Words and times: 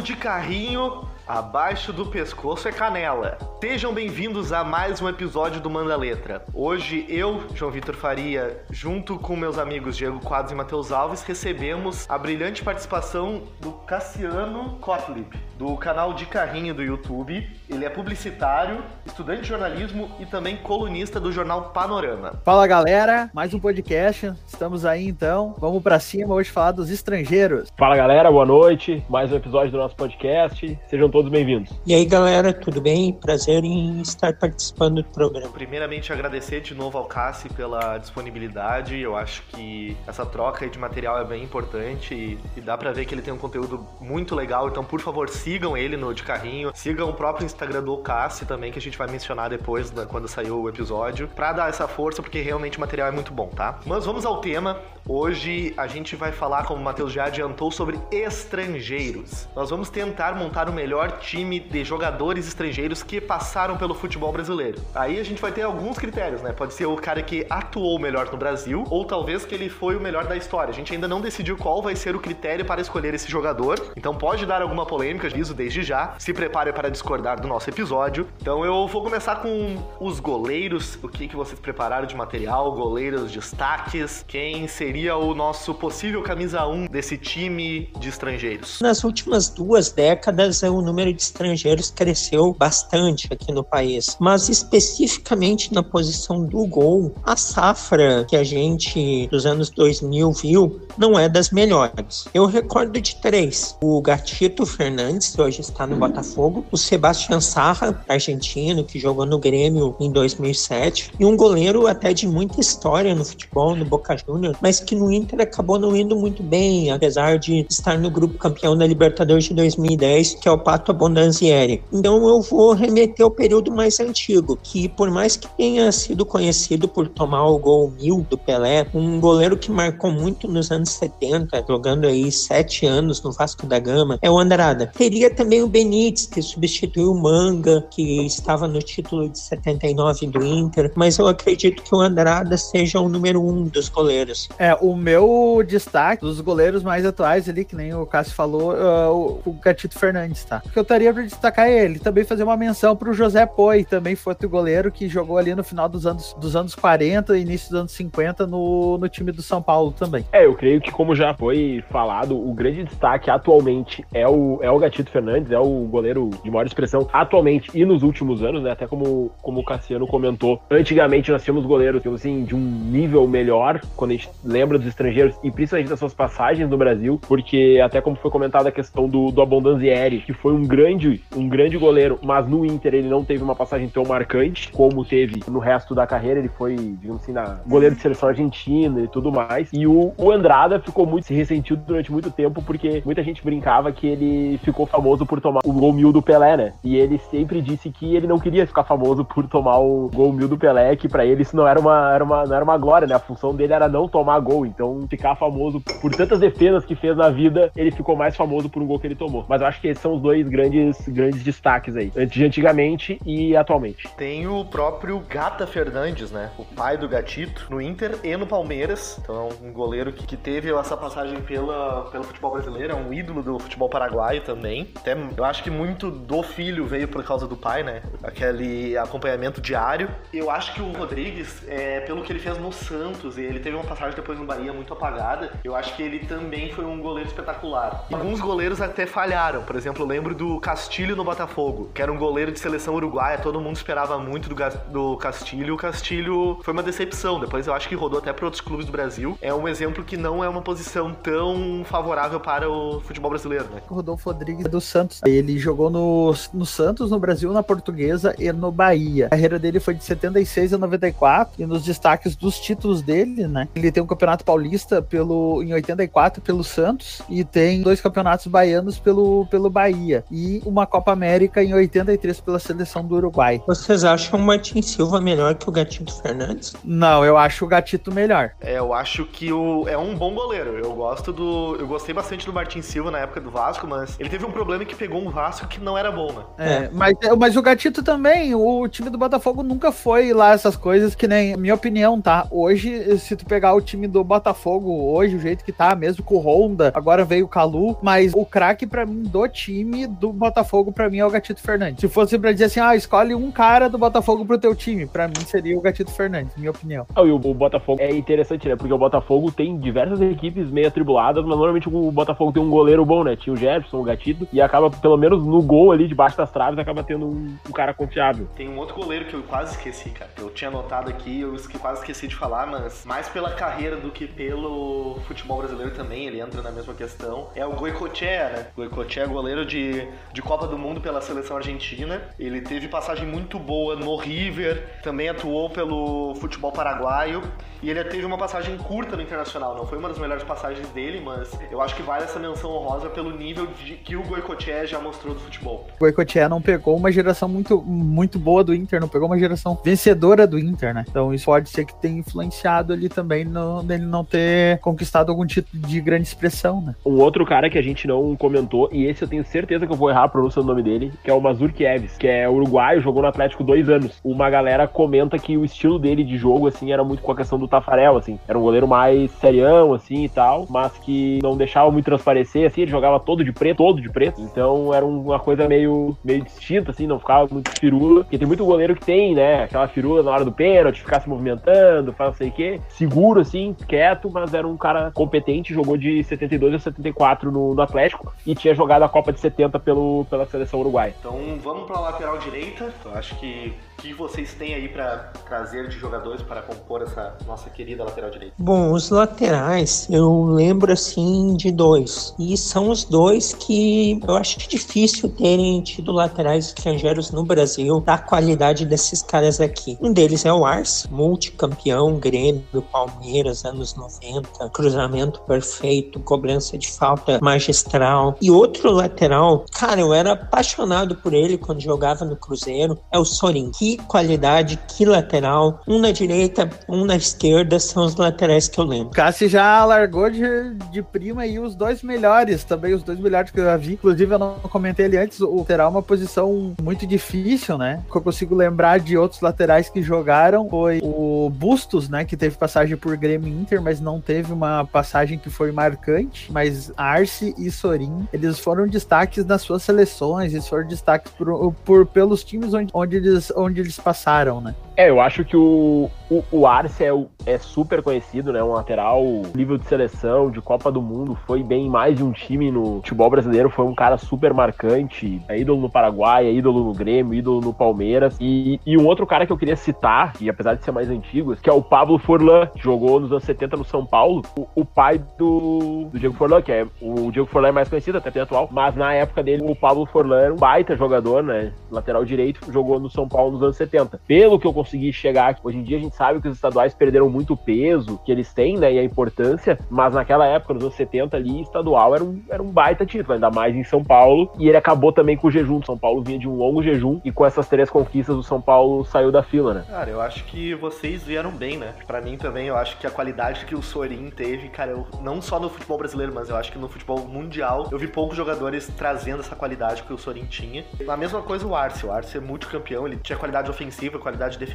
de 0.00 0.16
carrinho, 0.16 1.08
abaixo 1.30 1.92
do 1.92 2.06
pescoço 2.06 2.66
é 2.66 2.72
canela. 2.72 3.38
Sejam 3.62 3.94
bem-vindos 3.94 4.52
a 4.52 4.64
mais 4.64 5.00
um 5.00 5.08
episódio 5.08 5.60
do 5.60 5.70
Manda 5.70 5.96
Letra. 5.96 6.44
Hoje 6.52 7.06
eu, 7.08 7.44
João 7.54 7.70
Vitor 7.70 7.94
Faria, 7.94 8.64
junto 8.68 9.16
com 9.16 9.36
meus 9.36 9.56
amigos 9.56 9.96
Diego 9.96 10.18
Quadros 10.18 10.50
e 10.50 10.56
Matheus 10.56 10.90
Alves, 10.90 11.22
recebemos 11.22 12.04
a 12.10 12.18
brilhante 12.18 12.64
participação 12.64 13.42
do 13.60 13.70
Cassiano 13.70 14.78
Gottlieb, 14.80 15.28
do 15.56 15.76
canal 15.76 16.14
de 16.14 16.26
carrinho 16.26 16.74
do 16.74 16.82
YouTube. 16.82 17.48
Ele 17.68 17.84
é 17.84 17.90
publicitário, 17.90 18.82
estudante 19.06 19.42
de 19.42 19.48
jornalismo 19.48 20.10
e 20.18 20.26
também 20.26 20.56
colunista 20.56 21.20
do 21.20 21.30
jornal 21.30 21.70
Panorama. 21.70 22.40
Fala 22.44 22.66
galera, 22.66 23.30
mais 23.32 23.54
um 23.54 23.60
podcast. 23.60 24.32
Estamos 24.46 24.84
aí 24.84 25.06
então. 25.06 25.54
Vamos 25.58 25.80
para 25.80 26.00
cima 26.00 26.34
hoje 26.34 26.50
falar 26.50 26.72
dos 26.72 26.90
estrangeiros. 26.90 27.68
Fala 27.78 27.96
galera, 27.96 28.32
boa 28.32 28.46
noite. 28.46 29.04
Mais 29.08 29.30
um 29.30 29.36
episódio 29.36 29.70
do 29.70 29.78
nosso 29.78 29.94
podcast. 29.94 30.78
Sejam 30.88 31.10
todos 31.10 31.19
bem-vindos. 31.28 31.70
E 31.84 31.92
aí 31.92 32.04
galera, 32.04 32.52
tudo 32.52 32.80
bem? 32.80 33.12
Prazer 33.12 33.64
em 33.64 34.00
estar 34.00 34.32
participando 34.34 35.02
do 35.02 35.04
programa. 35.04 35.48
Primeiramente, 35.48 36.12
agradecer 36.12 36.60
de 36.60 36.74
novo 36.74 36.96
ao 36.96 37.04
Cassi 37.04 37.48
pela 37.48 37.98
disponibilidade. 37.98 38.98
Eu 38.98 39.16
acho 39.16 39.42
que 39.48 39.96
essa 40.06 40.24
troca 40.24 40.68
de 40.68 40.78
material 40.78 41.18
é 41.20 41.24
bem 41.24 41.42
importante 41.42 42.14
e, 42.14 42.38
e 42.56 42.60
dá 42.60 42.78
para 42.78 42.92
ver 42.92 43.04
que 43.04 43.14
ele 43.14 43.22
tem 43.22 43.34
um 43.34 43.38
conteúdo 43.38 43.84
muito 44.00 44.34
legal. 44.34 44.68
Então, 44.68 44.84
por 44.84 45.00
favor, 45.00 45.28
sigam 45.28 45.76
ele 45.76 45.96
no 45.96 46.14
de 46.14 46.22
carrinho. 46.22 46.70
Sigam 46.74 47.10
o 47.10 47.14
próprio 47.14 47.44
Instagram 47.44 47.82
do 47.82 47.96
Cassi 47.98 48.44
também, 48.46 48.70
que 48.70 48.78
a 48.78 48.82
gente 48.82 48.96
vai 48.96 49.08
mencionar 49.08 49.50
depois 49.50 49.90
da, 49.90 50.06
quando 50.06 50.28
sair 50.28 50.50
o 50.50 50.68
episódio, 50.68 51.28
para 51.28 51.52
dar 51.52 51.68
essa 51.68 51.88
força, 51.88 52.22
porque 52.22 52.40
realmente 52.40 52.78
o 52.78 52.80
material 52.80 53.08
é 53.08 53.10
muito 53.10 53.32
bom, 53.32 53.48
tá? 53.48 53.80
Mas 53.86 54.04
vamos 54.04 54.24
ao 54.24 54.40
tema. 54.40 54.78
Hoje 55.08 55.74
a 55.76 55.86
gente 55.86 56.14
vai 56.14 56.30
falar, 56.30 56.64
como 56.64 56.80
o 56.80 56.84
Matheus 56.84 57.12
já 57.12 57.24
adiantou, 57.24 57.70
sobre 57.70 57.98
estrangeiros. 58.12 59.48
Nós 59.56 59.70
vamos 59.70 59.88
tentar 59.88 60.34
montar 60.34 60.68
o 60.68 60.72
melhor 60.72 61.09
time 61.10 61.60
de 61.60 61.84
jogadores 61.84 62.46
estrangeiros 62.46 63.02
que 63.02 63.20
passaram 63.20 63.76
pelo 63.76 63.94
futebol 63.94 64.32
brasileiro. 64.32 64.80
Aí 64.94 65.18
a 65.18 65.24
gente 65.24 65.40
vai 65.40 65.52
ter 65.52 65.62
alguns 65.62 65.98
critérios, 65.98 66.42
né? 66.42 66.52
Pode 66.52 66.74
ser 66.74 66.86
o 66.86 66.96
cara 66.96 67.22
que 67.22 67.46
atuou 67.48 67.98
melhor 67.98 68.30
no 68.30 68.38
Brasil, 68.38 68.84
ou 68.90 69.04
talvez 69.04 69.44
que 69.44 69.54
ele 69.54 69.68
foi 69.68 69.96
o 69.96 70.00
melhor 70.00 70.26
da 70.26 70.36
história. 70.36 70.70
A 70.70 70.74
gente 70.74 70.92
ainda 70.92 71.08
não 71.08 71.20
decidiu 71.20 71.56
qual 71.56 71.82
vai 71.82 71.96
ser 71.96 72.14
o 72.14 72.20
critério 72.20 72.64
para 72.64 72.80
escolher 72.80 73.14
esse 73.14 73.30
jogador, 73.30 73.92
então 73.96 74.14
pode 74.14 74.46
dar 74.46 74.62
alguma 74.62 74.86
polêmica, 74.86 75.28
disso 75.28 75.54
desde 75.54 75.82
já. 75.82 76.14
Se 76.18 76.32
prepare 76.32 76.72
para 76.72 76.90
discordar 76.90 77.40
do 77.40 77.48
nosso 77.48 77.68
episódio. 77.70 78.26
Então 78.40 78.64
eu 78.64 78.86
vou 78.86 79.02
começar 79.02 79.36
com 79.36 79.76
os 80.00 80.20
goleiros, 80.20 80.98
o 81.02 81.08
que, 81.08 81.28
que 81.28 81.36
vocês 81.36 81.58
prepararam 81.58 82.06
de 82.06 82.16
material, 82.16 82.72
goleiros, 82.72 83.30
destaques, 83.30 84.24
quem 84.26 84.66
seria 84.66 85.16
o 85.16 85.34
nosso 85.34 85.74
possível 85.74 86.22
camisa 86.22 86.66
1 86.66 86.86
desse 86.86 87.16
time 87.16 87.92
de 87.98 88.08
estrangeiros. 88.08 88.80
Nas 88.80 89.04
últimas 89.04 89.48
duas 89.48 89.92
décadas, 89.92 90.62
o 90.62 90.80
número 90.90 91.12
de 91.12 91.22
estrangeiros 91.22 91.90
cresceu 91.90 92.52
bastante 92.52 93.28
aqui 93.30 93.52
no 93.52 93.62
país, 93.62 94.16
mas 94.18 94.48
especificamente 94.48 95.72
na 95.72 95.82
posição 95.82 96.44
do 96.44 96.66
gol, 96.66 97.14
a 97.24 97.36
safra 97.36 98.24
que 98.28 98.36
a 98.36 98.42
gente 98.42 99.28
dos 99.28 99.46
anos 99.46 99.70
2000 99.70 100.32
viu 100.32 100.80
não 100.98 101.18
é 101.18 101.28
das 101.28 101.50
melhores. 101.50 102.26
Eu 102.34 102.46
recordo 102.46 103.00
de 103.00 103.16
três: 103.16 103.76
o 103.80 104.00
Gatito 104.02 104.66
Fernandes, 104.66 105.34
que 105.34 105.40
hoje 105.40 105.60
está 105.60 105.86
no 105.86 105.96
Botafogo, 105.96 106.66
o 106.72 106.76
Sebastião 106.76 107.40
Sarra, 107.40 108.04
argentino, 108.08 108.84
que 108.84 108.98
jogou 108.98 109.24
no 109.24 109.38
Grêmio 109.38 109.94
em 110.00 110.10
2007, 110.10 111.12
e 111.18 111.24
um 111.24 111.36
goleiro 111.36 111.86
até 111.86 112.12
de 112.12 112.26
muita 112.26 112.60
história 112.60 113.14
no 113.14 113.24
futebol, 113.24 113.76
no 113.76 113.84
Boca 113.84 114.16
Juniors, 114.16 114.58
mas 114.60 114.80
que 114.80 114.96
no 114.96 115.12
Inter 115.12 115.40
acabou 115.40 115.78
não 115.78 115.96
indo 115.96 116.16
muito 116.16 116.42
bem, 116.42 116.90
apesar 116.90 117.38
de 117.38 117.64
estar 117.70 117.96
no 117.98 118.10
grupo 118.10 118.36
campeão 118.38 118.76
da 118.76 118.86
Libertadores 118.86 119.44
de 119.44 119.54
2010, 119.54 120.34
que 120.34 120.48
é 120.48 120.50
o 120.50 120.58
Pato 120.58 120.79
Abondanzieri. 120.88 121.82
Então 121.92 122.28
eu 122.28 122.40
vou 122.40 122.72
remeter 122.72 123.24
ao 123.24 123.30
período 123.30 123.72
mais 123.72 124.00
antigo, 124.00 124.58
que 124.62 124.88
por 124.88 125.10
mais 125.10 125.36
que 125.36 125.48
tenha 125.56 125.90
sido 125.92 126.24
conhecido 126.24 126.88
por 126.88 127.08
tomar 127.08 127.46
o 127.46 127.58
gol 127.58 127.90
mil 128.00 128.26
do 128.28 128.38
Pelé, 128.38 128.86
um 128.94 129.20
goleiro 129.20 129.56
que 129.56 129.70
marcou 129.70 130.10
muito 130.10 130.48
nos 130.48 130.70
anos 130.70 130.90
70, 130.90 131.64
jogando 131.68 132.06
aí 132.06 132.30
sete 132.30 132.86
anos 132.86 133.22
no 133.22 133.32
Vasco 133.32 133.66
da 133.66 133.78
Gama, 133.78 134.18
é 134.22 134.30
o 134.30 134.38
Andrada. 134.38 134.92
Teria 134.96 135.32
também 135.32 135.62
o 135.62 135.66
Benítez, 135.66 136.26
que 136.26 136.42
substituiu 136.42 137.12
o 137.12 137.20
Manga, 137.20 137.86
que 137.90 138.24
estava 138.26 138.66
no 138.66 138.80
título 138.80 139.28
de 139.28 139.38
79 139.38 140.26
do 140.26 140.44
Inter, 140.44 140.92
mas 140.94 141.18
eu 141.18 141.26
acredito 141.26 141.82
que 141.82 141.94
o 141.94 142.00
Andrada 142.00 142.56
seja 142.56 143.00
o 143.00 143.08
número 143.08 143.42
um 143.42 143.64
dos 143.64 143.88
goleiros. 143.88 144.48
É, 144.58 144.74
o 144.74 144.96
meu 144.96 145.64
destaque 145.66 146.22
dos 146.22 146.40
goleiros 146.40 146.82
mais 146.82 147.04
atuais 147.04 147.48
ali, 147.48 147.64
que 147.64 147.76
nem 147.76 147.94
o 147.94 148.06
Cássio 148.06 148.34
falou, 148.34 148.72
uh, 148.72 149.40
o 149.44 149.52
Gatito 149.52 149.98
Fernandes, 149.98 150.44
tá? 150.44 150.62
Que 150.72 150.78
eu 150.78 150.82
estaria 150.82 151.12
para 151.12 151.22
destacar 151.22 151.68
ele. 151.68 151.98
Também 151.98 152.24
fazer 152.24 152.42
uma 152.42 152.56
menção 152.56 152.96
pro 152.96 153.12
José 153.12 153.44
Poi, 153.46 153.84
também 153.84 154.14
foi 154.14 154.32
outro 154.32 154.48
goleiro 154.48 154.90
que 154.90 155.08
jogou 155.08 155.38
ali 155.38 155.54
no 155.54 155.64
final 155.64 155.88
dos 155.88 156.06
anos, 156.06 156.34
dos 156.40 156.54
anos 156.54 156.74
40 156.74 157.36
e 157.36 157.42
início 157.42 157.70
dos 157.70 157.80
anos 157.80 157.92
50 157.92 158.46
no, 158.46 158.98
no 158.98 159.08
time 159.08 159.32
do 159.32 159.42
São 159.42 159.62
Paulo 159.62 159.92
também. 159.92 160.24
É, 160.32 160.46
eu 160.46 160.54
creio 160.54 160.80
que, 160.80 160.90
como 160.90 161.14
já 161.14 161.34
foi 161.34 161.82
falado, 161.90 162.36
o 162.36 162.52
grande 162.54 162.84
destaque 162.84 163.30
atualmente 163.30 164.04
é 164.12 164.26
o, 164.28 164.58
é 164.62 164.70
o 164.70 164.78
Gatito 164.78 165.10
Fernandes, 165.10 165.50
é 165.50 165.58
o 165.58 165.86
goleiro 165.88 166.30
de 166.42 166.50
maior 166.50 166.66
expressão 166.66 167.08
atualmente 167.12 167.70
e 167.74 167.84
nos 167.84 168.02
últimos 168.02 168.42
anos, 168.42 168.62
né? 168.62 168.70
Até 168.70 168.86
como, 168.86 169.30
como 169.42 169.60
o 169.60 169.64
Cassiano 169.64 170.06
comentou, 170.06 170.60
antigamente 170.70 171.30
nós 171.30 171.42
tínhamos 171.42 171.66
goleiros 171.66 172.06
assim, 172.06 172.44
de 172.44 172.54
um 172.54 172.58
nível 172.58 173.26
melhor, 173.26 173.80
quando 173.96 174.12
a 174.12 174.14
gente 174.14 174.30
lembra 174.44 174.78
dos 174.78 174.86
estrangeiros 174.86 175.34
e 175.42 175.50
principalmente 175.50 175.88
das 175.88 175.98
suas 175.98 176.14
passagens 176.14 176.68
no 176.68 176.76
Brasil, 176.76 177.20
porque 177.26 177.80
até 177.82 178.00
como 178.00 178.16
foi 178.16 178.30
comentado 178.30 178.66
a 178.66 178.72
questão 178.72 179.08
do, 179.08 179.30
do 179.30 179.42
Abondanzieri, 179.42 180.20
que 180.20 180.32
foi 180.32 180.52
um 180.52 180.59
grande, 180.66 181.22
um 181.36 181.48
grande 181.48 181.76
goleiro, 181.78 182.18
mas 182.22 182.48
no 182.48 182.64
Inter 182.64 182.94
ele 182.94 183.08
não 183.08 183.24
teve 183.24 183.42
uma 183.42 183.54
passagem 183.54 183.88
tão 183.88 184.04
marcante 184.04 184.70
como 184.72 185.04
teve 185.04 185.42
no 185.48 185.58
resto 185.58 185.94
da 185.94 186.06
carreira, 186.06 186.40
ele 186.40 186.48
foi, 186.48 186.76
digamos 186.76 187.22
assim, 187.22 187.32
na 187.32 187.60
goleiro 187.66 187.94
de 187.94 188.00
seleção 188.00 188.28
argentina 188.28 189.00
e 189.00 189.08
tudo 189.08 189.32
mais. 189.32 189.70
E 189.72 189.86
o, 189.86 190.12
o 190.16 190.30
Andrada 190.30 190.80
ficou 190.80 191.06
muito 191.06 191.26
se 191.26 191.34
ressentiu 191.34 191.76
durante 191.76 192.10
muito 192.10 192.30
tempo, 192.30 192.62
porque 192.62 193.02
muita 193.04 193.22
gente 193.22 193.44
brincava 193.44 193.92
que 193.92 194.06
ele 194.06 194.58
ficou 194.58 194.86
famoso 194.86 195.24
por 195.26 195.40
tomar 195.40 195.60
o 195.64 195.72
gol 195.72 195.92
mil 195.92 196.12
do 196.12 196.22
Pelé, 196.22 196.56
né? 196.56 196.72
E 196.82 196.96
ele 196.96 197.18
sempre 197.30 197.60
disse 197.60 197.90
que 197.90 198.14
ele 198.14 198.26
não 198.26 198.38
queria 198.38 198.66
ficar 198.66 198.84
famoso 198.84 199.24
por 199.24 199.46
tomar 199.46 199.78
o 199.78 200.10
gol 200.12 200.32
mil 200.32 200.48
do 200.48 200.58
Pelé, 200.58 200.96
que 200.96 201.08
para 201.08 201.24
ele 201.24 201.42
isso 201.42 201.56
não 201.56 201.66
era 201.66 201.78
uma, 201.78 202.12
era 202.12 202.24
uma, 202.24 202.44
não 202.44 202.56
era 202.56 202.64
uma 202.64 202.78
glória, 202.78 203.06
né? 203.06 203.14
A 203.14 203.20
função 203.20 203.54
dele 203.54 203.72
era 203.72 203.88
não 203.88 204.08
tomar 204.08 204.38
gol. 204.40 204.66
Então, 204.66 205.06
ficar 205.08 205.34
famoso 205.36 205.80
por 206.00 206.14
tantas 206.14 206.40
defesas 206.40 206.84
que 206.84 206.94
fez 206.94 207.16
na 207.16 207.30
vida, 207.30 207.70
ele 207.76 207.90
ficou 207.90 208.16
mais 208.16 208.36
famoso 208.36 208.68
por 208.68 208.82
um 208.82 208.86
gol 208.86 208.98
que 208.98 209.06
ele 209.06 209.14
tomou. 209.14 209.44
Mas 209.48 209.60
eu 209.60 209.66
acho 209.66 209.80
que 209.80 209.88
esses 209.88 210.02
são 210.02 210.14
os 210.14 210.22
dois 210.22 210.48
grandes, 210.50 211.08
grandes 211.08 211.42
destaques 211.42 211.96
aí, 211.96 212.10
de 212.26 212.44
antigamente 212.44 213.18
e 213.24 213.56
atualmente. 213.56 214.08
Tem 214.16 214.46
o 214.46 214.64
próprio 214.64 215.20
Gata 215.20 215.66
Fernandes, 215.66 216.30
né? 216.30 216.50
O 216.58 216.64
pai 216.64 216.96
do 216.96 217.08
Gatito, 217.08 217.66
no 217.70 217.80
Inter 217.80 218.18
e 218.22 218.36
no 218.36 218.46
Palmeiras. 218.46 219.18
Então, 219.22 219.48
é 219.48 219.64
um 219.64 219.72
goleiro 219.72 220.12
que, 220.12 220.26
que 220.26 220.36
teve 220.36 220.72
essa 220.72 220.96
passagem 220.96 221.40
pela, 221.42 222.10
pelo 222.10 222.24
futebol 222.24 222.52
brasileiro, 222.52 222.92
é 222.92 222.96
um 222.96 223.12
ídolo 223.12 223.42
do 223.42 223.58
futebol 223.58 223.88
paraguaio 223.88 224.42
também. 224.42 224.90
Até, 224.96 225.16
eu 225.36 225.44
acho 225.44 225.62
que 225.62 225.70
muito 225.70 226.10
do 226.10 226.42
filho 226.42 226.86
veio 226.86 227.08
por 227.08 227.22
causa 227.24 227.46
do 227.46 227.56
pai, 227.56 227.82
né? 227.82 228.02
Aquele 228.22 228.96
acompanhamento 228.96 229.60
diário. 229.60 230.10
Eu 230.32 230.50
acho 230.50 230.74
que 230.74 230.82
o 230.82 230.92
Rodrigues, 230.92 231.62
é, 231.68 232.00
pelo 232.00 232.22
que 232.22 232.32
ele 232.32 232.38
fez 232.40 232.58
no 232.58 232.72
Santos, 232.72 233.38
ele 233.38 233.60
teve 233.60 233.76
uma 233.76 233.84
passagem 233.84 234.14
depois 234.16 234.38
no 234.38 234.44
Bahia 234.44 234.72
muito 234.72 234.92
apagada, 234.92 235.52
eu 235.64 235.74
acho 235.74 235.94
que 235.94 236.02
ele 236.02 236.20
também 236.20 236.72
foi 236.72 236.84
um 236.84 237.00
goleiro 237.00 237.28
espetacular. 237.28 238.06
Alguns 238.12 238.40
goleiros 238.40 238.80
até 238.80 239.06
falharam. 239.06 239.62
Por 239.62 239.76
exemplo, 239.76 240.02
eu 240.02 240.06
lembro 240.06 240.34
do 240.40 240.58
Castilho 240.58 241.14
no 241.14 241.22
Botafogo, 241.22 241.90
que 241.92 242.00
era 242.00 242.10
um 242.10 242.16
goleiro 242.16 242.50
de 242.50 242.58
seleção 242.58 242.94
uruguaia, 242.94 243.36
todo 243.36 243.60
mundo 243.60 243.76
esperava 243.76 244.16
muito 244.16 244.48
do, 244.48 244.54
do 244.90 245.16
Castilho. 245.18 245.74
O 245.74 245.76
Castilho 245.76 246.58
foi 246.62 246.72
uma 246.72 246.82
decepção. 246.82 247.38
Depois 247.38 247.66
eu 247.66 247.74
acho 247.74 247.86
que 247.86 247.94
rodou 247.94 248.20
até 248.20 248.32
para 248.32 248.46
outros 248.46 248.62
clubes 248.62 248.86
do 248.86 248.92
Brasil. 248.92 249.36
É 249.42 249.52
um 249.52 249.68
exemplo 249.68 250.02
que 250.02 250.16
não 250.16 250.42
é 250.42 250.48
uma 250.48 250.62
posição 250.62 251.12
tão 251.12 251.82
favorável 251.84 252.40
para 252.40 252.70
o 252.70 253.00
futebol 253.00 253.28
brasileiro, 253.28 253.66
né? 253.66 253.82
O 253.90 253.96
Rodolfo 253.96 254.30
Rodrigues 254.30 254.64
do 254.64 254.80
Santos. 254.80 255.20
Ele 255.26 255.58
jogou 255.58 255.90
no, 255.90 256.34
no 256.54 256.64
Santos, 256.64 257.10
no 257.10 257.18
Brasil, 257.18 257.52
na 257.52 257.62
Portuguesa 257.62 258.34
e 258.38 258.50
no 258.50 258.72
Bahia. 258.72 259.26
A 259.26 259.30
carreira 259.30 259.58
dele 259.58 259.78
foi 259.78 259.92
de 259.92 260.02
76 260.02 260.72
a 260.72 260.78
94 260.78 261.62
e 261.62 261.66
nos 261.66 261.84
destaques 261.84 262.34
dos 262.34 262.58
títulos 262.58 263.02
dele, 263.02 263.46
né? 263.46 263.68
Ele 263.74 263.92
tem 263.92 264.02
um 264.02 264.06
campeonato 264.06 264.42
paulista 264.42 265.02
pelo 265.02 265.62
em 265.62 265.74
84 265.74 266.40
pelo 266.40 266.64
Santos 266.64 267.20
e 267.28 267.44
tem 267.44 267.82
dois 267.82 268.00
campeonatos 268.00 268.46
baianos 268.46 268.98
pelo, 268.98 269.44
pelo 269.50 269.68
Bahia 269.68 270.24
e 270.30 270.62
uma 270.64 270.86
Copa 270.86 271.12
América 271.12 271.62
em 271.62 271.74
83 271.74 272.40
pela 272.40 272.58
seleção 272.58 273.04
do 273.04 273.16
Uruguai. 273.16 273.62
Vocês 273.66 274.04
acham 274.04 274.38
o 274.38 274.42
Martin 274.42 274.82
Silva 274.82 275.20
melhor 275.20 275.54
que 275.54 275.68
o 275.68 275.72
Gatito 275.72 276.12
Fernandes? 276.20 276.74
Não, 276.84 277.24
eu 277.24 277.36
acho 277.36 277.64
o 277.64 277.68
Gatito 277.68 278.12
melhor. 278.12 278.52
É, 278.60 278.78
eu 278.78 278.92
acho 278.92 279.24
que 279.24 279.52
o, 279.52 279.88
é 279.88 279.96
um 279.96 280.14
bom 280.14 280.34
goleiro. 280.34 280.78
Eu 280.78 280.92
gosto 280.94 281.32
do. 281.32 281.76
Eu 281.76 281.86
gostei 281.86 282.14
bastante 282.14 282.46
do 282.46 282.52
Martin 282.52 282.82
Silva 282.82 283.10
na 283.10 283.18
época 283.18 283.40
do 283.40 283.50
Vasco, 283.50 283.86
mas 283.86 284.16
ele 284.18 284.28
teve 284.28 284.44
um 284.44 284.50
problema 284.50 284.84
que 284.84 284.94
pegou 284.94 285.20
um 285.20 285.30
Vasco 285.30 285.66
que 285.66 285.80
não 285.80 285.96
era 285.96 286.10
bom, 286.10 286.32
né? 286.32 286.44
É, 286.58 286.90
mas, 286.92 287.14
mas 287.38 287.56
o 287.56 287.62
Gatito 287.62 288.02
também, 288.02 288.54
o 288.54 288.86
time 288.88 289.10
do 289.10 289.18
Botafogo 289.18 289.62
nunca 289.62 289.92
foi 289.92 290.32
lá 290.32 290.52
essas 290.52 290.76
coisas 290.76 291.14
que 291.14 291.26
nem, 291.26 291.56
minha 291.56 291.74
opinião, 291.74 292.20
tá? 292.20 292.46
Hoje, 292.50 293.18
se 293.18 293.36
tu 293.36 293.44
pegar 293.44 293.74
o 293.74 293.80
time 293.80 294.06
do 294.06 294.22
Botafogo 294.22 294.90
hoje, 295.12 295.36
o 295.36 295.40
jeito 295.40 295.64
que 295.64 295.72
tá, 295.72 295.94
mesmo 295.94 296.22
com 296.22 296.36
o 296.36 296.40
Honda, 296.40 296.92
agora 296.94 297.24
veio 297.24 297.44
o 297.44 297.48
Calu, 297.48 297.96
mas 298.02 298.32
o 298.34 298.44
craque 298.44 298.86
para 298.86 299.06
mim 299.06 299.22
do 299.22 299.46
time 299.48 300.06
do 300.20 300.32
Botafogo, 300.32 300.92
para 300.92 301.08
mim 301.08 301.18
é 301.18 301.26
o 301.26 301.30
Gatito 301.30 301.60
Fernandes. 301.60 302.00
Se 302.00 302.08
fosse 302.08 302.38
para 302.38 302.52
dizer 302.52 302.66
assim, 302.66 302.78
ah, 302.78 302.94
escolhe 302.94 303.34
um 303.34 303.50
cara 303.50 303.88
do 303.88 303.96
Botafogo 303.96 304.44
pro 304.44 304.58
teu 304.58 304.74
time, 304.74 305.06
para 305.06 305.26
mim 305.26 305.40
seria 305.46 305.76
o 305.76 305.80
Gatito 305.80 306.10
Fernandes, 306.10 306.54
minha 306.56 306.70
opinião. 306.70 307.06
Ah, 307.16 307.22
e 307.22 307.30
o, 307.30 307.36
o, 307.36 307.54
Botafogo 307.54 308.00
é 308.00 308.10
interessante, 308.10 308.68
né? 308.68 308.76
Porque 308.76 308.92
o 308.92 308.98
Botafogo 308.98 309.50
tem 309.50 309.78
diversas 309.78 310.20
equipes 310.20 310.70
meio 310.70 310.88
atribuladas, 310.88 311.42
mas 311.44 311.56
normalmente 311.56 311.88
o 311.88 312.12
Botafogo 312.12 312.52
tem 312.52 312.62
um 312.62 312.70
goleiro 312.70 313.04
bom, 313.04 313.24
né? 313.24 313.34
Tinha 313.34 313.54
o 313.54 313.56
Jefferson, 313.56 313.98
o 313.98 314.02
Gatito, 314.02 314.46
e 314.52 314.60
acaba, 314.60 314.90
pelo 314.90 315.16
menos 315.16 315.44
no 315.44 315.62
gol 315.62 315.90
ali, 315.90 316.06
debaixo 316.06 316.36
das 316.36 316.50
traves, 316.50 316.78
acaba 316.78 317.02
tendo 317.02 317.26
um, 317.26 317.56
um 317.66 317.72
cara 317.72 317.94
confiável. 317.94 318.46
Tem 318.54 318.68
um 318.68 318.76
outro 318.76 318.96
goleiro 318.96 319.24
que 319.24 319.34
eu 319.34 319.42
quase 319.42 319.72
esqueci, 319.72 320.10
cara. 320.10 320.30
Eu 320.38 320.50
tinha 320.50 320.68
anotado 320.68 321.08
aqui, 321.08 321.40
eu 321.40 321.56
quase 321.80 322.00
esqueci 322.00 322.28
de 322.28 322.34
falar, 322.34 322.66
mas 322.66 323.04
mais 323.06 323.28
pela 323.28 323.50
carreira 323.50 323.96
do 323.96 324.10
que 324.10 324.26
pelo 324.26 325.18
futebol 325.26 325.58
brasileiro 325.58 325.92
também, 325.92 326.26
ele 326.26 326.40
entra 326.40 326.60
na 326.60 326.70
mesma 326.70 326.92
questão. 326.92 327.48
É 327.54 327.64
o 327.64 327.72
Goicoechea, 327.72 328.48
né? 328.50 328.66
Goicoechea 328.76 329.24
é 329.24 329.26
goleiro 329.26 329.64
de, 329.64 329.99
de 330.32 330.42
Copa 330.42 330.66
do 330.66 330.78
Mundo 330.78 331.00
pela 331.00 331.20
seleção 331.20 331.56
argentina. 331.56 332.22
Ele 332.38 332.60
teve 332.60 332.88
passagem 332.88 333.26
muito 333.26 333.58
boa 333.58 333.96
no 333.96 334.16
River, 334.16 335.00
também 335.02 335.28
atuou 335.28 335.70
pelo 335.70 336.34
futebol 336.36 336.72
paraguaio. 336.72 337.42
E 337.82 337.88
ele 337.88 338.04
teve 338.04 338.26
uma 338.26 338.36
passagem 338.36 338.76
curta 338.76 339.16
no 339.16 339.22
Internacional. 339.22 339.74
Não 339.74 339.86
foi 339.86 339.96
uma 339.96 340.08
das 340.08 340.18
melhores 340.18 340.44
passagens 340.44 340.86
dele, 340.88 341.20
mas 341.24 341.50
eu 341.70 341.80
acho 341.80 341.96
que 341.96 342.02
vale 342.02 342.24
essa 342.24 342.38
menção 342.38 342.70
honrosa 342.70 343.08
pelo 343.08 343.30
nível 343.30 343.66
de, 343.66 343.94
que 343.94 344.16
o 344.16 344.22
Goicoechea 344.22 344.86
já 344.86 345.00
mostrou 345.00 345.34
do 345.34 345.40
futebol. 345.40 345.86
O 345.96 346.00
Goicoechea 346.00 346.48
não 346.48 346.60
pegou 346.60 346.96
uma 346.96 347.10
geração 347.10 347.48
muito, 347.48 347.80
muito 347.80 348.38
boa 348.38 348.62
do 348.62 348.74
Inter, 348.74 349.00
não 349.00 349.08
pegou 349.08 349.26
uma 349.26 349.38
geração 349.38 349.78
vencedora 349.82 350.46
do 350.46 350.58
Inter, 350.58 350.92
né? 350.92 351.04
Então 351.08 351.32
isso 351.32 351.46
pode 351.46 351.70
ser 351.70 351.86
que 351.86 351.94
tenha 351.94 352.18
influenciado 352.18 352.92
ali 352.92 353.08
também 353.08 353.44
no, 353.44 353.82
nele 353.82 354.04
não 354.04 354.24
ter 354.24 354.78
conquistado 354.80 355.30
algum 355.30 355.46
título 355.46 355.82
de 355.82 356.00
grande 356.00 356.24
expressão, 356.24 356.82
né? 356.82 356.94
Um 357.04 357.18
outro 357.18 357.46
cara 357.46 357.70
que 357.70 357.78
a 357.78 357.82
gente 357.82 358.06
não 358.06 358.36
comentou, 358.36 358.90
e 358.92 359.06
esse 359.06 359.22
eu 359.22 359.28
tenho 359.28 359.44
certeza 359.44 359.86
que 359.90 359.94
eu 359.94 359.98
vou 359.98 360.08
errar 360.08 360.24
a 360.24 360.28
pronúncia 360.28 360.62
do 360.62 360.68
nome 360.68 360.82
dele, 360.82 361.12
que 361.24 361.30
é 361.30 361.34
o 361.34 361.40
Mazur 361.40 361.72
Kieves, 361.72 362.16
que 362.16 362.26
é 362.28 362.48
uruguaio, 362.48 363.00
jogou 363.00 363.22
no 363.22 363.28
Atlético 363.28 363.64
dois 363.64 363.88
anos. 363.88 364.20
Uma 364.24 364.48
galera 364.48 364.86
comenta 364.86 365.38
que 365.38 365.56
o 365.56 365.64
estilo 365.64 365.98
dele 365.98 366.22
de 366.22 366.36
jogo, 366.36 366.68
assim, 366.68 366.92
era 366.92 367.02
muito 367.02 367.22
com 367.22 367.32
a 367.32 367.36
questão 367.36 367.58
do 367.58 367.66
Tafarel, 367.66 368.16
assim. 368.16 368.38
Era 368.46 368.58
um 368.58 368.62
goleiro 368.62 368.86
mais 368.86 369.30
serião, 369.32 369.92
assim, 369.92 370.24
e 370.24 370.28
tal, 370.28 370.66
mas 370.70 370.92
que 370.98 371.40
não 371.42 371.56
deixava 371.56 371.90
muito 371.90 372.04
transparecer, 372.04 372.66
assim, 372.66 372.82
ele 372.82 372.90
jogava 372.90 373.18
todo 373.18 373.44
de 373.44 373.52
preto, 373.52 373.78
todo 373.78 374.00
de 374.00 374.10
preto. 374.10 374.40
Então 374.40 374.94
era 374.94 375.04
uma 375.04 375.38
coisa 375.38 375.66
meio, 375.66 376.16
meio 376.24 376.44
distinta, 376.44 376.92
assim, 376.92 377.06
não 377.06 377.18
ficava 377.18 377.48
muito 377.50 377.70
firula. 377.70 378.22
Porque 378.22 378.38
tem 378.38 378.46
muito 378.46 378.64
goleiro 378.64 378.94
que 378.94 379.04
tem, 379.04 379.34
né, 379.34 379.64
aquela 379.64 379.88
firula 379.88 380.22
na 380.22 380.30
hora 380.30 380.44
do 380.44 380.52
pênalti, 380.52 381.00
ficar 381.00 381.20
se 381.20 381.28
movimentando, 381.28 382.12
faz 382.12 382.30
não 382.30 382.36
sei 382.36 382.48
o 382.48 382.52
quê. 382.52 382.80
Seguro, 382.88 383.40
assim, 383.40 383.74
quieto, 383.88 384.30
mas 384.30 384.54
era 384.54 384.66
um 384.66 384.76
cara 384.76 385.10
competente, 385.12 385.74
jogou 385.74 385.96
de 385.96 386.22
72 386.22 386.74
a 386.74 386.78
74 386.78 387.50
no, 387.50 387.74
no 387.74 387.82
Atlético 387.82 388.32
e 388.46 388.54
tinha 388.54 388.74
jogado 388.74 389.02
a 389.02 389.08
Copa 389.08 389.32
de 389.32 389.40
70 389.40 389.79
pelo, 389.80 390.26
pela 390.28 390.46
seleção 390.46 390.80
uruguaia. 390.80 391.14
Então 391.18 391.58
vamos 391.62 391.86
para 391.86 391.96
a 391.96 392.00
lateral 392.00 392.38
direita. 392.38 392.92
Eu 393.04 393.14
acho 393.14 393.36
que 393.38 393.74
que 394.00 394.14
vocês 394.14 394.54
têm 394.54 394.74
aí 394.74 394.88
para 394.88 395.32
trazer 395.46 395.88
de 395.88 395.98
jogadores 395.98 396.42
para 396.42 396.62
compor 396.62 397.02
essa 397.02 397.36
nossa 397.46 397.68
querida 397.68 398.02
lateral 398.02 398.30
direita? 398.30 398.54
Bom, 398.58 398.92
os 398.92 399.10
laterais 399.10 400.08
eu 400.10 400.44
lembro 400.44 400.92
assim 400.92 401.54
de 401.56 401.70
dois. 401.70 402.34
E 402.38 402.56
são 402.56 402.88
os 402.88 403.04
dois 403.04 403.52
que 403.52 404.18
eu 404.26 404.36
acho 404.36 404.58
difícil 404.68 405.28
terem 405.28 405.82
tido 405.82 406.12
laterais 406.12 406.68
estrangeiros 406.68 407.30
no 407.30 407.44
Brasil 407.44 408.00
da 408.00 408.16
qualidade 408.16 408.86
desses 408.86 409.22
caras 409.22 409.60
aqui. 409.60 409.98
Um 410.00 410.12
deles 410.12 410.44
é 410.44 410.52
o 410.52 410.64
Ars, 410.64 411.06
multicampeão, 411.10 412.16
Grêmio, 412.18 412.82
Palmeiras, 412.90 413.64
anos 413.64 413.94
90, 413.94 414.70
cruzamento 414.70 415.40
perfeito, 415.42 416.20
cobrança 416.20 416.78
de 416.78 416.90
falta 416.90 417.38
magistral. 417.42 418.36
E 418.40 418.50
outro 418.50 418.90
lateral, 418.90 419.64
cara, 419.72 420.00
eu 420.00 420.14
era 420.14 420.32
apaixonado 420.32 421.16
por 421.16 421.34
ele 421.34 421.58
quando 421.58 421.80
jogava 421.80 422.24
no 422.24 422.36
Cruzeiro, 422.36 422.98
é 423.12 423.18
o 423.18 423.24
Sorin, 423.24 423.70
que 423.70 423.89
qualidade, 423.98 424.78
que 424.88 425.04
lateral. 425.04 425.80
Um 425.86 425.98
na 425.98 426.12
direita, 426.12 426.68
um 426.88 427.04
na 427.04 427.16
esquerda, 427.16 427.78
são 427.78 428.04
os 428.04 428.16
laterais 428.16 428.68
que 428.68 428.78
eu 428.78 428.84
lembro. 428.84 429.10
Cassi 429.10 429.48
já 429.48 429.84
largou 429.84 430.30
de, 430.30 430.74
de 430.90 431.02
prima 431.02 431.42
aí 431.42 431.58
os 431.58 431.74
dois 431.74 432.02
melhores, 432.02 432.64
também 432.64 432.94
os 432.94 433.02
dois 433.02 433.18
melhores 433.18 433.50
que 433.50 433.60
eu 433.60 433.64
já 433.64 433.76
vi. 433.76 433.94
Inclusive, 433.94 434.34
eu 434.34 434.38
não 434.38 434.54
comentei 434.60 435.06
ali 435.06 435.16
antes, 435.16 435.40
o 435.40 435.56
lateral 435.56 435.88
é 435.88 435.90
uma 435.90 436.02
posição 436.02 436.74
muito 436.80 437.06
difícil, 437.06 437.78
né? 437.78 438.02
O 438.08 438.12
que 438.12 438.18
eu 438.18 438.22
consigo 438.22 438.54
lembrar 438.54 438.98
de 438.98 439.16
outros 439.16 439.40
laterais 439.40 439.88
que 439.88 440.02
jogaram 440.02 440.68
foi 440.68 441.00
o 441.02 441.50
Bustos, 441.50 442.08
né? 442.08 442.24
Que 442.24 442.36
teve 442.36 442.56
passagem 442.56 442.96
por 442.96 443.16
Grêmio 443.16 443.48
Inter, 443.48 443.80
mas 443.80 444.00
não 444.00 444.20
teve 444.20 444.52
uma 444.52 444.84
passagem 444.84 445.38
que 445.38 445.50
foi 445.50 445.72
marcante. 445.72 446.50
Mas 446.52 446.92
Arce 446.96 447.54
e 447.58 447.70
Sorin, 447.70 448.28
eles 448.32 448.58
foram 448.58 448.86
destaques 448.86 449.44
nas 449.44 449.62
suas 449.62 449.82
seleções, 449.82 450.52
eles 450.52 450.68
foram 450.68 450.86
destaques 450.86 451.32
por, 451.32 451.72
por 451.84 452.06
pelos 452.06 452.44
times 452.44 452.74
onde, 452.74 452.90
onde, 452.92 453.16
eles, 453.16 453.52
onde 453.56 453.79
eles 453.80 453.98
passaram, 453.98 454.60
né? 454.60 454.74
É, 455.00 455.08
eu 455.08 455.18
acho 455.18 455.46
que 455.46 455.56
o, 455.56 456.10
o, 456.30 456.44
o 456.52 456.66
Arce 456.66 457.02
é, 457.02 457.10
é 457.46 457.56
super 457.56 458.02
conhecido, 458.02 458.52
né? 458.52 458.62
Um 458.62 458.72
lateral, 458.72 459.24
nível 459.54 459.78
de 459.78 459.86
seleção, 459.86 460.50
de 460.50 460.60
Copa 460.60 460.92
do 460.92 461.00
Mundo, 461.00 461.38
foi 461.46 461.62
bem 461.62 461.88
mais 461.88 462.18
de 462.18 462.22
um 462.22 462.32
time 462.32 462.70
no 462.70 462.96
futebol 462.96 463.30
brasileiro, 463.30 463.70
foi 463.70 463.86
um 463.86 463.94
cara 463.94 464.18
super 464.18 464.52
marcante, 464.52 465.40
é 465.48 465.58
ídolo 465.58 465.80
no 465.80 465.88
Paraguai, 465.88 466.46
é 466.46 466.52
ídolo 466.52 466.84
no 466.84 466.92
Grêmio, 466.92 467.32
ídolo 467.32 467.62
no 467.62 467.72
Palmeiras. 467.72 468.36
E, 468.38 468.78
e 468.84 468.98
um 468.98 469.06
outro 469.06 469.26
cara 469.26 469.46
que 469.46 469.52
eu 469.52 469.56
queria 469.56 469.74
citar, 469.74 470.34
e 470.38 470.50
apesar 470.50 470.74
de 470.74 470.84
ser 470.84 470.92
mais 470.92 471.08
antigo, 471.08 471.56
que 471.56 471.70
é 471.70 471.72
o 471.72 471.80
Pablo 471.80 472.18
Forlan, 472.18 472.66
que 472.66 472.78
jogou 472.78 473.18
nos 473.18 473.32
anos 473.32 473.44
70 473.44 473.78
no 473.78 473.84
São 473.86 474.04
Paulo, 474.04 474.42
o, 474.54 474.66
o 474.74 474.84
pai 474.84 475.18
do, 475.38 476.10
do 476.12 476.18
Diego 476.18 476.34
Forlan, 476.34 476.60
que 476.60 476.72
é 476.72 476.86
o 477.00 477.32
Diego 477.32 477.48
Forlan 477.48 477.68
é 477.68 477.72
mais 477.72 477.88
conhecido, 477.88 478.18
até 478.18 478.30
tem 478.30 478.42
atual, 478.42 478.68
mas 478.70 478.94
na 478.94 479.14
época 479.14 479.42
dele, 479.42 479.62
o 479.64 479.74
Pablo 479.74 480.04
Forlan 480.04 480.40
era 480.40 480.52
um 480.52 480.58
baita 480.58 480.94
jogador, 480.94 481.42
né? 481.42 481.72
Lateral 481.90 482.22
direito, 482.22 482.70
jogou 482.70 483.00
no 483.00 483.08
São 483.08 483.26
Paulo 483.26 483.52
nos 483.52 483.62
anos 483.62 483.76
70. 483.76 484.20
Pelo 484.26 484.58
que 484.58 484.66
eu 484.66 484.74
consegui 484.90 485.12
chegar 485.12 485.56
hoje 485.62 485.78
em 485.78 485.82
dia 485.82 485.96
a 485.96 486.00
gente 486.00 486.16
sabe 486.16 486.40
que 486.40 486.48
os 486.48 486.56
estaduais 486.56 486.92
perderam 486.92 487.28
muito 487.30 487.56
peso 487.56 488.20
que 488.24 488.32
eles 488.32 488.52
têm, 488.52 488.76
né, 488.76 488.92
e 488.92 488.98
a 488.98 489.04
importância, 489.04 489.78
mas 489.88 490.14
naquela 490.14 490.46
época, 490.46 490.74
nos 490.74 490.82
anos 490.82 490.94
70 490.94 491.36
ali, 491.36 491.60
estadual 491.60 492.14
era 492.14 492.24
um, 492.24 492.42
era 492.48 492.62
um 492.62 492.70
baita 492.70 493.06
título, 493.06 493.34
ainda 493.34 493.50
mais 493.50 493.74
em 493.74 493.84
São 493.84 494.02
Paulo, 494.02 494.50
e 494.58 494.68
ele 494.68 494.76
acabou 494.76 495.12
também 495.12 495.36
com 495.36 495.48
o 495.48 495.50
jejum. 495.50 495.82
São 495.82 495.96
Paulo 495.96 496.22
vinha 496.22 496.38
de 496.38 496.48
um 496.48 496.56
longo 496.56 496.82
jejum, 496.82 497.20
e 497.24 497.30
com 497.30 497.46
essas 497.46 497.68
três 497.68 497.88
conquistas, 497.88 498.36
o 498.36 498.42
São 498.42 498.60
Paulo 498.60 499.04
saiu 499.04 499.30
da 499.30 499.42
fila, 499.42 499.74
né? 499.74 499.84
Cara, 499.88 500.10
eu 500.10 500.20
acho 500.20 500.44
que 500.44 500.74
vocês 500.74 501.22
vieram 501.22 501.50
bem, 501.50 501.76
né? 501.76 501.94
Para 502.06 502.20
mim 502.20 502.36
também, 502.36 502.66
eu 502.66 502.76
acho 502.76 502.98
que 502.98 503.06
a 503.06 503.10
qualidade 503.10 503.64
que 503.64 503.74
o 503.74 503.82
Sorin 503.82 504.30
teve, 504.30 504.68
cara, 504.68 504.90
eu, 504.90 505.06
não 505.22 505.40
só 505.40 505.60
no 505.60 505.68
futebol 505.68 505.98
brasileiro, 505.98 506.32
mas 506.34 506.48
eu 506.48 506.56
acho 506.56 506.72
que 506.72 506.78
no 506.78 506.88
futebol 506.88 507.20
mundial, 507.26 507.88
eu 507.90 507.98
vi 507.98 508.06
poucos 508.06 508.36
jogadores 508.36 508.90
trazendo 508.96 509.40
essa 509.40 509.54
qualidade 509.54 510.02
que 510.02 510.12
o 510.12 510.18
Sorin 510.18 510.44
tinha. 510.44 510.84
A 511.08 511.16
mesma 511.16 511.42
coisa 511.42 511.66
o 511.66 511.74
Arce, 511.74 512.06
o 512.06 512.12
Arce 512.12 512.36
é 512.36 512.40
multicampeão, 512.40 513.06
ele 513.06 513.16
tinha 513.16 513.38
qualidade 513.38 513.70
ofensiva, 513.70 514.18
qualidade 514.18 514.58
defensiva, 514.58 514.69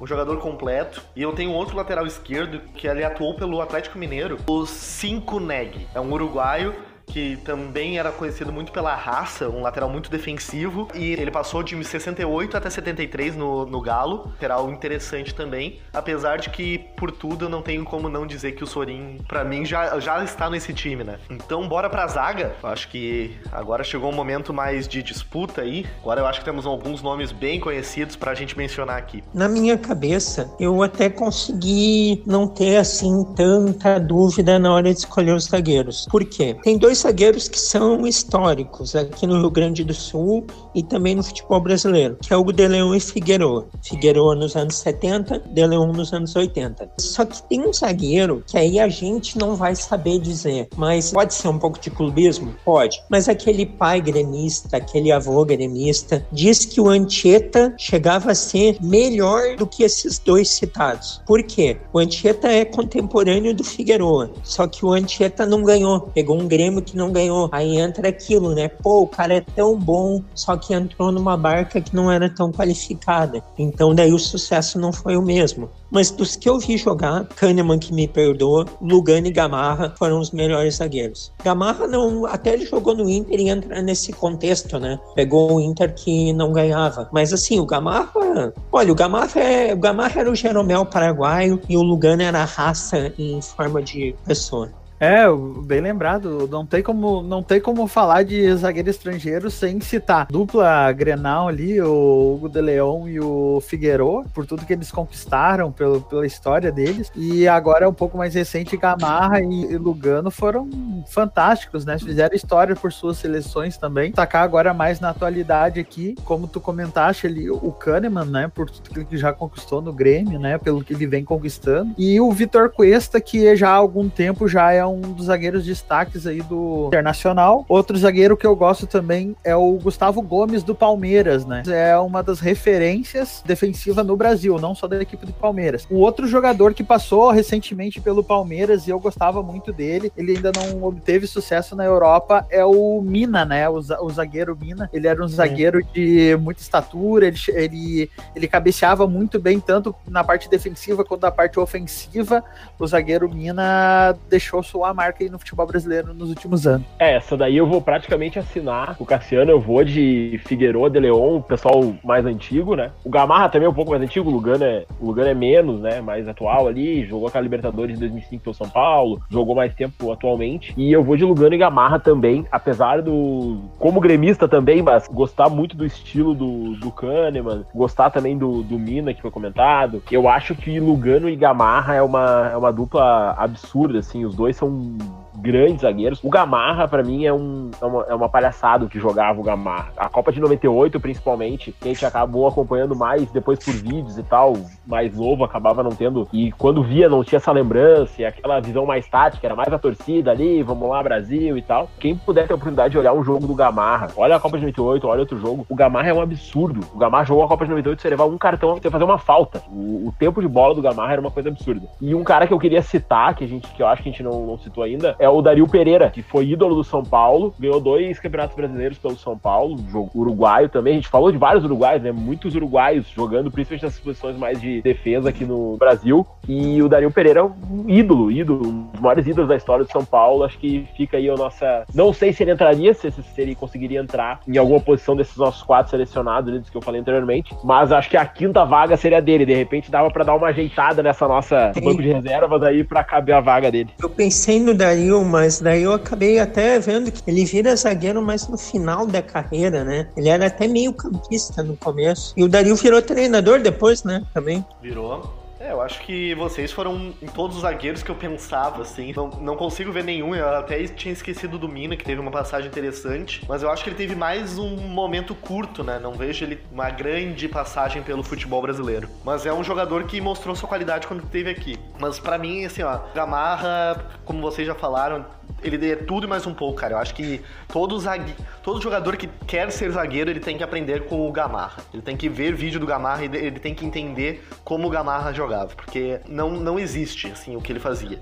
um 0.00 0.06
jogador 0.06 0.38
completo. 0.38 1.02
E 1.14 1.22
eu 1.22 1.32
tenho 1.32 1.52
outro 1.52 1.76
lateral 1.76 2.06
esquerdo 2.06 2.60
que 2.74 2.86
ele 2.86 3.04
atuou 3.04 3.34
pelo 3.34 3.60
Atlético 3.60 3.98
Mineiro, 3.98 4.38
o 4.46 4.66
Cinco 4.66 5.40
Neg. 5.40 5.86
É 5.94 6.00
um 6.00 6.12
uruguaio 6.12 6.74
que 7.16 7.38
também 7.38 7.98
era 7.98 8.12
conhecido 8.12 8.52
muito 8.52 8.70
pela 8.70 8.94
raça, 8.94 9.48
um 9.48 9.62
lateral 9.62 9.88
muito 9.88 10.10
defensivo, 10.10 10.86
e 10.94 11.12
ele 11.14 11.30
passou 11.30 11.62
de 11.62 11.82
68 11.82 12.54
até 12.54 12.68
73 12.68 13.34
no, 13.34 13.64
no 13.64 13.80
Galo, 13.80 14.26
lateral 14.32 14.70
interessante 14.70 15.34
também, 15.34 15.80
apesar 15.94 16.36
de 16.36 16.50
que, 16.50 16.76
por 16.94 17.10
tudo, 17.10 17.46
eu 17.46 17.48
não 17.48 17.62
tenho 17.62 17.86
como 17.86 18.10
não 18.10 18.26
dizer 18.26 18.52
que 18.52 18.62
o 18.62 18.66
Sorin, 18.66 19.18
para 19.26 19.42
mim, 19.44 19.64
já, 19.64 19.98
já 19.98 20.22
está 20.22 20.50
nesse 20.50 20.74
time, 20.74 21.04
né? 21.04 21.18
Então, 21.30 21.66
bora 21.66 21.88
pra 21.88 22.06
zaga, 22.06 22.54
acho 22.62 22.86
que 22.90 23.34
agora 23.50 23.82
chegou 23.82 24.10
um 24.10 24.14
momento 24.14 24.52
mais 24.52 24.86
de 24.86 25.02
disputa 25.02 25.62
aí, 25.62 25.86
agora 26.02 26.20
eu 26.20 26.26
acho 26.26 26.40
que 26.40 26.44
temos 26.44 26.66
alguns 26.66 27.00
nomes 27.00 27.32
bem 27.32 27.58
conhecidos 27.58 28.14
pra 28.14 28.34
gente 28.34 28.58
mencionar 28.58 28.98
aqui. 28.98 29.24
Na 29.32 29.48
minha 29.48 29.78
cabeça, 29.78 30.54
eu 30.60 30.82
até 30.82 31.08
consegui 31.08 32.22
não 32.26 32.46
ter, 32.46 32.76
assim, 32.76 33.24
tanta 33.34 33.98
dúvida 33.98 34.58
na 34.58 34.74
hora 34.74 34.92
de 34.92 34.98
escolher 34.98 35.32
os 35.32 35.44
zagueiros. 35.44 36.06
Por 36.10 36.22
quê? 36.22 36.54
Tem 36.62 36.76
dois 36.76 37.05
zagueiros 37.06 37.46
que 37.46 37.58
são 37.58 38.04
históricos 38.04 38.96
aqui 38.96 39.28
no 39.28 39.38
Rio 39.38 39.50
Grande 39.50 39.84
do 39.84 39.94
Sul 39.94 40.44
e 40.74 40.82
também 40.82 41.14
no 41.14 41.22
futebol 41.22 41.60
brasileiro, 41.60 42.16
que 42.20 42.34
é 42.34 42.36
o 42.36 42.42
De 42.50 42.66
Leão 42.66 42.92
e 42.94 42.98
Figueroa. 42.98 43.68
Figueroa 43.80 44.34
nos 44.34 44.56
anos 44.56 44.74
70, 44.78 45.38
De 45.46 45.66
Leão 45.66 45.92
nos 45.92 46.12
anos 46.12 46.34
80. 46.34 46.90
Só 46.98 47.24
que 47.24 47.40
tem 47.48 47.60
um 47.60 47.72
zagueiro 47.72 48.42
que 48.44 48.58
aí 48.58 48.80
a 48.80 48.88
gente 48.88 49.38
não 49.38 49.54
vai 49.54 49.76
saber 49.76 50.18
dizer, 50.18 50.68
mas 50.76 51.12
pode 51.12 51.32
ser 51.32 51.46
um 51.46 51.58
pouco 51.58 51.78
de 51.78 51.90
clubismo? 51.90 52.52
Pode. 52.64 53.00
Mas 53.08 53.28
aquele 53.28 53.64
pai 53.64 54.00
gremista, 54.00 54.76
aquele 54.76 55.12
avô 55.12 55.44
gremista, 55.44 56.26
diz 56.32 56.64
que 56.64 56.80
o 56.80 56.88
Anchieta 56.88 57.72
chegava 57.78 58.32
a 58.32 58.34
ser 58.34 58.78
melhor 58.82 59.54
do 59.56 59.66
que 59.66 59.84
esses 59.84 60.18
dois 60.18 60.48
citados. 60.48 61.22
Por 61.24 61.40
quê? 61.44 61.76
O 61.92 62.00
Anchieta 62.00 62.48
é 62.48 62.64
contemporâneo 62.64 63.54
do 63.54 63.62
Figueroa, 63.62 64.32
só 64.42 64.66
que 64.66 64.84
o 64.84 64.92
Anchieta 64.92 65.46
não 65.46 65.62
ganhou. 65.62 66.00
Pegou 66.00 66.36
um 66.36 66.48
Grêmio 66.48 66.82
que 66.82 66.95
não 66.96 67.12
ganhou. 67.12 67.48
Aí 67.52 67.76
entra 67.78 68.08
aquilo, 68.08 68.54
né? 68.54 68.68
Pô, 68.68 69.02
o 69.02 69.06
cara 69.06 69.34
é 69.34 69.40
tão 69.40 69.78
bom, 69.78 70.22
só 70.34 70.56
que 70.56 70.74
entrou 70.74 71.12
numa 71.12 71.36
barca 71.36 71.80
que 71.80 71.94
não 71.94 72.10
era 72.10 72.28
tão 72.28 72.50
qualificada. 72.50 73.42
Então 73.58 73.94
daí 73.94 74.12
o 74.12 74.18
sucesso 74.18 74.78
não 74.78 74.92
foi 74.92 75.16
o 75.16 75.22
mesmo. 75.22 75.70
Mas 75.90 76.10
dos 76.10 76.34
que 76.34 76.48
eu 76.48 76.58
vi 76.58 76.76
jogar, 76.76 77.24
Kahneman 77.36 77.78
que 77.78 77.92
me 77.92 78.08
perdoa, 78.08 78.66
Lugano 78.80 79.26
e 79.28 79.30
Gamarra 79.30 79.94
foram 79.96 80.18
os 80.18 80.30
melhores 80.30 80.76
zagueiros. 80.76 81.32
Gamarra 81.44 81.86
não, 81.86 82.26
até 82.26 82.54
ele 82.54 82.66
jogou 82.66 82.94
no 82.94 83.08
Inter 83.08 83.40
e 83.40 83.48
entra 83.48 83.80
nesse 83.80 84.12
contexto, 84.12 84.78
né? 84.78 84.98
Pegou 85.14 85.54
o 85.54 85.60
Inter 85.60 85.94
que 85.94 86.32
não 86.32 86.52
ganhava. 86.52 87.08
Mas 87.12 87.32
assim, 87.32 87.60
o 87.60 87.66
Gamarra, 87.66 88.52
olha, 88.72 88.92
o 88.92 88.94
Gamarra, 88.94 89.40
é, 89.40 89.72
o 89.72 89.78
Gamarra 89.78 90.20
era 90.20 90.30
o 90.30 90.34
Jeromel 90.34 90.84
paraguaio 90.86 91.60
e 91.68 91.76
o 91.76 91.82
Lugano 91.82 92.22
era 92.22 92.42
a 92.42 92.44
raça 92.44 93.12
em 93.18 93.40
forma 93.40 93.82
de 93.82 94.14
pessoa. 94.26 94.70
É, 94.98 95.26
bem 95.64 95.80
lembrado. 95.80 96.48
Não 96.50 96.64
tem 96.64 96.82
como, 96.82 97.22
não 97.22 97.42
tem 97.42 97.60
como 97.60 97.86
falar 97.86 98.22
de 98.22 98.54
zagueiro 98.56 98.88
estrangeiro 98.88 99.50
sem 99.50 99.80
citar 99.80 100.26
dupla 100.30 100.90
Grenal 100.92 101.48
ali, 101.48 101.80
o 101.80 102.34
Hugo 102.34 102.48
de 102.48 102.60
Leon 102.60 103.06
e 103.06 103.20
o 103.20 103.60
Figueroa, 103.60 104.24
por 104.34 104.46
tudo 104.46 104.64
que 104.64 104.72
eles 104.72 104.90
conquistaram, 104.90 105.70
pelo, 105.70 106.00
pela 106.00 106.26
história 106.26 106.72
deles. 106.72 107.10
E 107.14 107.46
agora, 107.46 107.88
um 107.88 107.92
pouco 107.92 108.16
mais 108.16 108.34
recente, 108.34 108.76
Gamarra 108.76 109.40
e, 109.40 109.76
Lugano 109.76 110.30
foram 110.30 110.68
fantásticos, 111.08 111.84
né? 111.84 111.98
Fizeram 111.98 112.34
história 112.34 112.74
por 112.74 112.92
suas 112.92 113.18
seleções 113.18 113.76
também. 113.76 114.12
Tacar 114.12 114.42
agora 114.42 114.72
mais 114.72 114.98
na 114.98 115.10
atualidade 115.10 115.78
aqui, 115.78 116.14
como 116.24 116.48
tu 116.48 116.60
comentaste 116.60 117.26
ali, 117.26 117.50
o 117.50 117.70
Kahneman, 117.72 118.24
né? 118.24 118.50
Por 118.52 118.70
tudo 118.70 118.90
que 119.04 119.14
ele 119.14 119.20
já 119.20 119.32
conquistou 119.32 119.82
no 119.82 119.92
Grêmio, 119.92 120.38
né? 120.38 120.56
Pelo 120.56 120.82
que 120.82 120.94
ele 120.94 121.06
vem 121.06 121.24
conquistando. 121.24 121.94
E 121.98 122.18
o 122.20 122.32
Vitor 122.32 122.70
Cuesta, 122.70 123.20
que 123.20 123.54
já 123.56 123.70
há 123.70 123.74
algum 123.74 124.08
tempo 124.08 124.48
já 124.48 124.72
é 124.72 124.85
um 124.86 125.00
dos 125.00 125.26
zagueiros 125.26 125.64
destaques 125.64 126.26
aí 126.26 126.42
do 126.42 126.86
Internacional. 126.88 127.64
Outro 127.68 127.96
zagueiro 127.96 128.36
que 128.36 128.46
eu 128.46 128.54
gosto 128.54 128.86
também 128.86 129.36
é 129.44 129.54
o 129.54 129.72
Gustavo 129.72 130.22
Gomes 130.22 130.62
do 130.62 130.74
Palmeiras, 130.74 131.44
né? 131.44 131.62
É 131.66 131.96
uma 131.98 132.22
das 132.22 132.40
referências 132.40 133.42
defensiva 133.44 134.02
no 134.02 134.16
Brasil, 134.16 134.58
não 134.58 134.74
só 134.74 134.86
da 134.86 135.00
equipe 135.00 135.26
do 135.26 135.32
Palmeiras. 135.32 135.86
O 135.90 135.96
outro 135.96 136.26
jogador 136.26 136.74
que 136.74 136.84
passou 136.84 137.30
recentemente 137.30 138.00
pelo 138.00 138.22
Palmeiras 138.22 138.86
e 138.86 138.90
eu 138.90 138.98
gostava 138.98 139.42
muito 139.42 139.72
dele, 139.72 140.12
ele 140.16 140.36
ainda 140.36 140.52
não 140.52 140.82
obteve 140.84 141.26
sucesso 141.26 141.74
na 141.76 141.84
Europa, 141.84 142.46
é 142.50 142.64
o 142.64 143.00
Mina, 143.00 143.44
né? 143.44 143.68
O, 143.68 143.76
o 143.76 144.10
zagueiro 144.10 144.56
Mina. 144.60 144.88
Ele 144.92 145.06
era 145.06 145.22
um 145.22 145.28
zagueiro 145.28 145.82
de 145.92 146.36
muita 146.40 146.60
estatura, 146.60 147.26
ele, 147.26 147.38
ele, 147.48 148.10
ele 148.34 148.48
cabeceava 148.48 149.06
muito 149.06 149.38
bem, 149.38 149.60
tanto 149.60 149.94
na 150.08 150.24
parte 150.24 150.48
defensiva 150.48 151.04
quanto 151.04 151.22
na 151.22 151.30
parte 151.30 151.58
ofensiva. 151.58 152.42
O 152.78 152.86
zagueiro 152.86 153.28
Mina 153.32 154.16
deixou 154.28 154.62
a 154.84 154.94
marca 154.94 155.24
aí 155.24 155.30
no 155.30 155.38
futebol 155.38 155.66
brasileiro 155.66 156.12
nos 156.14 156.28
últimos 156.28 156.66
anos. 156.66 156.86
É, 156.98 157.16
essa 157.16 157.36
daí 157.36 157.56
eu 157.56 157.66
vou 157.66 157.80
praticamente 157.80 158.38
assinar. 158.38 158.96
O 158.98 159.06
Cassiano 159.06 159.50
eu 159.50 159.60
vou 159.60 159.84
de 159.84 160.40
Figueiredo, 160.44 160.90
de 160.90 161.00
Leon, 161.00 161.36
o 161.36 161.42
pessoal 161.42 161.94
mais 162.04 162.26
antigo, 162.26 162.74
né? 162.74 162.90
O 163.04 163.10
Gamarra 163.10 163.48
também 163.48 163.66
é 163.66 163.70
um 163.70 163.74
pouco 163.74 163.90
mais 163.90 164.02
antigo, 164.02 164.28
o 164.28 164.32
Lugano 164.32 164.64
é, 164.64 164.84
o 165.00 165.06
Lugano 165.06 165.28
é 165.28 165.34
menos, 165.34 165.80
né? 165.80 166.00
Mais 166.00 166.28
atual 166.28 166.66
ali, 166.66 167.04
jogou 167.04 167.30
com 167.30 167.38
a 167.38 167.40
Libertadores 167.40 167.96
em 167.96 168.00
2005 168.00 168.42
pelo 168.42 168.54
São 168.54 168.68
Paulo, 168.68 169.20
jogou 169.30 169.54
mais 169.54 169.74
tempo 169.74 170.12
atualmente. 170.12 170.74
E 170.76 170.92
eu 170.92 171.02
vou 171.02 171.16
de 171.16 171.24
Lugano 171.24 171.54
e 171.54 171.58
Gamarra 171.58 171.98
também, 171.98 172.46
apesar 172.50 173.00
do. 173.00 173.58
Como 173.78 174.00
gremista 174.00 174.48
também, 174.48 174.82
mas 174.82 175.08
gostar 175.08 175.48
muito 175.48 175.76
do 175.76 175.84
estilo 175.84 176.34
do, 176.34 176.74
do 176.76 176.90
Kahneman, 176.90 177.64
gostar 177.74 178.10
também 178.10 178.36
do, 178.36 178.62
do 178.62 178.78
Mina, 178.78 179.14
que 179.14 179.22
foi 179.22 179.30
comentado. 179.30 180.02
Eu 180.10 180.28
acho 180.28 180.54
que 180.54 180.78
Lugano 180.80 181.28
e 181.28 181.36
Gamarra 181.36 181.94
é 181.94 182.02
uma, 182.02 182.50
é 182.52 182.56
uma 182.56 182.72
dupla 182.72 183.34
absurda, 183.38 183.98
assim, 183.98 184.24
os 184.24 184.34
dois 184.34 184.56
são 184.56 184.65
um 184.66 185.25
grandes 185.36 185.82
zagueiros. 185.82 186.20
O 186.22 186.30
Gamarra, 186.30 186.88
para 186.88 187.02
mim, 187.02 187.24
é, 187.24 187.32
um, 187.32 187.70
é, 187.80 187.84
uma, 187.84 188.02
é 188.08 188.14
uma 188.14 188.28
palhaçada 188.28 188.86
que 188.86 188.98
jogava 188.98 189.40
o 189.40 189.42
Gamarra. 189.44 189.92
A 189.96 190.08
Copa 190.08 190.32
de 190.32 190.40
98, 190.40 190.98
principalmente, 191.00 191.72
que 191.72 191.88
a 191.88 191.92
gente 191.92 192.06
acabou 192.06 192.46
acompanhando 192.46 192.96
mais 192.96 193.30
depois 193.30 193.58
por 193.58 193.74
vídeos 193.74 194.18
e 194.18 194.22
tal, 194.22 194.54
mais 194.86 195.16
novo, 195.16 195.44
acabava 195.44 195.82
não 195.82 195.90
tendo. 195.90 196.28
E 196.32 196.52
quando 196.52 196.82
via, 196.82 197.08
não 197.08 197.24
tinha 197.24 197.38
essa 197.38 197.52
lembrança, 197.52 198.22
e 198.22 198.24
aquela 198.24 198.60
visão 198.60 198.86
mais 198.86 199.06
tática, 199.08 199.46
era 199.46 199.54
mais 199.54 199.72
a 199.72 199.78
torcida 199.78 200.30
ali, 200.30 200.62
vamos 200.62 200.88
lá, 200.88 201.02
Brasil 201.02 201.56
e 201.56 201.62
tal. 201.62 201.88
Quem 201.98 202.16
puder 202.16 202.46
ter 202.46 202.52
a 202.52 202.56
oportunidade 202.56 202.92
de 202.92 202.98
olhar 202.98 203.12
um 203.12 203.24
jogo 203.24 203.46
do 203.46 203.54
Gamarra, 203.54 204.08
olha 204.16 204.36
a 204.36 204.40
Copa 204.40 204.58
de 204.58 204.64
98, 204.64 205.06
olha 205.06 205.20
outro 205.20 205.38
jogo. 205.38 205.66
O 205.68 205.74
Gamarra 205.74 206.08
é 206.08 206.14
um 206.14 206.20
absurdo. 206.20 206.80
O 206.94 206.98
Gamarra 206.98 207.24
jogou 207.24 207.44
a 207.44 207.48
Copa 207.48 207.64
de 207.64 207.70
98, 207.70 208.02
você 208.02 208.08
levar 208.08 208.24
um 208.24 208.38
cartão, 208.38 208.74
você 208.76 208.90
fazer 208.90 209.04
uma 209.04 209.18
falta. 209.18 209.62
O, 209.70 210.08
o, 210.08 210.14
tempo 210.18 210.40
de 210.40 210.48
bola 210.48 210.74
do 210.74 210.82
Gamarra 210.82 211.12
era 211.12 211.20
uma 211.20 211.30
coisa 211.30 211.48
absurda. 211.48 211.86
E 212.00 212.14
um 212.14 212.24
cara 212.24 212.46
que 212.46 212.52
eu 212.52 212.58
queria 212.58 212.82
citar, 212.82 213.34
que 213.34 213.44
a 213.44 213.48
gente, 213.48 213.68
que 213.68 213.82
eu 213.82 213.86
acho 213.86 214.02
que 214.02 214.08
a 214.08 214.12
gente 214.12 214.22
não, 214.22 214.46
não 214.46 214.58
citou 214.58 214.82
ainda, 214.82 215.14
é 215.18 215.25
o 215.28 215.42
Dario 215.42 215.66
Pereira, 215.66 216.10
que 216.10 216.22
foi 216.22 216.48
ídolo 216.48 216.74
do 216.74 216.84
São 216.84 217.02
Paulo, 217.02 217.54
ganhou 217.58 217.80
dois 217.80 218.18
campeonatos 218.18 218.56
brasileiros 218.56 218.98
pelo 218.98 219.16
São 219.16 219.36
Paulo, 219.36 219.78
jogo 219.90 220.10
uruguaio 220.14 220.68
também. 220.68 220.94
A 220.94 220.96
gente 220.96 221.08
falou 221.08 221.30
de 221.30 221.38
vários 221.38 221.64
uruguaios, 221.64 222.02
né? 222.02 222.12
Muitos 222.12 222.54
uruguaios 222.54 223.08
jogando, 223.08 223.50
principalmente 223.50 223.84
nas 223.84 223.98
posições 223.98 224.36
mais 224.36 224.60
de 224.60 224.82
defesa 224.82 225.28
aqui 225.28 225.44
no 225.44 225.76
Brasil. 225.76 226.26
E 226.48 226.80
o 226.82 226.88
Dario 226.88 227.10
Pereira 227.10 227.40
é 227.40 227.42
um 227.42 227.84
ídolo, 227.88 228.30
ídolo, 228.30 228.68
um 228.68 228.82
dos 228.92 229.00
maiores 229.00 229.26
ídolos 229.26 229.48
da 229.48 229.56
história 229.56 229.84
do 229.84 229.90
São 229.90 230.04
Paulo. 230.04 230.44
Acho 230.44 230.58
que 230.58 230.86
fica 230.96 231.16
aí 231.16 231.28
a 231.28 231.34
nossa. 231.34 231.84
Não 231.94 232.12
sei 232.12 232.32
se 232.32 232.42
ele 232.42 232.52
entraria, 232.52 232.94
se, 232.94 233.10
se 233.10 233.40
ele 233.40 233.54
conseguiria 233.54 234.00
entrar 234.00 234.40
em 234.46 234.56
alguma 234.56 234.80
posição 234.80 235.16
desses 235.16 235.36
nossos 235.36 235.62
quatro 235.62 235.90
selecionados, 235.90 236.52
né, 236.52 236.62
que 236.70 236.76
eu 236.76 236.82
falei 236.82 237.00
anteriormente. 237.00 237.54
Mas 237.64 237.90
acho 237.92 238.08
que 238.10 238.16
a 238.16 238.24
quinta 238.24 238.64
vaga 238.64 238.96
seria 238.96 239.20
dele. 239.20 239.46
De 239.46 239.54
repente 239.54 239.90
dava 239.90 240.10
para 240.10 240.24
dar 240.24 240.34
uma 240.34 240.48
ajeitada 240.48 241.02
nessa 241.02 241.26
nossa 241.26 241.72
banco 241.82 242.02
de 242.02 242.12
reservas 242.12 242.62
aí 242.62 242.84
para 242.84 243.02
caber 243.02 243.34
a 243.34 243.40
vaga 243.40 243.70
dele. 243.70 243.90
Eu 244.00 244.10
pensei 244.10 244.60
no 244.60 244.74
Dario, 244.74 245.15
mas 245.24 245.60
daí 245.60 245.82
eu 245.82 245.92
acabei 245.92 246.38
até 246.38 246.78
vendo 246.78 247.10
que 247.10 247.22
ele 247.26 247.44
vira 247.44 247.74
zagueiro 247.76 248.22
mais 248.22 248.48
no 248.48 248.58
final 248.58 249.06
da 249.06 249.22
carreira, 249.22 249.84
né? 249.84 250.08
Ele 250.16 250.28
era 250.28 250.46
até 250.46 250.66
meio 250.66 250.92
campista 250.92 251.62
no 251.62 251.76
começo. 251.76 252.34
E 252.36 252.42
o 252.42 252.48
Dario 252.48 252.76
virou 252.76 253.00
treinador 253.02 253.60
depois, 253.60 254.04
né? 254.04 254.22
Também. 254.32 254.64
Virou. 254.82 255.45
É, 255.58 255.72
eu 255.72 255.80
acho 255.80 256.00
que 256.02 256.34
vocês 256.34 256.70
foram 256.70 257.14
em 257.22 257.26
todos 257.26 257.56
os 257.56 257.62
zagueiros 257.62 258.02
que 258.02 258.10
eu 258.10 258.14
pensava, 258.14 258.82
assim. 258.82 259.12
Não, 259.14 259.28
não 259.28 259.56
consigo 259.56 259.90
ver 259.90 260.04
nenhum. 260.04 260.34
Eu 260.34 260.48
até 260.48 260.84
tinha 260.84 261.12
esquecido 261.12 261.58
do 261.58 261.68
Mina, 261.68 261.96
que 261.96 262.04
teve 262.04 262.20
uma 262.20 262.30
passagem 262.30 262.68
interessante. 262.68 263.42
Mas 263.48 263.62
eu 263.62 263.70
acho 263.70 263.82
que 263.82 263.90
ele 263.90 263.96
teve 263.96 264.14
mais 264.14 264.58
um 264.58 264.76
momento 264.76 265.34
curto, 265.34 265.82
né? 265.82 265.98
Não 265.98 266.12
vejo 266.12 266.44
ele 266.44 266.60
uma 266.70 266.90
grande 266.90 267.48
passagem 267.48 268.02
pelo 268.02 268.22
futebol 268.22 268.60
brasileiro. 268.60 269.08
Mas 269.24 269.46
é 269.46 269.52
um 269.52 269.64
jogador 269.64 270.04
que 270.04 270.20
mostrou 270.20 270.54
sua 270.54 270.68
qualidade 270.68 271.06
quando 271.06 271.24
esteve 271.24 271.50
aqui. 271.50 271.78
Mas 271.98 272.18
para 272.18 272.36
mim, 272.36 272.64
assim, 272.64 272.82
ó, 272.82 273.00
Gamarra, 273.14 274.04
como 274.24 274.42
vocês 274.42 274.66
já 274.66 274.74
falaram, 274.74 275.24
ele 275.62 275.90
é 275.90 275.96
tudo 275.96 276.26
e 276.26 276.28
mais 276.28 276.46
um 276.46 276.54
pouco, 276.54 276.80
cara. 276.80 276.94
Eu 276.94 276.98
acho 276.98 277.14
que 277.14 277.42
todo, 277.68 277.98
zague... 277.98 278.34
todo 278.62 278.80
jogador 278.80 279.16
que 279.16 279.28
quer 279.46 279.70
ser 279.70 279.90
zagueiro, 279.90 280.30
ele 280.30 280.40
tem 280.40 280.56
que 280.56 280.64
aprender 280.64 281.06
com 281.06 281.28
o 281.28 281.32
Gamarra. 281.32 281.82
Ele 281.92 282.02
tem 282.02 282.16
que 282.16 282.28
ver 282.28 282.54
vídeo 282.54 282.78
do 282.78 282.86
Gamarra 282.86 283.24
e 283.24 283.36
ele 283.36 283.58
tem 283.58 283.74
que 283.74 283.84
entender 283.84 284.46
como 284.64 284.86
o 284.86 284.90
Gamarra 284.90 285.32
jogava. 285.32 285.74
Porque 285.74 286.20
não, 286.28 286.50
não 286.50 286.78
existe, 286.78 287.28
assim, 287.28 287.56
o 287.56 287.60
que 287.60 287.72
ele 287.72 287.80
fazia. 287.80 288.20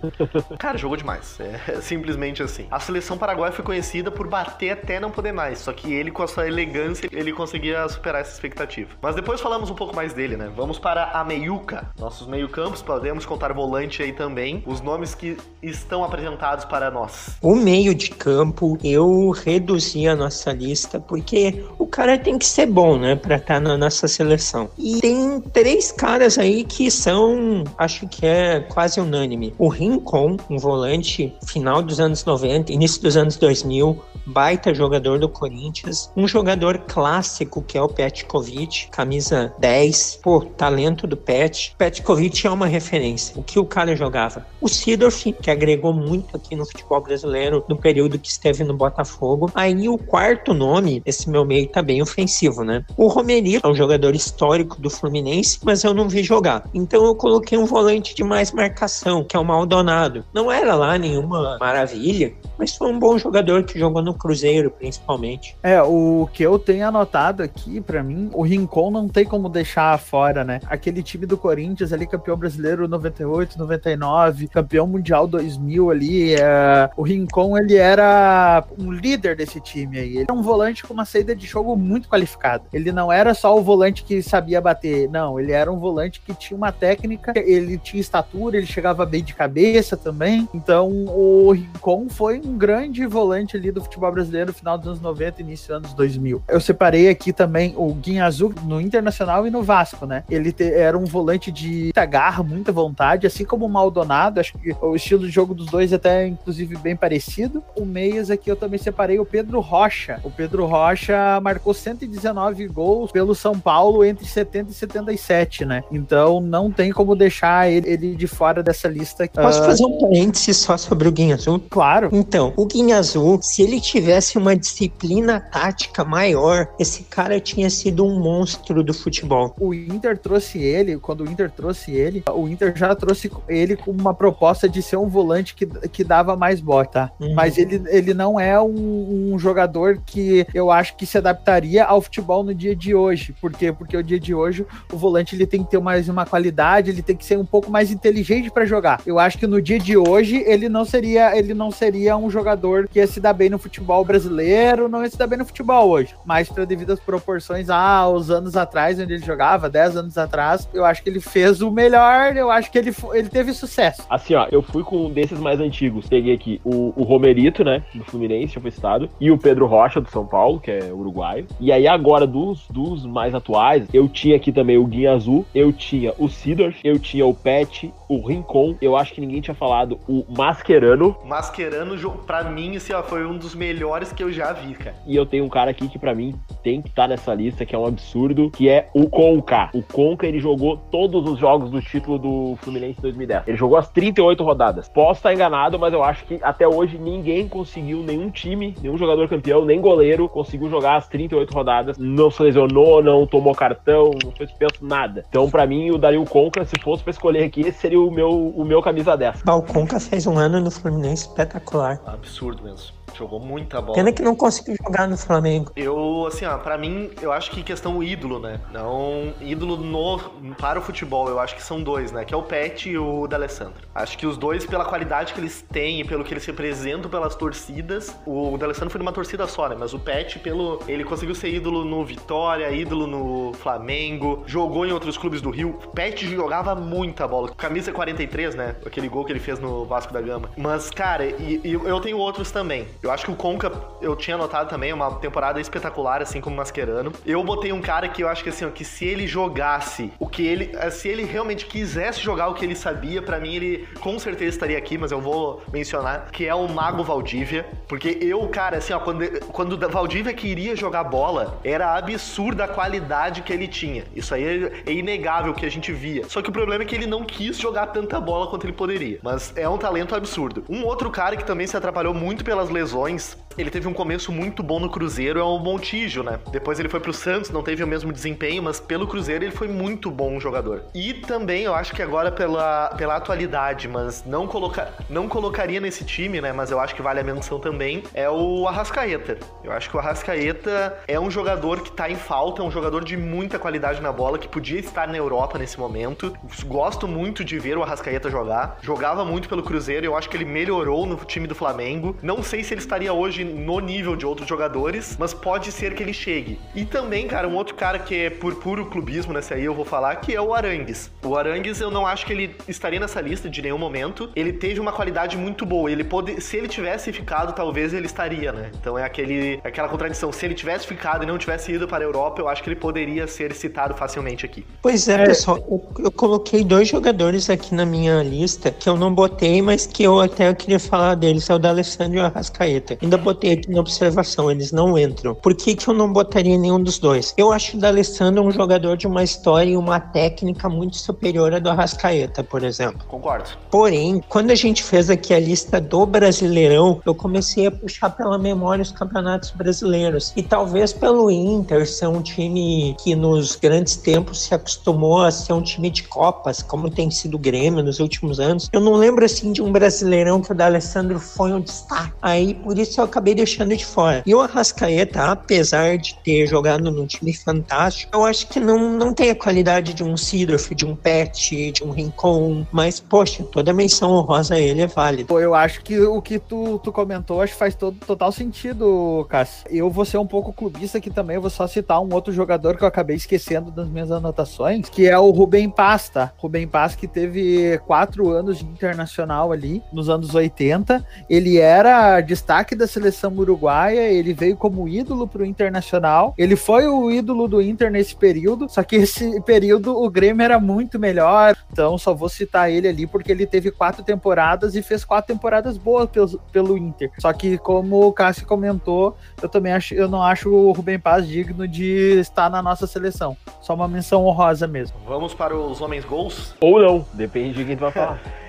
Cara, 0.59 0.79
jogou 0.79 0.97
demais. 0.97 1.39
É 1.41 1.81
simplesmente 1.83 2.43
assim. 2.43 2.67
A 2.71 2.81
seleção 2.81 3.19
paraguaia 3.19 3.53
foi 3.53 3.65
conhecida 3.65 4.11
por 4.11 4.29
bater 4.29 4.71
até 4.71 5.01
não 5.01 5.11
poder 5.11 5.33
mais. 5.33 5.59
Só 5.59 5.73
que 5.73 5.93
ele, 5.93 6.11
com 6.11 6.23
a 6.23 6.29
sua 6.29 6.47
elegância, 6.47 7.09
ele 7.13 7.33
conseguia 7.33 7.87
superar 7.89 8.21
essa 8.21 8.33
expectativa. 8.33 8.91
Mas 9.01 9.15
depois 9.15 9.41
falamos 9.41 9.71
um 9.71 9.75
pouco 9.75 9.95
mais 9.95 10.13
dele, 10.13 10.37
né? 10.37 10.51
Vamos 10.55 10.79
para 10.79 11.11
a 11.11 11.25
meiuca. 11.25 11.91
Nossos 11.99 12.27
meio-campos, 12.27 12.83
podemos 12.83 13.27
contar 13.27 13.53
volante 13.53 14.03
aí 14.03 14.13
também. 14.13 14.63
Os 14.67 14.81
nomes 14.81 15.15
que 15.15 15.37
estão 15.63 16.05
apresentados 16.05 16.65
para 16.65 16.91
nós. 16.91 17.14
O 17.41 17.55
meio 17.55 17.95
de 17.95 18.11
campo, 18.11 18.79
eu 18.83 19.31
reduzi 19.31 20.09
a 20.09 20.17
nossa 20.17 20.53
lista, 20.53 20.99
porque 20.99 21.65
o 21.79 21.87
cara 21.87 22.19
tem 22.19 22.39
que 22.39 22.47
ser 22.47 22.67
bom, 22.67 22.99
né, 22.99 23.15
pra 23.17 23.37
estar 23.37 23.55
tá 23.55 23.61
na 23.61 23.77
nossa 23.77 24.09
seleção. 24.09 24.71
E 24.79 25.01
tem 25.01 25.41
três 25.53 25.93
caras 25.93 26.39
aí 26.39 26.65
que 26.65 26.91
são, 26.91 27.65
acho 27.79 28.07
que 28.09 28.27
é 28.27 28.61
quase 28.61 29.01
unânime. 29.01 29.55
O 29.59 29.69
Rincon, 29.69 30.37
um 30.49 30.59
volante 30.59 31.35
final 31.47 31.83
dos 31.83 32.01
anos 32.01 32.25
90, 32.25 32.73
início 32.73 33.03
dos 33.03 33.17
anos 33.17 33.37
2000, 33.37 34.03
baita 34.27 34.75
jogador 34.75 35.19
do 35.19 35.29
Corinthians, 35.29 36.11
um 36.17 36.27
jogador 36.27 36.79
clássico 36.79 37.63
que 37.63 37.77
é 37.77 37.83
o 37.83 37.89
Petkovic, 37.89 38.89
camisa 38.91 39.53
10, 39.59 40.21
pô, 40.23 40.41
talento 40.41 41.07
do 41.07 41.17
Pet. 41.17 41.75
Petkovic 41.77 42.47
é 42.47 42.51
uma 42.51 42.67
referência. 42.67 43.39
O 43.39 43.43
que 43.43 43.59
o 43.59 43.65
cara 43.65 43.95
jogava? 43.95 44.47
O 44.61 44.69
Sidorf, 44.69 45.33
que 45.33 45.51
agregou 45.51 45.93
muito 45.93 46.37
aqui 46.37 46.57
no 46.57 46.65
futebol 46.67 47.01
brasileiro 47.05 47.65
no 47.69 47.77
período 47.77 48.19
que 48.19 48.29
esteve 48.29 48.65
no 48.65 48.75
Botafogo. 48.75 49.51
Aí 49.55 49.89
o 49.89 49.97
quarto 49.97 50.53
nome, 50.53 51.03
esse 51.07 51.31
meu 51.31 51.45
meio 51.45 51.69
tá 51.69 51.83
bem 51.83 52.03
ofensivo, 52.03 52.65
né? 52.65 52.85
O 52.97 53.07
Romeri 53.07 53.61
é 53.63 53.67
um 53.67 53.75
jogador 53.75 54.15
histórico 54.15 54.81
do 54.81 54.91
Fluminense, 54.91 55.59
mas 55.63 55.85
eu 55.85 55.95
não 55.95 56.09
vi 56.09 56.23
jogar. 56.23 56.69
Então 56.75 57.05
eu 57.05 57.15
coloquei 57.15 57.57
um 57.57 57.67
volante 57.67 58.15
de 58.15 58.25
mais 58.25 58.51
marcação, 58.51 59.23
que 59.23 59.37
é 59.37 59.39
o 59.39 59.45
Maldonado. 59.45 60.25
Não 60.33 60.51
era 60.51 60.75
lá 60.75 60.99
nenhuma 60.99 61.59
maravilha, 61.59 62.35
mas 62.59 62.75
foi 62.75 62.91
um 62.91 62.99
bom 62.99 63.19
jogador 63.19 63.65
que 63.65 63.79
jogou 63.79 64.03
no 64.03 64.15
Cruzeiro, 64.15 64.71
principalmente. 64.71 65.57
É, 65.63 65.83
o 65.83 66.29
que 66.33 66.43
eu 66.43 66.59
tenho 66.59 66.87
anotado 66.87 67.43
aqui, 67.43 67.81
para 67.81 68.03
mim, 68.03 68.31
o 68.33 68.43
Rincon 68.43 68.91
não 68.91 69.09
tem 69.09 69.25
como 69.25 69.49
deixar 69.49 69.99
fora, 69.99 70.45
né? 70.45 70.61
Aquele 70.67 71.03
time 71.03 71.27
do 71.27 71.37
Corinthians 71.37 71.93
ali, 71.93 72.07
campeão 72.07 72.37
brasileiro 72.37 72.89
98, 72.89 73.59
99, 73.59 74.49
campeão 74.49 74.87
mundial 74.87 75.27
2000 75.27 75.91
ali, 75.91 76.35
é... 76.35 76.91
o 76.97 77.03
Rincon, 77.03 77.57
ele 77.59 77.77
era 77.77 78.65
um 78.79 78.93
líder 78.93 79.37
desse 79.37 79.61
time 79.61 79.99
aí. 79.99 80.11
Ele 80.11 80.23
era 80.23 80.33
um 80.33 80.43
volante 80.43 80.85
com 80.85 80.95
uma 80.95 81.05
saída 81.05 81.35
de 81.35 81.47
jogo 81.47 81.77
muito 81.77 82.09
qualificada. 82.09 82.65
Ele 82.73 82.93
não 82.93 83.13
era 83.13 83.35
só 83.35 83.57
o 83.57 83.63
volante 83.63 84.05
que 84.05 84.23
sabia 84.23 84.61
bater, 84.61 85.09
não, 85.09 85.39
ele 85.39 85.53
era 85.53 85.71
um 85.71 85.79
volante 85.79 86.21
que 86.21 86.35
tinha 86.35 86.57
uma 86.57 86.73
técnica, 86.73 87.33
ele 87.37 87.79
tinha 87.79 88.01
estatura, 88.01 88.57
ele 88.57 88.67
chegava 88.67 89.05
bem 89.05 89.23
de 89.23 89.35
cabeça 89.35 89.97
também. 89.97 90.49
Então, 90.55 90.89
o 91.09 91.53
Rincon 91.53 92.09
foi 92.09 92.44
um 92.45 92.57
grande 92.57 93.07
volante 93.07 93.57
ali 93.57 93.71
do 93.71 93.83
futebol 93.83 94.13
brasileiro 94.13 94.49
no 94.49 94.55
final 94.55 94.79
dos 94.79 94.87
anos 94.87 95.01
90 95.01 95.43
início 95.43 95.69
dos 95.69 95.77
anos 95.77 95.95
2000. 95.95 96.43
Eu 96.49 96.61
separei 96.61 97.09
aqui 97.09 97.33
também 97.33 97.75
o 97.77 97.93
Guinha 97.95 98.25
Azul 98.25 98.55
no 98.65 98.81
Internacional 98.81 99.47
e 99.47 99.51
no 99.51 99.63
Vasco, 99.63 100.07
né? 100.07 100.25
Ele 100.29 100.53
te, 100.53 100.65
era 100.65 100.97
um 100.97 101.05
volante 101.05 101.51
de 101.51 101.85
muita 101.85 102.05
garra, 102.05 102.43
muita 102.43 102.73
vontade, 102.73 103.27
assim 103.27 103.45
como 103.45 103.67
o 103.67 103.69
Maldonado. 103.69 104.41
Acho 104.41 104.55
que 104.59 104.75
o 104.81 104.95
estilo 104.95 105.27
de 105.27 105.31
jogo 105.31 105.55
dos 105.55 105.67
dois 105.67 105.93
é 105.93 105.97
até, 105.97 106.27
inclusive, 106.27 106.77
bem 106.77 106.97
parecido. 106.97 107.63
O 107.77 107.85
Meias 107.85 108.31
aqui 108.31 108.51
eu 108.51 108.57
também 108.57 108.79
separei 108.79 109.19
o 109.19 109.25
Pedro 109.25 109.61
Rocha. 109.61 110.21
O 110.23 110.31
Pedro 110.31 110.67
Rocha 110.67 111.41
marcou 111.41 111.73
119 111.73 112.67
gols 112.69 113.11
pelo 113.11 113.35
São 113.35 113.59
Paulo 113.59 114.05
entre 114.05 114.27
70 114.27 114.71
e 114.71 114.75
77, 114.75 115.65
né? 115.65 115.85
Então 115.91 116.41
não 116.41 116.71
tem 116.71 116.93
como 116.93 117.15
deixar 117.15 117.71
ele, 117.71 117.89
ele 117.89 118.17
de 118.17 118.27
fora 118.27 118.63
dessa 118.63 118.89
lista. 118.89 119.29
Posso 119.29 119.63
uh... 119.63 119.65
fazer 119.65 119.85
um 119.85 119.99
parênteses 119.99 120.57
só 120.57 120.77
sobre 120.77 121.09
o 121.09 121.13
Guinha 121.13 121.35
Azul? 121.35 121.63
Claro. 121.71 122.09
Então, 122.13 122.34
o 122.57 122.67
Guinha 122.67 122.99
Azul, 122.99 123.41
se 123.43 123.63
ele 123.63 123.81
tivesse 123.81 124.39
uma 124.39 124.57
disciplina 124.57 125.41
tática 125.41 126.05
maior, 126.05 126.69
esse 126.79 127.05
cara 127.05 127.41
tinha 127.41 127.71
sido 127.71 128.05
um 128.05 128.19
monstro 128.19 128.83
do 128.83 128.95
futebol. 128.95 129.55
O 129.59 129.75
Inter 129.75 130.19
trouxe 130.19 130.63
ele, 130.63 130.99
quando 130.99 131.23
o 131.23 131.31
Inter 131.31 131.51
trouxe 131.51 131.93
ele, 131.93 132.23
o 132.33 132.49
Inter 132.49 132.73
já 132.77 132.95
trouxe 132.95 133.31
ele 133.49 133.77
com 133.77 133.91
uma 133.91 134.15
proposta 134.15 134.69
de 134.69 134.83
ser 134.83 134.97
um 134.97 135.09
volante 135.09 135.55
que, 135.55 135.67
que 135.89 136.05
dava 136.05 136.37
mais 136.37 136.61
bote, 136.61 136.93
tá? 136.93 137.11
Uhum. 137.21 137.35
Mas 137.35 137.59
ele, 137.59 137.83
ele 137.87 138.15
não 138.15 138.39
é 138.39 138.61
um, 138.61 139.33
um, 139.33 139.39
jogador 139.39 140.01
que 140.05 140.47
eu 140.55 140.71
acho 140.71 140.97
que 140.97 141.07
se 141.07 141.19
adaptaria 141.19 141.85
ao 141.85 142.01
futebol 142.01 142.43
no 142.43 142.55
dia 142.55 142.75
de 142.75 142.95
hoje. 142.95 143.35
Por 143.41 143.53
quê? 143.53 143.73
Porque 143.73 143.97
o 143.97 144.03
dia 144.03 144.19
de 144.19 144.35
hoje 144.35 144.67
o 144.93 144.97
volante 144.97 145.35
ele 145.35 145.47
tem 145.47 145.63
que 145.63 145.71
ter 145.71 145.81
mais 145.81 146.09
uma 146.09 146.25
qualidade, 146.25 146.91
ele 146.91 147.03
tem 147.03 147.17
que 147.17 147.25
ser 147.25 147.39
um 147.39 147.45
pouco 147.45 147.71
mais 147.71 147.91
inteligente 147.91 148.51
para 148.51 148.65
jogar. 148.65 149.01
Eu 149.07 149.19
acho 149.19 149.39
que 149.39 149.47
no 149.47 149.61
dia 149.61 149.79
de 149.79 149.97
hoje 149.97 150.43
ele 150.47 150.69
não 150.69 150.85
seria 150.85 151.37
ele 151.37 151.55
não 151.55 151.71
seria 151.71 152.17
um 152.17 152.24
jogador 152.31 152.89
que 152.89 152.99
ia 152.99 153.07
se 153.07 153.21
dar 153.21 153.33
bem 153.33 153.51
no 153.51 153.59
futebol 153.59 154.05
brasileiro, 154.05 154.89
não 154.89 155.03
ia 155.03 155.11
se 155.11 155.19
dar 155.19 155.27
bem 155.27 155.39
no 155.39 155.45
futebol 155.45 155.89
hoje. 155.89 156.15
Mas 156.25 156.49
para 156.49 156.65
devidas 156.65 157.01
proporções 157.01 157.71
aos 157.71 158.31
anos 158.31 158.57
atrás 158.57 158.99
onde 158.99 159.15
ele 159.15 159.25
jogava, 159.25 159.69
10 159.69 159.97
anos 159.97 160.19
atrás, 160.19 160.69
eu 160.73 160.85
acho 160.85 161.03
que 161.03 161.09
ele 161.09 161.21
fez 161.21 161.61
o 161.61 161.71
melhor, 161.71 162.37
eu 162.37 162.51
acho 162.51 162.71
que 162.71 162.79
ele, 162.79 162.95
ele 163.13 163.29
teve 163.29 163.53
sucesso. 163.53 164.05
Assim, 164.09 164.35
ó, 164.35 164.47
eu 164.51 164.63
fui 164.63 164.83
com 164.83 165.07
um 165.07 165.11
desses 165.11 165.39
mais 165.39 165.61
antigos. 165.61 166.07
Peguei 166.09 166.35
aqui 166.35 166.61
o, 166.65 166.93
o 166.97 167.03
Romerito, 167.03 167.65
né, 167.65 167.83
do 167.95 168.05
Fluminense, 168.05 168.55
já 168.55 168.61
foi 168.61 168.71
citado, 168.71 169.09
e 169.21 169.31
o 169.31 169.39
Pedro 169.39 169.67
Rocha, 169.67 170.01
do 170.01 170.11
São 170.11 170.27
Paulo, 170.27 170.61
que 170.61 170.71
é 170.71 170.93
uruguaio. 170.93 171.47
E 171.61 171.73
aí 171.73 171.87
agora, 171.87 172.27
dos, 172.27 172.67
dos 172.69 173.07
mais 173.07 173.35
atuais, 173.35 173.87
eu 173.93 174.09
tinha 174.09 174.37
aqui 174.37 174.53
também 174.53 174.79
o 174.79 174.87
Guinha 174.87 175.13
Azul, 175.13 175.45
eu 175.55 175.73
tinha 175.73 176.13
o 176.19 176.29
Sidor, 176.29 176.75
eu 176.83 176.99
tinha 176.99 177.27
o 177.27 177.35
Pet, 177.35 177.93
o 178.09 178.27
Rincon, 178.27 178.77
eu 178.81 178.97
acho 178.97 179.15
que 179.15 179.21
ninguém 179.21 179.41
tinha 179.41 179.55
falado, 179.55 179.99
o 180.09 180.25
Mascherano. 180.29 181.17
Mascherano, 181.25 181.97
pra 182.15 182.45
mim, 182.45 182.77
assim, 182.77 182.93
ó, 182.93 183.03
foi 183.03 183.25
um 183.27 183.37
dos 183.37 183.55
melhores 183.55 184.13
que 184.13 184.23
eu 184.23 184.33
já 184.33 184.53
vi, 184.53 184.75
cara. 184.75 184.97
E 185.07 185.15
eu 185.15 185.27
tenho 185.27 185.45
um 185.45 185.49
cara 185.49 185.71
aqui 185.71 185.89
que 185.89 185.99
para 185.99 186.15
mim 186.15 186.35
tem 186.63 186.81
que 186.81 186.89
estar 186.89 187.03
tá 187.03 187.09
nessa 187.09 187.35
lista, 187.35 187.65
que 187.65 187.75
é 187.75 187.79
um 187.79 187.87
absurdo, 187.87 188.51
que 188.51 188.69
é 188.69 188.89
o 188.95 189.09
Conca. 189.09 189.71
O 189.75 189.83
Conca, 189.83 190.27
ele 190.27 190.39
jogou 190.39 190.77
todos 190.77 191.29
os 191.29 191.39
jogos 191.39 191.71
do 191.71 191.81
título 191.81 192.19
do 192.19 192.57
Fluminense 192.61 193.01
2010. 193.01 193.49
Ele 193.49 193.57
jogou 193.57 193.77
as 193.77 193.89
38 193.89 194.43
rodadas. 194.43 194.89
Posso 194.89 195.19
estar 195.19 195.33
enganado, 195.33 195.79
mas 195.79 195.93
eu 195.93 196.03
acho 196.03 196.25
que 196.25 196.39
até 196.43 196.67
hoje 196.67 196.99
ninguém 196.99 197.49
conseguiu, 197.49 198.03
nenhum 198.03 198.31
time, 198.31 198.75
nenhum 198.83 198.97
jogador 198.97 199.29
campeão, 199.29 199.65
nem 199.65 199.81
goleiro, 199.81 200.29
conseguiu 200.29 200.69
jogar 200.71 200.97
as 200.97 201.09
38 201.09 201.53
rodadas. 201.53 201.99
Não 201.99 202.31
se 202.31 202.43
lesionou, 202.43 203.03
não 203.03 203.27
tomou 203.27 203.55
cartão, 203.55 204.11
não 204.23 204.33
foi 204.33 204.47
suspenso, 204.47 204.85
nada. 204.85 205.25
Então, 205.29 205.51
para 205.51 205.67
mim, 205.67 205.91
o 205.91 205.99
Dario 205.99 206.25
Conca, 206.25 206.65
se 206.65 206.79
fosse 206.81 207.03
pra 207.03 207.11
escolher 207.11 207.45
aqui, 207.45 207.63
esse 207.63 207.79
seria 207.79 208.01
o 208.01 208.11
meu, 208.11 208.31
o 208.31 208.65
meu 208.65 208.83
camisa 208.83 209.17
dessa. 209.17 209.43
O 209.51 209.63
Conca 209.63 209.99
fez 210.01 210.27
um 210.27 210.39
ano 210.39 210.61
no 210.61 210.71
Fluminense 210.71 211.27
espetacular. 211.29 212.01
Absurdo 212.07 212.63
mesmo. 212.63 213.04
Jogou 213.15 213.41
muita 213.41 213.81
bola. 213.81 213.95
Pena 213.95 214.13
que 214.13 214.23
não 214.23 214.35
conseguiu 214.35 214.77
jogar 214.83 215.09
no 215.09 215.17
Flamengo. 215.17 215.73
Eu, 215.77 216.27
assim, 216.27 216.45
ó, 216.45 216.59
pra 216.59 216.77
mim, 216.77 217.11
eu 217.23 217.33
acho 217.33 217.51
que 217.51 217.63
questão 217.63 218.03
ídolo, 218.03 218.39
né? 218.39 218.61
Não 218.73 219.33
ídolo 219.41 219.77
no, 219.77 220.19
para 220.59 220.79
o 220.79 220.83
futebol, 220.83 221.29
eu 221.29 221.39
acho 221.39 221.55
que 221.55 221.63
são 221.63 221.83
dois, 221.83 222.13
né? 222.13 222.25
Que 222.25 222.35
é 222.35 222.37
o 222.37 222.43
Pet 222.43 222.89
e 222.89 222.99
o 222.99 223.27
D'Alessandro. 223.27 223.75
Acho 223.95 224.19
que 224.19 224.27
os 224.27 224.37
dois, 224.37 224.67
pela 224.67 224.85
qualidade 224.85 225.33
que 225.33 225.41
eles 225.41 225.65
têm 225.71 226.01
e 226.01 226.05
pelo 226.05 226.25
que 226.25 226.33
eles 226.33 226.45
representam 226.45 227.11
pelas 227.11 227.35
torcidas, 227.35 228.15
o 228.27 228.57
D'Alessandro 228.59 228.91
foi 228.91 228.99
numa 228.99 229.13
torcida 229.13 229.47
só, 229.47 229.69
né? 229.69 229.77
Mas 229.79 229.95
o 229.95 229.99
Pet, 229.99 230.39
pelo. 230.41 230.81
Ele 230.89 231.05
conseguiu 231.05 231.35
ser 231.35 231.49
ídolo 231.49 231.85
no 231.85 232.05
Vitória, 232.05 232.71
ídolo 232.71 233.07
no 233.07 233.53
Flamengo, 233.55 234.43
jogou 234.47 234.85
em 234.85 234.93
outros 234.93 235.17
clubes 235.17 235.41
do 235.41 235.51
Rio. 235.51 235.79
O 235.85 235.89
Pet 235.89 236.27
jogava 236.27 236.75
muita 236.75 237.27
bola. 237.27 237.49
Camisa 237.55 237.93
43, 237.93 238.55
né? 238.55 238.77
Aquele 238.85 239.09
gol 239.09 239.25
que 239.25 239.33
ele 239.33 239.41
fez 239.41 239.59
no 239.59 239.85
Vasco 239.85 240.13
da 240.13 240.21
Gama. 240.21 240.51
Mas, 240.57 240.91
cara, 240.91 241.25
e, 241.25 241.61
e 241.65 241.73
eu 241.73 242.01
tenho 242.01 242.19
outros 242.19 242.51
também. 242.51 242.87
Eu 243.05 243.11
acho 243.11 243.27
que 243.27 243.31
o 243.31 243.37
Conca, 243.37 243.71
eu 244.01 244.17
tinha 244.17 244.35
notado 244.39 244.67
também, 244.67 244.91
uma 244.91 245.17
temporada 245.17 245.61
espetacular, 245.61 246.23
assim 246.23 246.41
como 246.41 246.57
o 246.57 246.57
Mascherano. 246.57 247.13
Eu 247.27 247.45
botei 247.45 247.71
um 247.71 247.83
cara 247.83 248.09
que 248.09 248.25
eu 248.25 248.29
acho 248.29 248.43
que 248.43 248.49
assim, 248.49 248.65
ó, 248.65 248.71
que 248.71 248.83
se 248.83 249.05
ele 249.05 249.27
jogasse 249.27 250.11
o 250.19 250.27
que 250.27 250.47
ele. 250.47 250.71
Eh, 250.73 250.89
se 250.89 251.09
ele 251.09 251.23
realmente 251.23 251.67
quisesse 251.67 252.21
jogar 252.21 252.49
o 252.49 252.55
que 252.55 252.65
ele 252.65 252.75
sabia, 252.75 253.21
para 253.21 253.39
mim 253.39 253.57
ele 253.57 253.87
com 254.01 254.19
certeza 254.19 254.49
estaria 254.49 254.79
aqui, 254.79 254.97
mas 254.97 255.13
eu 255.13 255.21
vou 255.21 255.63
mencionar, 255.71 256.31
que 256.33 256.47
é 256.47 256.55
o 256.55 256.67
Mago 256.67 257.05
Valdívia. 257.05 257.67
Porque 257.87 258.17
eu, 258.23 258.49
cara, 258.49 258.79
assim, 258.79 258.95
ó, 258.95 258.99
quando, 258.99 259.29
quando 259.49 259.73
o 259.75 259.89
Valdívia 259.91 260.33
queria 260.33 260.75
jogar 260.75 261.05
bola, 261.05 261.61
era 261.63 261.99
absurda 261.99 262.65
a 262.65 262.69
qualidade 262.69 263.43
que 263.43 263.53
ele 263.53 263.69
tinha. 263.69 264.05
Isso 264.17 264.35
aí 264.35 264.73
é, 264.87 264.91
inegável 264.91 265.53
que 265.53 265.67
a 265.67 265.71
gente 265.71 265.93
via. 265.93 266.27
Só 266.27 266.41
que 266.41 266.49
o 266.49 266.53
problema 266.53 266.83
é 266.83 266.87
que 266.87 266.95
ele 266.95 267.07
não 267.07 267.23
quis 267.23 267.59
jogar 267.59 267.89
tanta 267.89 268.19
bola 268.19 268.47
quanto 268.47 268.65
ele 268.65 268.73
poderia. 268.73 269.19
Mas 269.23 269.53
é 269.57 269.69
um 269.69 269.77
talento 269.77 270.15
absurdo. 270.15 270.65
Um 270.71 270.87
outro 270.87 271.11
cara 271.11 271.37
que 271.37 271.45
também 271.45 271.67
se 271.67 271.77
atrapalhou 271.77 272.15
muito 272.15 272.43
pelas 272.43 272.71
lesões 272.71 272.94
lesões, 272.95 273.37
ele 273.57 273.71
teve 273.71 273.89
um 273.89 273.93
começo 273.93 274.33
muito 274.33 274.63
bom 274.63 274.81
no 274.81 274.91
Cruzeiro, 274.91 275.39
é 275.39 275.43
o 275.43 275.59
Montijo, 275.59 276.23
né? 276.23 276.39
Depois 276.51 276.79
ele 276.81 276.89
foi 276.89 277.01
pro 277.01 277.13
Santos, 277.13 277.51
não 277.51 277.63
teve 277.63 277.83
o 277.83 277.87
mesmo 277.87 278.13
desempenho, 278.13 278.63
mas 278.63 278.81
pelo 278.81 279.07
Cruzeiro 279.07 279.45
ele 279.45 279.53
foi 279.53 279.69
muito 279.69 280.11
bom 280.11 280.39
jogador. 280.41 280.85
E 280.95 281.15
também 281.15 281.63
eu 281.63 281.75
acho 281.75 281.95
que 281.95 282.03
agora 282.03 282.31
pela, 282.33 282.89
pela 282.97 283.17
atualidade, 283.17 283.89
mas 283.89 284.25
não, 284.25 284.47
coloca, 284.47 284.93
não 285.09 285.29
colocaria 285.29 285.81
nesse 285.81 286.05
time, 286.05 286.41
né? 286.41 286.53
Mas 286.53 286.71
eu 286.71 286.81
acho 286.81 286.95
que 286.95 287.03
vale 287.03 287.21
a 287.21 287.25
menção 287.25 287.59
também, 287.59 288.03
é 288.13 288.29
o 288.29 288.67
Arrascaeta. 288.67 289.39
Eu 289.63 289.73
acho 289.73 289.89
que 289.89 289.97
o 289.97 290.01
Arrascaeta 290.01 290.99
é 291.07 291.19
um 291.19 291.31
jogador 291.31 291.81
que 291.81 291.93
tá 291.93 292.11
em 292.11 292.17
falta, 292.17 292.63
é 292.63 292.65
um 292.65 292.71
jogador 292.71 293.05
de 293.05 293.17
muita 293.17 293.59
qualidade 293.59 294.01
na 294.01 294.13
bola, 294.13 294.39
que 294.39 294.49
podia 294.49 294.81
estar 294.81 295.07
na 295.09 295.17
Europa 295.17 295.59
nesse 295.59 295.79
momento. 295.79 296.37
Gosto 296.67 297.07
muito 297.07 297.45
de 297.45 297.59
ver 297.59 297.79
o 297.79 297.83
Arrascaeta 297.83 298.31
jogar. 298.31 298.79
Jogava 298.83 299.25
muito 299.25 299.49
pelo 299.49 299.63
Cruzeiro, 299.63 300.07
eu 300.07 300.17
acho 300.17 300.29
que 300.29 300.37
ele 300.37 300.45
melhorou 300.45 301.07
no 301.07 301.17
time 301.17 301.47
do 301.47 301.55
Flamengo. 301.55 302.17
Não 302.23 302.43
sei 302.43 302.65
se 302.65 302.75
ele 302.75 302.81
estaria 302.81 303.13
hoje 303.13 303.44
no 303.45 303.81
nível 303.81 304.17
de 304.17 304.27
outros 304.27 304.49
jogadores, 304.49 305.17
mas 305.19 305.35
pode 305.35 305.71
ser 305.71 305.95
que 305.95 306.03
ele 306.03 306.13
chegue. 306.13 306.59
E 306.75 306.85
também, 306.85 307.27
cara, 307.27 307.47
um 307.47 307.55
outro 307.55 307.75
cara 307.75 307.99
que 307.99 308.15
é 308.15 308.31
por 308.31 308.55
puro 308.57 308.87
clubismo 308.87 309.33
nessa 309.33 309.55
aí 309.55 309.65
eu 309.65 309.75
vou 309.75 309.85
falar, 309.85 310.17
que 310.17 310.35
é 310.35 310.41
o 310.41 310.55
Arangues. 310.55 311.11
O 311.23 311.37
Arangues 311.37 311.81
eu 311.81 311.91
não 311.91 312.07
acho 312.07 312.27
que 312.27 312.33
ele 312.33 312.57
estaria 312.67 312.99
nessa 312.99 313.21
lista 313.21 313.49
de 313.49 313.61
nenhum 313.63 313.79
momento. 313.79 314.31
Ele 314.35 314.53
teve 314.53 314.81
uma 314.81 314.93
qualidade 314.93 315.37
muito 315.37 315.67
boa. 315.67 315.91
Ele 315.91 316.05
pode, 316.05 316.41
se 316.41 316.57
ele 316.57 316.69
tivesse 316.69 317.13
ficado, 317.13 317.53
talvez 317.55 317.93
ele 317.93 318.07
estaria, 318.07 318.53
né? 318.53 318.71
Então 318.81 318.99
é 318.99 319.05
aquele, 319.05 319.61
aquela 319.65 319.89
contradição. 319.89 320.33
Se 320.33 320.45
ele 320.45 320.55
tivesse 320.55 320.87
ficado 320.87 321.25
e 321.25 321.27
não 321.27 321.39
tivesse 321.39 321.73
ido 321.73 321.87
para 321.87 322.05
a 322.05 322.07
Europa, 322.07 322.41
eu 322.41 322.49
acho 322.49 322.63
que 322.63 322.69
ele 322.69 322.77
poderia 322.77 323.27
ser 323.27 323.55
citado 323.55 323.95
facilmente 323.95 324.45
aqui. 324.45 324.65
Pois 324.83 325.09
é, 325.09 325.15
é. 325.15 325.27
pessoal, 325.27 325.59
eu, 325.59 326.05
eu 326.05 326.13
coloquei 326.13 326.65
dois 326.65 326.89
jogadores 326.89 327.51
aqui 327.51 327.75
na 327.75 327.85
minha 327.85 328.23
lista 328.23 328.71
que 328.71 328.89
eu 328.89 328.97
não 328.97 329.13
botei, 329.15 329.61
mas 329.63 329.87
que 329.87 330.03
eu 330.03 330.21
até 330.21 330.53
queria 330.55 330.81
falar 330.81 331.15
deles, 331.15 331.49
é 331.49 331.55
o 331.55 331.59
da 331.59 331.71
Alessandro 331.71 332.21
Arrascaeta. 332.21 332.99
Ainda 333.03 333.17
botei 333.17 333.34
botei 333.35 333.55
aqui 333.55 333.71
na 333.71 333.81
observação, 333.81 334.51
eles 334.51 334.71
não 334.71 334.97
entram. 334.97 335.35
Por 335.35 335.55
que, 335.55 335.75
que 335.75 335.89
eu 335.89 335.95
não 335.95 336.13
botaria 336.13 336.57
nenhum 336.57 336.81
dos 336.81 336.99
dois? 336.99 337.35
Eu 337.37 337.53
acho 337.53 337.77
o 337.77 337.81
D'Alessandro 337.81 338.43
um 338.43 338.51
jogador 338.51 338.97
de 338.97 339.07
uma 339.07 339.25
história 339.25 339.71
e 339.71 339.77
uma 339.77 339.99
técnica 339.99 340.69
muito 340.69 340.97
superior 340.97 341.53
à 341.53 341.59
do 341.59 341.69
Arrascaeta, 341.69 342.45
por 342.45 342.63
exemplo. 342.63 343.05
Concordo. 343.09 343.51
Porém, 343.71 344.23
quando 344.29 344.53
a 344.53 344.55
gente 344.55 344.83
fez 344.85 345.11
aqui 345.11 345.35
a 345.35 345.41
lista 345.41 345.81
do 345.81 346.07
Brasileirão, 346.07 347.01
eu 347.05 347.15
comecei 347.15 347.67
a 347.67 347.71
puxar 347.71 348.11
pela 348.11 348.39
memória 348.39 348.83
os 348.83 348.93
campeonatos 348.93 349.51
brasileiros. 349.51 350.33
E 350.37 350.43
talvez 350.43 350.93
pelo 350.93 351.31
Inter 351.31 351.89
ser 351.89 352.07
um 352.07 352.23
time 352.23 352.95
que 353.03 353.17
nos 353.17 353.57
grandes 353.57 353.97
tempos 353.97 354.43
se 354.43 354.55
acostumou 354.55 355.23
a 355.23 355.31
ser 355.31 355.53
um 355.53 355.63
time 355.63 355.91
de 355.91 356.05
Copas, 356.05 356.63
como 356.63 356.89
tem 356.89 357.11
sido 357.11 357.35
o 357.35 357.39
Grêmio 357.39 357.83
nos 357.83 357.99
últimos 357.99 358.39
anos. 358.39 358.69
Eu 358.73 358.81
não 358.81 358.95
lembro 358.95 359.25
assim 359.25 359.53
de 359.53 359.61
um 359.61 359.73
Brasileirão 359.73 360.41
que 360.41 360.53
o 360.53 360.55
D'Alessandro 360.55 361.19
foi 361.19 361.53
um 361.53 361.61
destaque. 361.61 362.13
Aí 362.23 362.55
por 362.55 362.79
isso 362.79 363.01
eu 363.01 363.05
acabei 363.05 363.24
deixando 363.33 363.77
de 363.77 363.87
fora. 363.87 364.25
E 364.27 364.35
o 364.35 364.41
Arrascaeta, 364.41 365.31
apesar 365.31 365.97
de 365.97 366.17
ter 366.25 366.49
jogado 366.49 366.91
num 366.91 367.07
time 367.07 367.33
fantástico, 367.33 368.11
eu 368.13 368.25
acho 368.25 368.49
que 368.49 368.59
não, 368.59 368.93
não 368.93 369.15
tem 369.15 369.31
a 369.31 369.37
qualidade 369.37 369.95
de 369.95 370.03
um 370.03 370.17
Sidorf, 370.17 370.75
de 370.75 370.85
um 370.85 370.97
Pet, 370.97 371.71
de 371.71 371.85
um 371.85 371.91
Rincon. 371.91 372.67
Mas, 372.73 372.99
poxa, 372.99 373.45
toda 373.45 373.73
menção 373.73 374.11
honrosa 374.11 374.55
a 374.55 374.59
ele 374.59 374.83
é 374.83 374.87
válida. 374.89 375.29
Pô, 375.29 375.39
eu 375.39 375.55
acho 375.55 375.83
que 375.83 376.01
o 376.01 376.21
que 376.21 376.41
tu, 376.41 376.81
tu 376.81 376.91
comentou 376.91 377.41
acho 377.41 377.53
que 377.53 377.59
faz 377.59 377.75
todo, 377.75 377.97
total 378.05 378.33
sentido, 378.33 379.25
Cássio. 379.29 379.67
Eu 379.71 379.91
vou 379.91 380.05
ser 380.05 380.19
um 380.19 380.27
pouco 380.27 380.53
clubista 380.53 380.99
aqui 380.99 381.11
também, 381.11 381.37
eu 381.37 381.41
vou 381.41 381.51
só 381.51 381.67
citar 381.67 382.01
um 382.01 382.13
outro 382.13 382.33
jogador 382.33 382.77
que 382.77 382.83
eu 382.83 382.89
acabei 382.89 383.15
esquecendo 383.15 383.71
das 383.71 383.89
minhas 383.89 384.11
anotações, 384.11 384.89
que 384.89 385.07
é 385.07 385.19
o 385.19 385.31
Rubem 385.31 385.69
Pasta. 385.71 386.33
Rubem 386.39 386.67
Pasta 386.67 386.99
que 386.99 387.07
teve 387.07 387.79
quatro 387.87 388.31
anos 388.31 388.59
de 388.59 388.65
internacional 388.65 389.53
ali, 389.53 389.83
nos 389.93 390.09
anos 390.09 390.35
80. 390.35 391.05
Ele 391.29 391.59
era 391.59 392.21
destaque 392.21 392.75
da 392.75 392.87
seleção 392.87 393.14
uruguaia, 393.41 394.11
ele 394.11 394.33
veio 394.33 394.57
como 394.57 394.89
ídolo 394.89 395.27
pro 395.27 395.45
Internacional. 395.45 396.35
Ele 396.37 396.57
foi 396.57 396.87
o 396.87 397.11
ídolo 397.11 397.47
do 397.49 397.61
Inter 397.61 397.91
nesse 397.91 398.15
período, 398.17 398.69
só 398.69 398.83
que 398.83 398.97
esse 398.97 399.41
período 399.43 399.97
o 399.97 400.11
Grêmio 400.11 400.45
era 400.45 400.59
muito 400.59 400.99
melhor, 400.99 401.57
então 401.73 401.97
só 401.99 402.15
vou 402.15 402.29
citar 402.29 402.71
ele 402.71 402.89
ali 402.89 403.07
porque 403.07 403.33
ele 403.33 403.47
teve 403.47 403.71
quatro 403.71 404.03
temporadas 404.03 404.75
e 404.75 404.83
fez 404.83 405.05
quatro 405.05 405.35
temporadas 405.35 405.77
boas 405.77 406.09
pelo, 406.09 406.39
pelo 406.53 406.79
Inter. 406.79 407.11
Só 407.19 407.33
que 407.33 407.59
como 407.59 408.07
o 408.07 408.13
Cássio 408.13 408.47
comentou, 408.47 409.17
eu 409.43 409.49
também 409.49 409.73
acho, 409.73 409.95
eu 409.95 410.09
não 410.09 410.23
acho 410.23 410.51
o 410.51 410.73
Rubem 410.73 410.99
Paz 410.99 411.27
digno 411.27 411.67
de 411.67 412.19
estar 412.21 412.51
na 412.51 412.63
nossa 412.63 412.87
seleção. 412.87 413.37
Só 413.61 413.75
uma 413.75 413.89
menção 413.89 414.25
honrosa 414.25 414.67
mesmo. 414.67 414.97
Vamos 415.07 415.35
para 415.35 415.57
os 415.57 415.81
homens 415.81 416.05
gols? 416.05 416.55
Ou 416.61 416.81
não, 416.81 417.07
depende 417.13 417.55
de 417.55 417.65
quem 417.65 417.77
tu 417.77 417.81
vai 417.81 417.93
falar. 417.93 418.21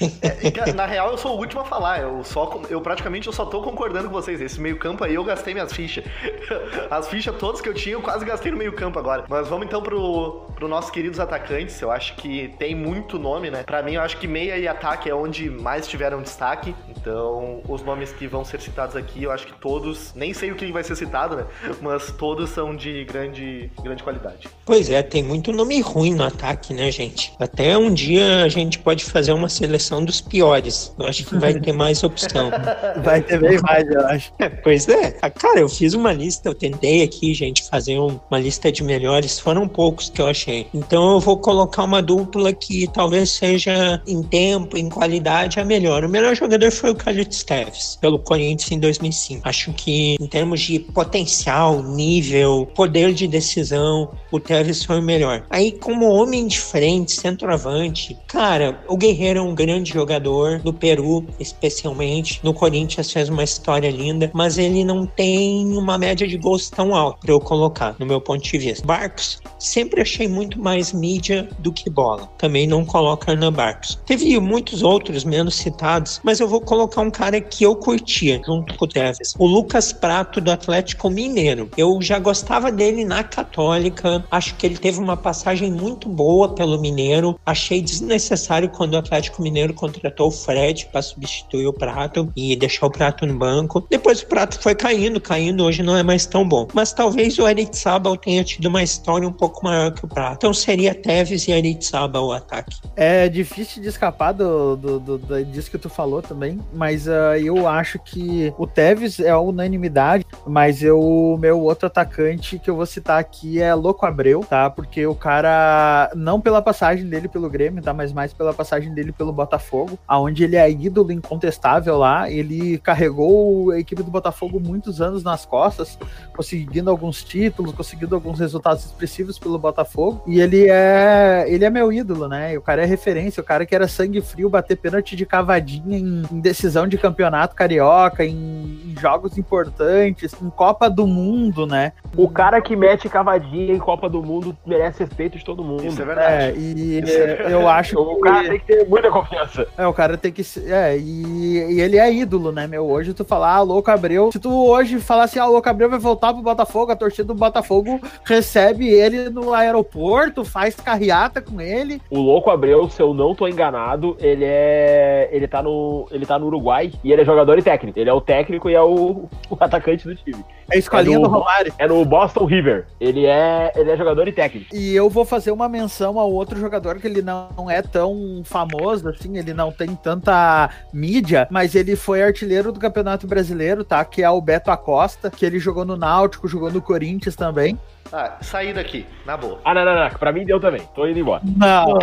É, 0.00 0.72
na 0.72 0.86
real, 0.86 1.10
eu 1.10 1.18
sou 1.18 1.36
o 1.36 1.38
último 1.38 1.60
a 1.60 1.64
falar. 1.64 2.00
Eu 2.00 2.24
só, 2.24 2.60
eu 2.68 2.80
praticamente 2.80 3.26
eu 3.26 3.32
só 3.32 3.44
tô 3.44 3.62
concordando 3.62 4.08
com 4.08 4.14
vocês. 4.14 4.40
Esse 4.40 4.60
meio 4.60 4.76
campo 4.78 5.04
aí 5.04 5.14
eu 5.14 5.24
gastei 5.24 5.54
minhas 5.54 5.72
fichas. 5.72 6.04
As 6.90 7.08
fichas 7.08 7.36
todas 7.36 7.60
que 7.60 7.68
eu 7.68 7.74
tinha, 7.74 7.94
eu 7.94 8.02
quase 8.02 8.24
gastei 8.24 8.50
no 8.50 8.58
meio 8.58 8.72
campo 8.72 8.98
agora. 8.98 9.24
Mas 9.28 9.48
vamos 9.48 9.66
então 9.66 9.82
pro, 9.82 10.46
pro 10.54 10.68
nossos 10.68 10.90
queridos 10.90 11.20
atacantes. 11.20 11.80
Eu 11.80 11.90
acho 11.90 12.14
que 12.16 12.54
tem 12.58 12.74
muito 12.74 13.18
nome, 13.18 13.50
né? 13.50 13.62
Pra 13.64 13.82
mim, 13.82 13.94
eu 13.94 14.02
acho 14.02 14.16
que 14.16 14.26
meia 14.26 14.56
e 14.56 14.66
ataque 14.66 15.08
é 15.08 15.14
onde 15.14 15.50
mais 15.50 15.86
tiveram 15.86 16.22
destaque. 16.22 16.74
Então, 16.88 17.60
os 17.68 17.82
nomes 17.82 18.12
que 18.12 18.26
vão 18.26 18.44
ser 18.44 18.60
citados 18.60 18.96
aqui, 18.96 19.22
eu 19.22 19.30
acho 19.30 19.46
que 19.46 19.54
todos, 19.54 20.14
nem 20.14 20.32
sei 20.32 20.50
o 20.50 20.54
que 20.54 20.70
vai 20.72 20.84
ser 20.84 20.96
citado, 20.96 21.36
né? 21.36 21.46
Mas 21.80 22.10
todos 22.12 22.50
são 22.50 22.74
de 22.74 23.04
grande, 23.04 23.70
grande 23.82 24.02
qualidade. 24.02 24.48
Pois 24.64 24.90
é, 24.90 25.02
tem 25.02 25.22
muito 25.22 25.52
nome 25.52 25.80
ruim 25.80 26.14
no 26.14 26.24
ataque, 26.24 26.72
né, 26.72 26.90
gente? 26.90 27.32
Até 27.38 27.76
um 27.76 27.92
dia 27.92 28.44
a 28.44 28.48
gente 28.48 28.78
pode 28.78 29.04
fazer 29.04 29.32
uma 29.32 29.48
seleção 29.48 29.71
dos 30.04 30.20
piores. 30.20 30.94
Eu 30.98 31.06
acho 31.06 31.24
que 31.24 31.36
vai 31.36 31.54
ter 31.58 31.72
mais 31.72 32.02
opção. 32.02 32.50
Vai 33.02 33.20
ter 33.22 33.38
bem 33.40 33.58
mais, 33.62 33.88
eu 33.88 34.06
acho. 34.06 34.32
Pois 34.62 34.88
é. 34.88 35.16
Ah, 35.22 35.30
Cara, 35.30 35.60
eu 35.60 35.68
fiz 35.68 35.94
uma 35.94 36.12
lista, 36.12 36.48
eu 36.48 36.54
tentei 36.54 37.02
aqui, 37.02 37.32
gente, 37.34 37.62
fazer 37.68 37.98
um- 37.98 38.18
uma 38.30 38.38
lista 38.38 38.70
de 38.70 38.82
melhores. 38.84 39.38
Foram 39.38 39.66
poucos 39.66 40.08
que 40.10 40.20
eu 40.20 40.26
achei. 40.26 40.66
Então 40.74 41.12
eu 41.14 41.20
vou 41.20 41.36
colocar 41.38 41.82
uma 41.84 42.00
dupla 42.02 42.52
que 42.52 42.86
talvez 42.92 43.30
seja 43.30 44.00
em 44.06 44.22
tempo, 44.22 44.76
em 44.76 44.88
qualidade, 44.88 45.58
a 45.58 45.64
melhor. 45.64 46.04
O 46.04 46.08
melhor 46.08 46.34
jogador 46.36 46.70
foi 46.70 46.90
o 46.90 46.94
Carlos 46.94 47.42
Teves, 47.42 47.96
pelo 48.00 48.18
Corinthians 48.18 48.70
em 48.72 48.78
2005. 48.78 49.40
Acho 49.48 49.72
que 49.72 50.16
em 50.20 50.26
termos 50.26 50.60
de 50.60 50.78
potencial, 50.80 51.82
nível, 51.82 52.66
poder 52.74 53.12
de 53.14 53.26
decisão, 53.26 54.10
o 54.30 54.38
Teves 54.40 54.84
foi 54.84 54.98
o 54.98 55.02
melhor. 55.02 55.44
Aí, 55.50 55.72
como 55.72 56.06
homem 56.10 56.46
de 56.46 56.60
frente, 56.60 57.12
centroavante, 57.12 58.16
cara, 58.28 58.80
o 58.88 58.96
Guerreiro 58.96 59.38
é 59.40 59.42
um 59.42 59.54
grande 59.64 59.92
jogador, 59.92 60.58
do 60.58 60.72
Peru, 60.72 61.24
especialmente. 61.38 62.40
No 62.42 62.52
Corinthians 62.52 63.12
fez 63.12 63.28
uma 63.28 63.44
história 63.44 63.90
linda, 63.90 64.30
mas 64.34 64.58
ele 64.58 64.84
não 64.84 65.06
tem 65.06 65.76
uma 65.76 65.96
média 65.96 66.26
de 66.26 66.36
gols 66.36 66.68
tão 66.68 66.94
alta 66.94 67.18
pra 67.20 67.32
eu 67.32 67.40
colocar, 67.40 67.94
no 67.98 68.06
meu 68.06 68.20
ponto 68.20 68.42
de 68.42 68.58
vista. 68.58 68.84
Barcos, 68.84 69.40
sempre 69.58 70.02
achei 70.02 70.26
muito 70.26 70.60
mais 70.60 70.92
mídia 70.92 71.48
do 71.60 71.72
que 71.72 71.88
bola. 71.88 72.28
Também 72.38 72.66
não 72.66 72.84
coloco 72.84 73.30
Hernan 73.30 73.52
Barcos. 73.52 74.00
Teve 74.04 74.38
muitos 74.40 74.82
outros 74.82 75.24
menos 75.24 75.54
citados, 75.54 76.20
mas 76.24 76.40
eu 76.40 76.48
vou 76.48 76.60
colocar 76.60 77.00
um 77.00 77.10
cara 77.10 77.40
que 77.40 77.64
eu 77.64 77.76
curtia, 77.76 78.40
junto 78.44 78.76
com 78.76 78.84
o 78.84 78.88
Tevez. 78.88 79.34
O 79.38 79.46
Lucas 79.46 79.92
Prato, 79.92 80.40
do 80.40 80.50
Atlético 80.50 81.08
Mineiro. 81.08 81.70
Eu 81.76 82.00
já 82.02 82.18
gostava 82.18 82.72
dele 82.72 83.04
na 83.04 83.22
Católica, 83.22 84.24
acho 84.30 84.54
que 84.56 84.66
ele 84.66 84.76
teve 84.76 84.98
uma 84.98 85.16
passagem 85.16 85.70
muito 85.70 86.08
boa 86.08 86.48
pelo 86.48 86.80
Mineiro. 86.80 87.38
Achei 87.46 87.80
desnecessário 87.80 88.68
quando 88.68 88.94
o 88.94 88.98
Atlético 88.98 89.40
Mineiro 89.42 89.51
contratou 89.74 90.28
o 90.28 90.30
Fred 90.30 90.88
para 90.90 91.02
substituir 91.02 91.66
o 91.66 91.72
Prato 91.72 92.30
e 92.36 92.54
deixar 92.56 92.86
o 92.86 92.90
Prato 92.90 93.26
no 93.26 93.34
banco. 93.34 93.86
Depois 93.90 94.22
o 94.22 94.26
Prato 94.26 94.58
foi 94.60 94.74
caindo, 94.74 95.20
caindo, 95.20 95.64
hoje 95.64 95.82
não 95.82 95.96
é 95.96 96.02
mais 96.02 96.26
tão 96.26 96.46
bom. 96.46 96.66
Mas 96.72 96.92
talvez 96.92 97.38
o 97.38 97.46
Eric 97.48 97.76
Sabal 97.76 98.16
tenha 98.16 98.42
tido 98.44 98.66
uma 98.66 98.82
história 98.82 99.26
um 99.26 99.32
pouco 99.32 99.64
maior 99.64 99.92
que 99.92 100.04
o 100.04 100.08
Prato. 100.08 100.34
Então 100.36 100.54
seria 100.54 100.94
Tevez 100.94 101.46
e 101.48 101.52
Eric 101.52 101.84
Sabal 101.84 102.26
o 102.26 102.32
ataque. 102.32 102.76
É 102.96 103.28
difícil 103.28 103.82
de 103.82 103.88
escapar 103.88 104.32
do, 104.32 104.76
do, 104.76 104.98
do- 105.00 105.18
do- 105.18 105.44
disso 105.44 105.70
que 105.70 105.78
tu 105.78 105.88
falou 105.88 106.22
também, 106.22 106.58
mas 106.72 107.08
ah, 107.08 107.38
eu 107.38 107.66
acho 107.66 107.98
que 107.98 108.52
o 108.58 108.66
Tevez 108.66 109.18
é 109.20 109.30
a 109.30 109.38
unanimidade, 109.38 110.24
mas 110.46 110.82
o 110.82 111.36
meu 111.38 111.60
outro 111.60 111.86
atacante 111.86 112.58
que 112.58 112.68
eu 112.70 112.76
vou 112.76 112.86
citar 112.86 113.18
aqui 113.18 113.60
é 113.60 113.74
Louco 113.74 114.04
Abreu, 114.06 114.40
tá? 114.40 114.70
Porque 114.70 115.06
o 115.06 115.14
cara, 115.14 116.10
não 116.14 116.40
pela 116.40 116.62
passagem 116.62 117.06
dele 117.08 117.28
pelo 117.28 117.48
Grêmio, 117.50 117.82
tá? 117.82 117.92
Mas 117.92 118.12
mais 118.12 118.32
pela 118.32 118.52
passagem 118.52 118.92
dele 118.94 119.12
pelo 119.12 119.32
Botafogo, 119.42 119.98
aonde 120.06 120.44
ele 120.44 120.56
é 120.56 120.70
ídolo 120.70 121.12
incontestável 121.12 121.98
lá, 121.98 122.30
ele 122.30 122.78
carregou 122.78 123.70
a 123.70 123.78
equipe 123.78 124.02
do 124.02 124.10
Botafogo 124.10 124.60
muitos 124.60 125.00
anos 125.00 125.22
nas 125.22 125.44
costas, 125.44 125.98
conseguindo 126.34 126.90
alguns 126.90 127.22
títulos, 127.22 127.72
conseguindo 127.72 128.14
alguns 128.14 128.38
resultados 128.38 128.84
expressivos 128.84 129.38
pelo 129.38 129.58
Botafogo. 129.58 130.22
E 130.26 130.40
ele 130.40 130.68
é 130.68 131.44
ele 131.48 131.64
é 131.64 131.70
meu 131.70 131.92
ídolo, 131.92 132.28
né? 132.28 132.54
E 132.54 132.58
o 132.58 132.62
cara 132.62 132.82
é 132.82 132.86
referência, 132.86 133.40
o 133.40 133.44
cara 133.44 133.66
que 133.66 133.74
era 133.74 133.88
sangue 133.88 134.20
frio, 134.20 134.48
bater 134.48 134.76
pênalti 134.76 135.16
de 135.16 135.26
cavadinha 135.26 135.98
em, 135.98 136.22
em 136.30 136.40
decisão 136.40 136.86
de 136.86 136.96
campeonato 136.96 137.54
carioca, 137.54 138.24
em, 138.24 138.80
em 138.86 138.94
jogos 138.98 139.36
importantes, 139.36 140.34
em 140.40 140.50
Copa 140.50 140.88
do 140.88 141.06
Mundo, 141.06 141.66
né? 141.66 141.92
O 142.16 142.28
cara 142.28 142.60
que 142.60 142.76
mete 142.76 143.08
cavadinha 143.08 143.74
em 143.74 143.78
Copa 143.78 144.08
do 144.08 144.22
Mundo 144.22 144.56
merece 144.66 145.02
respeito 145.04 145.38
de 145.38 145.44
todo 145.44 145.64
mundo. 145.64 145.86
Isso 145.86 146.00
é 146.00 146.04
verdade. 146.04 146.32
É, 146.32 146.54
e 146.56 147.02
eu 147.50 147.68
acho 147.68 147.98
O 147.98 148.20
cara 148.20 148.48
tem 148.48 148.58
que 148.58 148.66
ter 148.66 148.88
muita 148.88 149.10
confiança. 149.10 149.31
É, 149.78 149.86
o 149.86 149.92
cara 149.92 150.16
tem 150.16 150.32
que. 150.32 150.42
É, 150.66 150.96
e, 150.96 151.74
e 151.74 151.80
ele 151.80 151.98
é 151.98 152.12
ídolo, 152.12 152.52
né, 152.52 152.66
meu? 152.66 152.88
Hoje 152.88 153.14
tu 153.14 153.24
falar, 153.24 153.54
ah, 153.56 153.60
Louco 153.62 153.90
Abreu. 153.90 154.30
Se 154.32 154.38
tu 154.38 154.50
hoje 154.52 154.98
falar 154.98 155.24
assim, 155.24 155.38
ah, 155.38 155.46
o 155.46 155.52
Louco 155.52 155.68
Abreu 155.68 155.88
vai 155.90 155.98
voltar 155.98 156.32
pro 156.32 156.42
Botafogo, 156.42 156.92
a 156.92 156.96
torcida 156.96 157.24
do 157.24 157.34
Botafogo 157.34 158.00
recebe 158.24 158.88
ele 158.88 159.28
no 159.30 159.52
aeroporto, 159.52 160.44
faz 160.44 160.74
carreata 160.74 161.40
com 161.40 161.60
ele. 161.60 162.00
O 162.10 162.18
Louco 162.20 162.50
Abreu, 162.50 162.88
se 162.88 163.00
eu 163.00 163.12
não 163.14 163.34
tô 163.34 163.46
enganado, 163.48 164.16
ele 164.20 164.44
é. 164.44 165.28
Ele 165.32 165.46
tá 165.48 165.62
no. 165.62 166.06
Ele 166.10 166.26
tá 166.26 166.38
no 166.38 166.46
Uruguai 166.46 166.92
e 167.02 167.12
ele 167.12 167.22
é 167.22 167.24
jogador 167.24 167.58
e 167.58 167.62
técnico. 167.62 167.98
Ele 167.98 168.10
é 168.10 168.12
o 168.12 168.20
técnico 168.20 168.68
e 168.70 168.74
é 168.74 168.82
o, 168.82 169.28
o 169.50 169.56
atacante 169.60 170.06
do 170.06 170.14
time. 170.14 170.44
É 170.70 170.76
a 170.76 170.78
escolinha 170.78 171.16
É 171.16 171.20
do- 171.20 171.28
do 171.28 171.34
Romário. 171.34 171.72
É 171.78 171.86
no 171.86 172.04
Boston 172.04 172.44
River. 172.44 172.86
Ele 173.00 173.26
é. 173.26 173.72
Ele 173.76 173.90
é 173.90 173.96
jogador 173.96 174.26
e 174.28 174.32
técnico. 174.32 174.74
E 174.74 174.94
eu 174.94 175.08
vou 175.08 175.24
fazer 175.24 175.50
uma 175.50 175.68
menção 175.68 176.18
a 176.18 176.24
outro 176.24 176.58
jogador 176.58 176.98
que 176.98 177.06
ele 177.06 177.22
não 177.22 177.70
é 177.70 177.82
tão 177.82 178.42
famoso, 178.44 179.08
assim, 179.08 179.21
ele 179.36 179.54
não 179.54 179.70
tem 179.72 179.94
tanta 179.94 180.70
mídia, 180.92 181.46
mas 181.50 181.74
ele 181.74 181.96
foi 181.96 182.22
artilheiro 182.22 182.72
do 182.72 182.80
Campeonato 182.80 183.26
Brasileiro, 183.26 183.84
tá? 183.84 184.04
Que 184.04 184.22
é 184.22 184.30
o 184.30 184.40
Beto 184.40 184.70
Acosta, 184.70 185.30
que 185.30 185.44
ele 185.44 185.58
jogou 185.58 185.84
no 185.84 185.96
Náutico, 185.96 186.48
jogou 186.48 186.70
no 186.70 186.82
Corinthians 186.82 187.36
também. 187.36 187.78
Ah, 188.12 188.36
saí 188.40 188.72
daqui, 188.74 189.06
na 189.24 189.36
boa. 189.36 189.60
Ah, 189.64 189.72
não, 189.72 189.84
não, 189.84 189.94
não. 189.94 190.10
Pra 190.10 190.32
mim 190.32 190.44
deu 190.44 190.60
também. 190.60 190.82
Tô 190.94 191.06
indo 191.06 191.18
embora. 191.18 191.42
Não, 191.56 191.98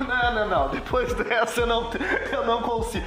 Não, 0.00 0.34
não, 0.34 0.48
não. 0.48 0.68
Depois 0.68 1.12
dessa 1.14 1.60
eu 1.60 1.66
não, 1.66 1.90
eu 2.32 2.46
não 2.46 2.62
consigo. 2.62 3.04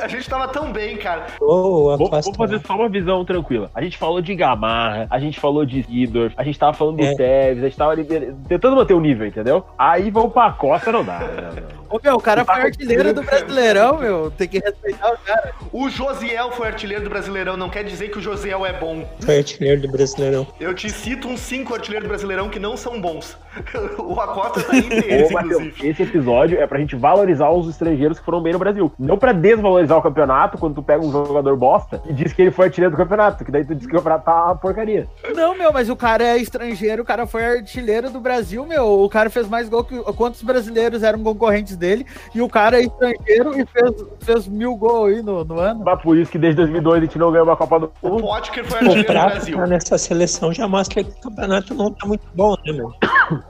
A 0.00 0.08
gente 0.08 0.28
tava 0.28 0.48
tão 0.48 0.72
bem, 0.72 0.96
cara. 0.96 1.26
Ou 1.40 1.96
Vou, 1.96 2.08
vou 2.10 2.34
fazer 2.34 2.60
só 2.66 2.74
uma 2.74 2.88
visão 2.88 3.24
tranquila. 3.24 3.70
A 3.74 3.82
gente 3.82 3.96
falou 3.98 4.20
de 4.20 4.34
Gamarra, 4.34 5.06
a 5.10 5.18
gente 5.18 5.38
falou 5.38 5.64
de 5.64 5.82
Sidor, 5.82 6.32
a 6.36 6.42
gente 6.44 6.58
tava 6.58 6.72
falando 6.72 6.96
do 6.96 7.04
É. 7.04 7.14
Tevez, 7.14 7.58
a 7.58 7.62
gente 7.62 7.76
tava 7.76 7.92
ali, 7.92 8.04
tentando 8.48 8.76
manter 8.76 8.94
o 8.94 9.00
nível, 9.00 9.26
entendeu? 9.26 9.64
Aí 9.78 10.10
vamos 10.10 10.32
pra 10.32 10.50
Costa, 10.52 10.90
não 10.92 11.04
dá. 11.04 11.20
Não, 11.20 11.62
não. 11.62 11.80
Ô, 11.90 11.98
meu, 12.02 12.14
o 12.14 12.20
cara 12.20 12.44
foi 12.44 12.54
artilheiro 12.54 13.12
do 13.12 13.22
Brasileirão, 13.22 13.98
meu. 13.98 14.30
Tem 14.30 14.46
que 14.46 14.60
respeitar 14.60 15.12
o 15.12 15.18
cara. 15.18 15.52
O 15.72 15.88
Josiel 15.90 16.52
foi 16.52 16.68
artilheiro 16.68 17.02
do 17.02 17.10
Brasileirão, 17.10 17.56
não 17.56 17.68
quer 17.68 17.82
dizer 17.82 18.10
que 18.10 18.18
o 18.18 18.20
Josiel 18.22 18.64
é 18.64 18.72
bom. 18.72 19.04
Foi 19.20 19.38
artilheiro 19.38 19.80
do 19.80 19.88
Brasileirão. 19.88 20.46
Eu 20.60 20.72
te 20.72 20.88
cito 20.88 21.26
uns 21.26 21.40
cinco 21.40 21.74
artilheiros 21.74 22.06
do 22.06 22.08
Brasileirão 22.08 22.48
que 22.48 22.60
não 22.60 22.76
são 22.76 23.00
bons. 23.00 23.36
O 23.98 24.20
Acosta 24.20 24.62
tá 24.62 24.74
entre 24.76 24.98
eles, 25.12 25.30
inclusive. 25.30 25.88
esse 25.88 26.02
episódio 26.02 26.19
é 26.58 26.66
pra 26.66 26.78
gente 26.78 26.96
valorizar 26.96 27.50
os 27.50 27.68
estrangeiros 27.68 28.18
que 28.18 28.24
foram 28.24 28.40
bem 28.42 28.52
no 28.52 28.58
Brasil. 28.58 28.92
Não 28.98 29.16
pra 29.18 29.32
desvalorizar 29.32 29.98
o 29.98 30.02
campeonato 30.02 30.58
quando 30.58 30.74
tu 30.74 30.82
pega 30.82 31.04
um 31.04 31.10
jogador 31.10 31.56
bosta 31.56 32.02
e 32.06 32.12
diz 32.12 32.32
que 32.32 32.42
ele 32.42 32.50
foi 32.50 32.66
artilheiro 32.66 32.94
do 32.94 32.96
campeonato, 32.96 33.44
que 33.44 33.50
daí 33.50 33.64
tu 33.64 33.74
diz 33.74 33.86
que 33.86 33.92
o 33.92 33.96
campeonato 33.96 34.24
tá 34.24 34.44
uma 34.46 34.56
porcaria. 34.56 35.08
Não, 35.34 35.56
meu, 35.56 35.72
mas 35.72 35.88
o 35.88 35.96
cara 35.96 36.24
é 36.24 36.36
estrangeiro, 36.38 37.02
o 37.02 37.04
cara 37.06 37.26
foi 37.26 37.44
artilheiro 37.44 38.10
do 38.10 38.20
Brasil, 38.20 38.64
meu. 38.66 39.02
O 39.02 39.08
cara 39.08 39.30
fez 39.30 39.48
mais 39.48 39.68
gol 39.68 39.84
que. 39.84 40.00
Quantos 40.14 40.42
brasileiros 40.42 41.02
eram 41.02 41.22
concorrentes 41.22 41.76
dele? 41.76 42.06
E 42.34 42.40
o 42.42 42.48
cara 42.48 42.78
é 42.78 42.82
estrangeiro 42.84 43.58
e 43.58 43.64
fez, 43.66 44.04
fez 44.20 44.48
mil 44.48 44.76
gols 44.76 45.14
aí 45.14 45.22
no, 45.22 45.44
no 45.44 45.58
ano. 45.58 45.82
Mas 45.84 46.00
por 46.02 46.16
isso 46.16 46.30
que 46.30 46.38
desde 46.38 46.56
2002 46.58 46.96
a 46.98 47.00
gente 47.00 47.18
não 47.18 47.30
ganhou 47.30 47.46
uma 47.46 47.56
Copa 47.56 47.80
do 47.80 47.92
O 48.02 48.08
Mundo. 48.10 48.22
Potker 48.22 48.64
foi 48.64 48.78
O 48.78 48.90
artilheiro 48.90 49.06
do 49.06 49.12
Brasil. 49.12 49.56
tá 49.56 49.66
nessa 49.66 49.98
seleção 49.98 50.52
já 50.52 50.66
mostra 50.68 51.02
que 51.02 51.10
o 51.10 51.20
campeonato 51.22 51.74
não 51.74 51.90
tá 51.92 52.06
muito 52.06 52.24
bom, 52.34 52.54
né, 52.66 52.72
meu? 52.72 52.92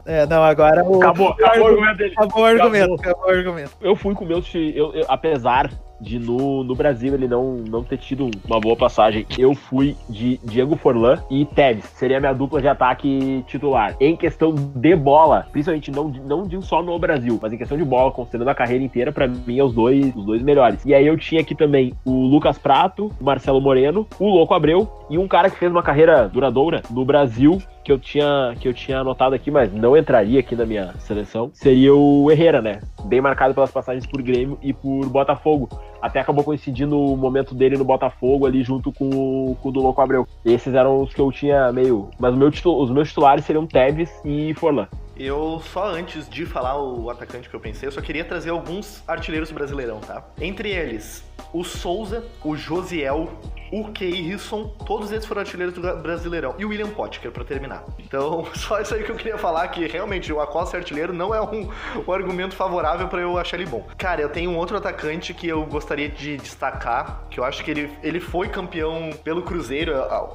É, 0.04 0.26
não, 0.26 0.42
agora 0.42 0.84
o. 0.84 0.96
Acabou, 0.96 1.28
acabou 1.30 1.62
o 1.62 1.66
argumento 1.68 1.96
dele. 1.96 2.14
Acabou 2.16 2.42
o 2.42 2.46
argumento, 2.62 2.94
acabou 2.94 3.26
o 3.26 3.30
argumento. 3.30 3.70
Eu 3.80 3.96
fui 3.96 4.14
com 4.14 4.24
meus. 4.24 4.46
chi- 4.46 4.72
Eu, 4.76 4.92
eu- 4.94 5.06
apesar 5.08 5.70
de 6.00 6.18
no, 6.18 6.64
no 6.64 6.74
Brasil 6.74 7.12
ele 7.12 7.28
não, 7.28 7.56
não 7.56 7.84
ter 7.84 7.98
tido 7.98 8.30
uma 8.48 8.58
boa 8.58 8.74
passagem, 8.74 9.26
eu 9.38 9.54
fui 9.54 9.94
de 10.08 10.40
Diego 10.42 10.74
Forlan 10.74 11.22
e 11.30 11.44
Tevez. 11.44 11.84
Seria 11.94 12.16
a 12.16 12.20
minha 12.20 12.32
dupla 12.32 12.58
de 12.58 12.66
ataque 12.68 13.44
titular. 13.46 13.94
Em 14.00 14.16
questão 14.16 14.54
de 14.54 14.96
bola, 14.96 15.46
principalmente 15.52 15.90
não, 15.90 16.10
de- 16.10 16.20
não 16.20 16.44
digo 16.46 16.62
só 16.62 16.82
no 16.82 16.98
Brasil, 16.98 17.38
mas 17.42 17.52
em 17.52 17.58
questão 17.58 17.76
de 17.76 17.84
bola, 17.84 18.10
considerando 18.10 18.48
a 18.48 18.54
carreira 18.54 18.82
inteira, 18.82 19.12
pra 19.12 19.28
mim 19.28 19.58
é 19.58 19.62
os 19.62 19.74
dois, 19.74 20.06
os 20.16 20.24
dois 20.24 20.40
melhores. 20.42 20.82
E 20.86 20.94
aí 20.94 21.06
eu 21.06 21.18
tinha 21.18 21.42
aqui 21.42 21.54
também 21.54 21.92
o 22.02 22.12
Lucas 22.28 22.56
Prato, 22.56 23.10
o 23.20 23.24
Marcelo 23.24 23.60
Moreno, 23.60 24.06
o 24.18 24.26
Louco 24.26 24.54
Abreu 24.54 24.88
e 25.10 25.18
um 25.18 25.28
cara 25.28 25.50
que 25.50 25.58
fez 25.58 25.70
uma 25.70 25.82
carreira 25.82 26.26
duradoura 26.28 26.80
no 26.90 27.04
Brasil 27.04 27.60
que 27.90 27.92
eu 27.92 27.98
tinha 27.98 28.56
que 28.60 28.68
eu 28.68 28.74
tinha 28.74 29.00
anotado 29.00 29.34
aqui, 29.34 29.50
mas 29.50 29.72
não 29.72 29.96
entraria 29.96 30.38
aqui 30.38 30.54
na 30.54 30.64
minha 30.64 30.94
seleção, 31.00 31.50
seria 31.52 31.92
o 31.92 32.30
Herrera, 32.30 32.62
né? 32.62 32.80
Bem 33.04 33.20
marcado 33.20 33.52
pelas 33.52 33.70
passagens 33.72 34.06
por 34.06 34.22
Grêmio 34.22 34.58
e 34.62 34.72
por 34.72 35.08
Botafogo. 35.08 35.68
Até 36.00 36.20
acabou 36.20 36.44
coincidindo 36.44 36.98
o 36.98 37.16
momento 37.16 37.54
dele 37.54 37.76
no 37.76 37.84
Botafogo 37.84 38.46
ali 38.46 38.62
junto 38.62 38.92
com, 38.92 39.56
com 39.60 39.68
o 39.68 39.72
do 39.72 39.80
Louco 39.80 40.00
Abreu. 40.00 40.26
Esses 40.44 40.72
eram 40.72 41.02
os 41.02 41.12
que 41.12 41.20
eu 41.20 41.30
tinha 41.32 41.72
meio. 41.72 42.08
Mas 42.18 42.34
meu 42.34 42.48
os 42.48 42.90
meus 42.90 43.08
titulares 43.08 43.44
seriam 43.44 43.66
Tevez 43.66 44.10
e 44.24 44.54
Forlan. 44.54 44.86
Eu, 45.16 45.60
só 45.72 45.86
antes 45.86 46.28
de 46.28 46.46
falar 46.46 46.80
o 46.80 47.10
atacante 47.10 47.48
que 47.48 47.54
eu 47.54 47.60
pensei, 47.60 47.86
eu 47.86 47.92
só 47.92 48.00
queria 48.00 48.24
trazer 48.24 48.50
alguns 48.50 49.02
artilheiros 49.06 49.50
Brasileirão, 49.50 50.00
tá? 50.00 50.24
Entre 50.40 50.70
eles, 50.70 51.22
o 51.52 51.62
Souza, 51.62 52.24
o 52.42 52.56
Josiel, 52.56 53.28
o 53.70 53.90
Keirson, 53.92 54.68
todos 54.86 55.12
esses 55.12 55.26
foram 55.26 55.40
artilheiros 55.40 55.74
do 55.74 55.80
Brasileirão. 55.96 56.54
E 56.58 56.64
o 56.64 56.68
William 56.68 56.88
Potker, 56.88 57.30
pra 57.30 57.44
terminar. 57.44 57.84
Então, 57.98 58.46
só 58.54 58.80
isso 58.80 58.94
aí 58.94 59.02
que 59.02 59.10
eu 59.10 59.16
queria 59.16 59.38
falar, 59.38 59.68
que 59.68 59.86
realmente 59.86 60.32
o 60.32 60.40
Acosta 60.40 60.76
artilheiro 60.76 61.12
não 61.12 61.34
é 61.34 61.40
um, 61.40 61.68
um 62.06 62.12
argumento 62.12 62.54
favorável 62.54 63.08
pra 63.08 63.20
eu 63.20 63.38
achar 63.38 63.58
ele 63.58 63.70
bom. 63.70 63.86
Cara, 63.96 64.20
eu 64.20 64.28
tenho 64.28 64.50
um 64.50 64.56
outro 64.56 64.76
atacante 64.76 65.32
que 65.32 65.48
eu 65.48 65.64
gostaria 65.64 66.08
de 66.08 66.36
destacar, 66.36 67.24
que 67.30 67.38
eu 67.38 67.44
acho 67.44 67.64
que 67.64 67.70
ele, 67.70 67.90
ele 68.02 68.20
foi 68.20 68.48
campeão 68.48 69.10
pelo 69.22 69.42
Cruzeiro. 69.42 69.92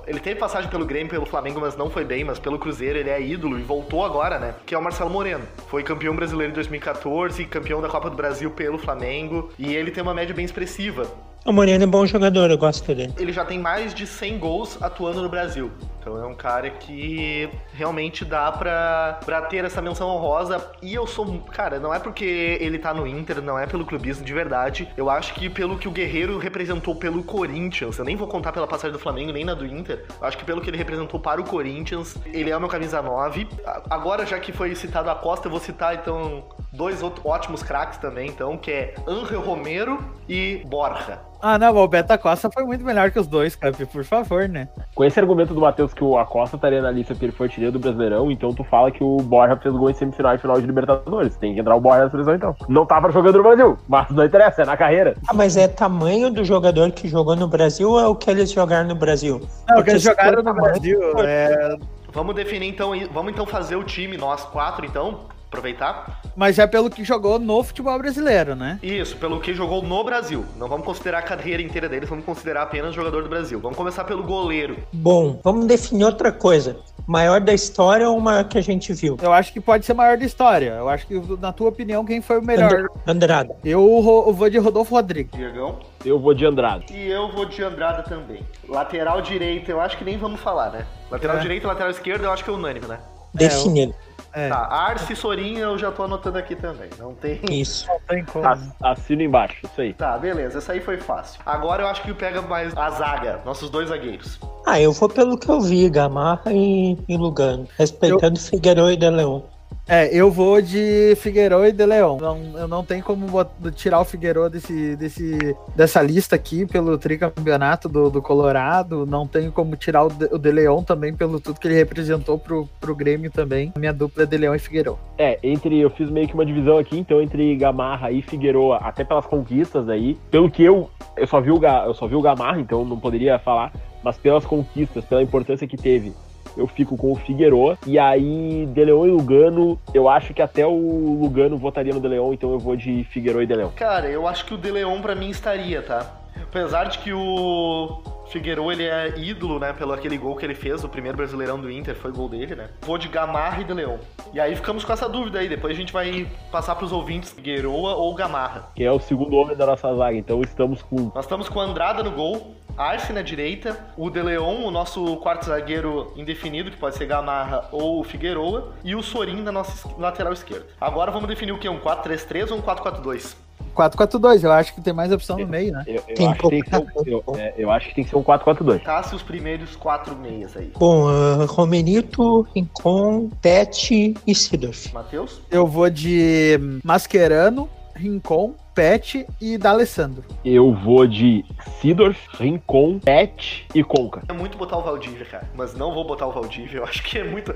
Ele 0.08 0.20
teve 0.20 0.40
passagem 0.40 0.70
pelo 0.70 0.86
Grêmio, 0.86 1.10
pelo 1.10 1.26
Flamengo, 1.26 1.60
mas 1.60 1.76
não 1.76 1.90
foi 1.90 2.06
bem, 2.06 2.24
mas 2.24 2.40
pelo 2.40 2.58
Cruzeiro 2.58 2.98
ele 2.98 3.10
é 3.10 3.22
ídolo 3.22 3.60
e 3.60 3.64
voltou 3.64 4.06
agora, 4.06 4.40
né? 4.40 4.56
Que 4.66 4.74
é 4.74 4.78
o 4.78 4.84
Marcelo 4.84 5.10
Moreno. 5.10 5.44
Foi 5.68 5.84
campeão 5.84 6.16
brasileiro 6.16 6.52
em 6.52 6.56
2014, 6.56 7.46
campeão 7.46 7.82
da 7.82 7.90
Copa 7.90 8.10
do 8.10 8.16
Brasil 8.16 8.50
pelo 8.52 8.78
Flamengo, 8.78 9.52
e 9.58 9.76
ele 9.76 9.92
tem 9.92 10.02
uma 10.02 10.14
média 10.14 10.34
bem 10.34 10.46
expressiva. 10.46 11.06
O 11.46 11.52
Moreno 11.52 11.84
é 11.84 11.88
bom 11.88 12.04
jogador, 12.08 12.50
eu 12.50 12.58
gosto 12.58 12.84
dele. 12.88 13.14
Ele 13.20 13.32
já 13.32 13.46
tem 13.46 13.60
mais 13.60 13.94
de 13.94 14.08
100 14.08 14.40
gols 14.40 14.82
atuando 14.82 15.22
no 15.22 15.30
Brasil. 15.30 15.72
Então 16.00 16.20
é 16.20 16.26
um 16.26 16.34
cara 16.34 16.72
que 16.72 17.48
realmente 17.74 18.26
dá 18.26 18.52
pra, 18.52 19.20
pra 19.24 19.42
ter 19.44 19.64
essa 19.64 19.80
menção 19.80 20.08
honrosa. 20.10 20.72
E 20.82 20.92
eu 20.94 21.06
sou. 21.06 21.40
Cara, 21.52 21.80
não 21.80 21.94
é 21.94 22.00
porque 22.00 22.58
ele 22.60 22.80
tá 22.80 22.96
no 22.96 23.06
Inter, 23.06 23.44
não 23.44 23.60
é 23.60 23.68
pelo 23.68 23.86
clubismo 23.86 24.26
de 24.26 24.34
verdade. 24.34 24.88
Eu 24.98 25.08
acho 25.08 25.36
que 25.36 25.48
pelo 25.48 25.78
que 25.78 25.88
o 25.88 25.92
Guerreiro 25.92 26.40
representou 26.40 26.96
pelo 26.96 27.24
Corinthians, 27.24 27.98
eu 28.00 28.06
nem 28.06 28.16
vou 28.16 28.28
contar 28.28 28.52
pela 28.52 28.66
passagem 28.66 28.94
do 28.94 29.00
Flamengo 29.00 29.32
nem 29.32 29.46
na 29.46 29.54
do 29.54 29.68
Inter. 29.68 30.04
Eu 30.20 30.28
acho 30.28 30.38
que 30.40 30.46
pelo 30.46 30.62
que 30.62 30.70
ele 30.72 30.78
representou 30.78 31.20
para 31.20 31.40
o 31.40 31.44
Corinthians, 31.44 32.16
ele 32.26 32.50
é 32.50 32.58
o 32.58 32.60
meu 32.60 32.70
camisa 32.70 33.04
9. 33.04 33.48
A- 33.66 33.82
Agora, 33.92 34.26
já 34.26 34.40
que 34.40 34.52
foi 34.52 34.74
citado 34.74 35.12
a 35.12 35.16
Costa, 35.16 35.46
eu 35.48 35.52
vou 35.52 35.60
citar 35.60 35.94
então 35.96 36.44
dois 36.76 37.02
outros 37.02 37.26
ótimos 37.26 37.64
craques 37.64 37.98
também, 37.98 38.30
então, 38.30 38.58
que 38.58 38.72
é 38.72 38.96
Angel 39.08 39.42
Romero 39.42 40.00
e 40.28 40.62
Borja. 40.66 41.20
Ah, 41.42 41.60
não, 41.60 41.76
o 41.76 41.88
Beta 41.88 42.18
Costa 42.18 42.50
foi 42.52 42.64
muito 42.64 42.84
melhor 42.84 43.12
que 43.12 43.20
os 43.20 43.28
dois, 43.28 43.56
Cap, 43.56 43.86
por 43.86 44.04
favor, 44.04 44.50
né? 44.50 44.68
Com 44.96 45.06
esse 45.06 45.20
argumento 45.20 45.54
do 45.54 45.62
Matheus 45.62 45.94
que 45.94 46.04
o 46.04 46.18
Acosta 46.18 46.56
estaria 46.56 46.82
na 46.82 46.90
lista 46.90 47.14
porque 47.14 47.26
ele 47.26 47.32
foi 47.32 47.46
artilheiro 47.46 47.74
do 47.74 47.80
Brasileirão, 47.80 48.32
então 48.32 48.52
tu 48.52 48.64
fala 48.64 48.90
que 48.90 49.04
o 49.04 49.18
Borja 49.18 49.56
fez 49.58 49.76
gol 49.76 49.90
em 49.90 49.94
semifinal 49.94 50.34
e 50.34 50.38
final 50.40 50.60
de 50.60 50.66
Libertadores. 50.66 51.36
Tem 51.36 51.54
que 51.54 51.60
entrar 51.60 51.76
o 51.76 51.80
Borja 51.80 52.06
na 52.06 52.10
seleção 52.10 52.36
então. 52.36 52.56
Não 52.68 52.86
tava 52.86 53.12
jogando 53.12 53.38
no 53.38 53.44
Brasil, 53.44 53.78
mas 53.88 54.10
não 54.10 54.26
interessa, 54.26 54.64
é 54.64 54.66
na 54.66 54.76
carreira. 54.76 55.16
Ah, 55.28 55.34
mas 55.34 55.56
é 55.56 55.68
tamanho 55.68 56.32
do 56.32 56.44
jogador 56.44 56.92
que 56.92 57.08
jogou 57.08 57.36
no 57.36 57.48
Brasil 57.48 57.92
ou 57.92 58.00
é 58.00 58.08
o 58.08 58.16
que 58.16 58.32
eles 58.32 58.52
jogaram 58.52 58.88
no 58.88 58.96
Brasil? 58.96 59.40
Não, 59.68 59.76
Porque 59.76 59.84
que 59.84 59.90
eles 59.92 60.02
jogaram 60.02 60.42
no 60.42 60.54
Brasil. 60.54 61.00
É... 61.20 61.78
Vamos 62.12 62.34
definir 62.34 62.70
então, 62.70 62.92
vamos 63.12 63.34
então 63.34 63.46
fazer 63.46 63.76
o 63.76 63.84
time, 63.84 64.18
nós 64.18 64.44
quatro 64.46 64.86
então, 64.86 65.26
aproveitar. 65.56 66.22
Mas 66.36 66.60
é 66.60 66.68
pelo 66.68 66.90
que 66.90 67.04
jogou 67.04 67.40
no 67.40 67.64
futebol 67.64 67.98
brasileiro, 67.98 68.56
né? 68.56 68.78
Isso, 68.84 69.16
pelo 69.18 69.40
que 69.40 69.54
jogou 69.54 69.82
no 69.82 70.04
Brasil. 70.04 70.46
Não 70.58 70.68
vamos 70.68 70.86
considerar 70.86 71.20
a 71.20 71.22
carreira 71.22 71.62
inteira 71.62 71.88
deles, 71.88 72.10
vamos 72.10 72.26
considerar 72.26 72.64
apenas 72.64 72.94
jogador 72.94 73.24
do 73.24 73.30
Brasil. 73.30 73.60
Vamos 73.60 73.78
começar 73.78 74.04
pelo 74.04 74.22
goleiro. 74.24 74.78
Bom, 74.94 75.40
vamos 75.44 75.66
definir 75.66 76.04
outra 76.04 76.32
coisa. 76.32 76.78
Maior 77.08 77.40
da 77.40 77.54
história 77.54 78.10
ou 78.10 78.18
o 78.18 78.22
maior 78.22 78.44
que 78.46 78.58
a 78.58 78.62
gente 78.62 78.92
viu? 78.92 79.16
Eu 79.22 79.32
acho 79.32 79.54
que 79.54 79.62
pode 79.62 79.86
ser 79.86 79.94
maior 79.94 80.18
da 80.18 80.26
história. 80.26 80.72
Eu 80.80 80.90
acho 80.90 81.06
que, 81.06 81.14
na 81.40 81.54
tua 81.54 81.70
opinião, 81.70 82.04
quem 82.04 82.20
foi 82.22 82.40
o 82.40 82.44
melhor? 82.44 82.74
And- 82.74 82.88
Andrada. 83.12 83.56
Eu, 83.64 83.80
eu 84.28 84.34
vou 84.34 84.50
de 84.50 84.58
Rodolfo 84.58 84.96
Rodrigues. 84.96 85.32
Diegão. 85.32 85.78
Eu 86.04 86.20
vou 86.20 86.34
de 86.34 86.46
Andrade. 86.46 86.86
E 86.92 87.08
eu 87.10 87.32
vou 87.32 87.46
de 87.46 87.64
Andrada 87.64 88.02
também. 88.04 88.42
Lateral 88.68 89.22
direito, 89.22 89.70
eu 89.70 89.80
acho 89.80 89.98
que 89.98 90.04
nem 90.04 90.18
vamos 90.18 90.40
falar, 90.40 90.72
né? 90.72 90.86
Lateral 91.12 91.38
É. 91.38 91.40
direito 91.40 91.64
e 91.64 91.68
lateral 91.68 91.92
esquerdo, 91.92 92.24
eu 92.24 92.32
acho 92.32 92.44
que 92.44 92.50
é 92.50 92.54
unânime, 92.54 92.88
né? 92.88 92.98
Definido. 93.36 93.94
É, 94.38 94.50
Tá, 94.50 94.68
Arce 94.70 95.14
e 95.14 95.16
Sorinha 95.16 95.62
eu 95.62 95.78
já 95.78 95.92
tô 95.94 96.04
anotando 96.04 96.38
aqui 96.38 96.56
também. 96.58 96.90
Não 97.00 97.14
tem. 97.14 97.40
Isso. 97.50 97.88
não 97.88 98.00
tem 98.06 98.26
como. 98.26 98.46
Ass- 98.46 98.74
Assino 98.84 99.22
embaixo, 99.22 99.56
isso 99.64 99.80
aí. 99.80 99.94
Tá, 99.94 100.18
beleza, 100.18 100.58
essa 100.58 100.74
aí 100.74 100.82
foi 100.82 100.98
fácil. 100.98 101.40
Agora 101.46 101.84
eu 101.84 101.88
acho 101.88 102.02
que 102.02 102.14
pega 102.14 102.42
mais 102.42 102.76
a 102.76 102.90
zaga, 102.90 103.40
nossos 103.46 103.70
dois 103.70 103.88
zagueiros. 103.88 104.38
Ah, 104.66 104.78
eu 104.82 104.92
vou 104.92 105.08
pelo 105.08 105.38
que 105.38 105.48
eu 105.48 105.62
vi, 105.62 105.90
Gamarra 105.90 106.52
e, 106.52 106.98
e 107.08 107.16
Lugano. 107.16 107.66
Respeitando 107.78 108.38
Figueiredo 108.38 108.92
e 108.92 108.98
De 108.98 109.10
Leon. 109.10 109.40
É, 109.88 110.08
eu 110.12 110.32
vou 110.32 110.60
de 110.64 111.14
Figueiredo 111.18 111.64
e 111.64 111.72
De 111.72 111.86
Leon. 111.86 112.18
Não, 112.20 112.40
eu 112.58 112.68
não 112.68 112.84
tenho 112.84 113.04
como 113.04 113.28
bot- 113.28 113.52
tirar 113.76 114.00
o 114.02 114.04
Figueiredo 114.04 114.50
desse, 114.50 114.96
desse, 114.96 115.56
dessa 115.76 116.02
lista 116.02 116.36
aqui 116.36 116.66
pelo 116.66 116.98
tricampeonato 116.98 117.88
do, 117.88 118.10
do 118.10 118.20
Colorado. 118.20 119.06
Não 119.06 119.28
tenho 119.28 119.52
como 119.52 119.76
tirar 119.76 120.06
o 120.06 120.10
De, 120.10 120.28
De 120.40 120.52
Leon 120.52 120.82
também 120.82 121.14
pelo 121.14 121.40
tudo 121.40 121.60
que 121.60 121.68
ele 121.68 121.76
representou 121.76 122.40
pro, 122.40 122.68
pro 122.80 122.96
Grêmio 122.96 123.30
também. 123.30 123.72
A 123.76 123.80
minha 123.80 123.94
dupla 123.94 124.24
é 124.24 124.26
De 124.26 124.36
Leon 124.38 124.56
e 124.56 124.60
Figueiredo. 124.60 124.98
É, 125.20 125.38
entre. 125.44 125.80
Eu 125.80 125.92
fiz 125.92 126.10
meio 126.10 126.28
que 126.28 126.34
uma 126.34 126.46
divisão 126.46 126.80
aqui, 126.80 126.98
então, 126.98 127.22
entre 127.22 127.56
Gamarra 127.56 128.10
e 128.12 128.24
Figueroa, 128.24 128.78
até 128.78 129.04
pelas 129.04 129.28
conquistas 129.28 129.88
aí. 129.88 130.18
Pelo 130.32 130.50
que 130.50 130.64
eu. 130.64 130.90
Eu 131.16 131.28
só 131.28 131.40
vi 131.40 131.52
o, 131.52 131.60
eu 131.64 131.94
só 131.94 132.08
vi 132.08 132.16
o 132.16 132.22
Gamarra, 132.22 132.60
então 132.60 132.84
não 132.84 133.00
poderia 133.00 133.38
falar. 133.38 133.72
Mas 134.04 134.18
pelas 134.18 134.46
conquistas, 134.46 135.06
pela 135.06 135.22
importância 135.24 135.68
que 135.68 135.78
teve, 135.78 136.12
eu 136.58 136.68
fico 136.68 136.98
com 136.98 137.12
o 137.12 137.16
Figueroa. 137.16 137.78
E 137.86 137.98
aí, 138.00 138.68
De 138.68 138.86
Leon 138.86 139.06
e 139.06 139.12
Lugano, 139.12 139.80
eu 139.94 140.10
acho 140.10 140.34
que 140.34 140.42
até 140.42 140.66
o 140.66 141.18
Lugano 141.20 141.58
votaria 141.58 141.94
no 141.94 142.00
De 142.00 142.08
Leon, 142.08 142.34
então 142.34 142.52
eu 142.52 142.60
vou 142.60 142.76
de 142.76 143.04
Figueroa 143.06 143.44
e 143.44 143.48
De 143.48 143.56
Leon. 143.56 143.70
Cara, 143.76 144.08
eu 144.08 144.28
acho 144.28 144.46
que 144.46 144.54
o 144.54 144.58
De 144.58 144.72
Leon 144.72 145.02
pra 145.02 145.16
mim 145.16 145.30
estaria, 145.30 145.82
tá? 145.82 146.22
Apesar 146.42 146.86
de 146.86 147.00
que 147.00 147.14
o 147.14 148.02
Figueiredo 148.28 148.72
ele 148.72 148.84
é 148.84 149.18
ídolo, 149.18 149.60
né, 149.60 149.74
pelo 149.74 149.94
aquele 149.94 150.18
gol 150.18 150.36
que 150.36 150.46
ele 150.46 150.56
fez, 150.56 150.84
o 150.84 150.90
primeiro 150.90 151.18
brasileirão 151.18 151.60
do 151.60 151.72
Inter, 151.72 151.96
foi 151.96 152.12
gol 152.12 152.28
dele, 152.28 152.56
né? 152.56 152.70
Vou 152.82 152.98
de 152.98 153.08
Gamarra 153.08 153.62
e 153.62 153.64
De 153.64 153.74
Leon. 153.74 153.98
E 154.34 154.40
aí 154.40 154.56
ficamos 154.56 154.84
com 154.84 154.92
essa 154.92 155.08
dúvida 155.08 155.40
aí, 155.40 155.48
depois 155.48 155.74
a 155.74 155.80
gente 155.80 155.94
vai 155.94 156.28
passar 156.52 156.76
pros 156.76 156.92
ouvintes 156.92 157.32
Figueiredo 157.32 157.72
ou 157.72 158.14
Gamarra. 158.14 158.70
Que 158.76 158.84
é 158.84 158.92
o 158.92 159.00
segundo 159.00 159.36
homem 159.36 159.56
da 159.56 159.66
nossa 159.66 159.94
zaga, 159.96 160.18
então 160.18 160.42
estamos 160.42 160.82
com 160.82 161.12
Nós 161.14 161.26
estamos 161.26 161.48
com 161.48 161.60
Andrada 161.60 162.04
no 162.04 162.12
gol, 162.12 162.56
Arce 162.78 163.14
na 163.14 163.22
direita, 163.22 163.78
o 163.98 164.10
De 164.10 164.22
Leon, 164.22 164.66
o 164.66 164.72
nosso 164.72 165.18
quarto 165.18 165.46
zagueiro 165.46 166.12
indefinido, 166.16 166.70
que 166.70 166.78
pode 166.78 166.98
ser 166.98 167.06
Gamarra 167.06 167.70
ou 167.72 168.04
Figueroa, 168.04 168.74
e 168.84 168.96
o 168.96 169.02
Sorin 169.02 169.42
na 169.42 169.52
nossa 169.52 169.90
lateral 169.98 170.34
esquerda. 170.34 170.68
Agora 170.80 171.12
vamos 171.12 171.30
definir 171.30 171.54
o 171.54 171.58
que? 171.58 171.70
Um 171.70 171.80
4-3-3 171.80 172.52
ou 172.52 172.58
um 172.58 172.62
4-4-2? 172.62 173.36
4-4-2, 173.76 174.44
eu 174.44 174.52
acho 174.52 174.74
que 174.74 174.82
tem 174.82 174.94
mais 174.94 175.12
opção 175.12 175.38
no 175.38 175.46
meio, 175.46 175.74
né? 175.74 175.84
Eu, 175.86 175.96
eu 176.08 176.16
Tem 176.16 176.28
acho 176.28 176.40
que 176.40 176.50
tem 176.50 176.64
que 176.64 176.70
ser 176.70 176.78
um, 176.78 176.88
eu, 177.06 177.24
é, 177.38 177.54
eu 177.58 177.70
acho 177.70 177.90
que 177.90 177.96
tem 177.96 178.04
que 178.04 178.10
ser 178.10 178.16
um 178.16 178.24
4-4-2. 178.24 178.84
Tasse 178.84 179.14
os 179.14 179.22
primeiros 179.22 179.76
quatro 179.76 180.16
meias 180.16 180.56
aí. 180.56 180.72
Bom, 180.78 181.10
uh, 181.10 181.46
Romerito, 181.46 182.48
Rincon, 182.56 183.30
Tete 183.42 184.16
e 184.26 184.34
Sidorf. 184.34 184.94
Matheus? 184.94 185.42
Eu 185.52 185.68
vou 185.68 185.90
de 185.90 186.58
Mascherano, 186.84 187.70
Rincon, 187.96 188.56
Pet 188.74 189.26
e 189.40 189.58
D'Alessandro. 189.58 190.24
Eu 190.44 190.74
vou 190.74 191.08
de 191.08 191.46
Sidorf, 191.80 192.20
Rincon, 192.38 193.00
Pet 193.00 193.66
e 193.74 193.84
Conca. 193.84 194.22
É 194.28 194.34
muito 194.34 194.58
botar 194.58 194.78
o 194.78 194.82
Valdívia, 194.82 195.26
cara. 195.26 195.50
Mas 195.56 195.74
não 195.74 195.94
vou 195.94 196.06
botar 196.06 196.28
o 196.28 196.32
Valdívia. 196.32 196.80
Eu 196.80 196.84
acho 196.84 197.02
que 197.04 197.18
é 197.18 197.24
muito. 197.24 197.56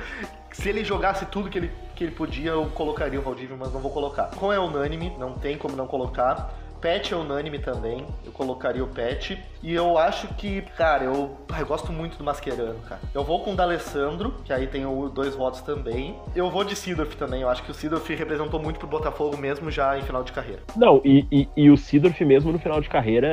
Se 0.51 0.69
ele 0.69 0.83
jogasse 0.83 1.25
tudo 1.25 1.49
que 1.49 1.57
ele, 1.57 1.71
que 1.93 2.05
ele 2.05 2.11
podia, 2.11 2.51
eu 2.51 2.65
colocaria 2.67 3.19
o 3.19 3.23
Valdívia, 3.23 3.57
mas 3.59 3.73
não 3.73 3.81
vou 3.81 3.91
colocar. 3.91 4.31
Com 4.35 4.51
é 4.51 4.59
unânime, 4.59 5.13
não 5.19 5.33
tem 5.33 5.57
como 5.57 5.75
não 5.75 5.87
colocar. 5.87 6.53
Pet 6.79 7.13
é 7.13 7.17
unânime 7.17 7.59
também, 7.59 8.05
eu 8.25 8.31
colocaria 8.31 8.83
o 8.83 8.87
Pet. 8.87 9.37
E 9.61 9.73
eu 9.73 9.97
acho 9.97 10.27
que, 10.35 10.61
cara, 10.77 11.03
eu, 11.03 11.37
eu 11.57 11.65
gosto 11.65 11.91
muito 11.91 12.17
do 12.17 12.23
Mascherano, 12.23 12.79
cara. 12.87 13.01
Eu 13.13 13.23
vou 13.23 13.43
com 13.43 13.51
o 13.51 13.55
D'Alessandro, 13.55 14.35
que 14.45 14.53
aí 14.53 14.67
tem 14.67 14.83
dois 15.13 15.35
votos 15.35 15.61
também. 15.61 16.15
Eu 16.33 16.49
vou 16.49 16.63
de 16.63 16.75
Sidorf 16.75 17.15
também, 17.17 17.41
eu 17.41 17.49
acho 17.49 17.63
que 17.63 17.71
o 17.71 17.73
Sidorf 17.73 18.13
representou 18.15 18.59
muito 18.61 18.79
pro 18.79 18.87
Botafogo 18.87 19.37
mesmo 19.37 19.69
já 19.69 19.97
em 19.97 20.01
final 20.01 20.23
de 20.23 20.31
carreira. 20.31 20.61
Não, 20.75 21.01
e, 21.03 21.25
e, 21.31 21.49
e 21.55 21.69
o 21.69 21.77
Sidorf 21.77 22.23
mesmo 22.23 22.51
no 22.51 22.59
final 22.59 22.79
de 22.79 22.87
carreira 22.87 23.27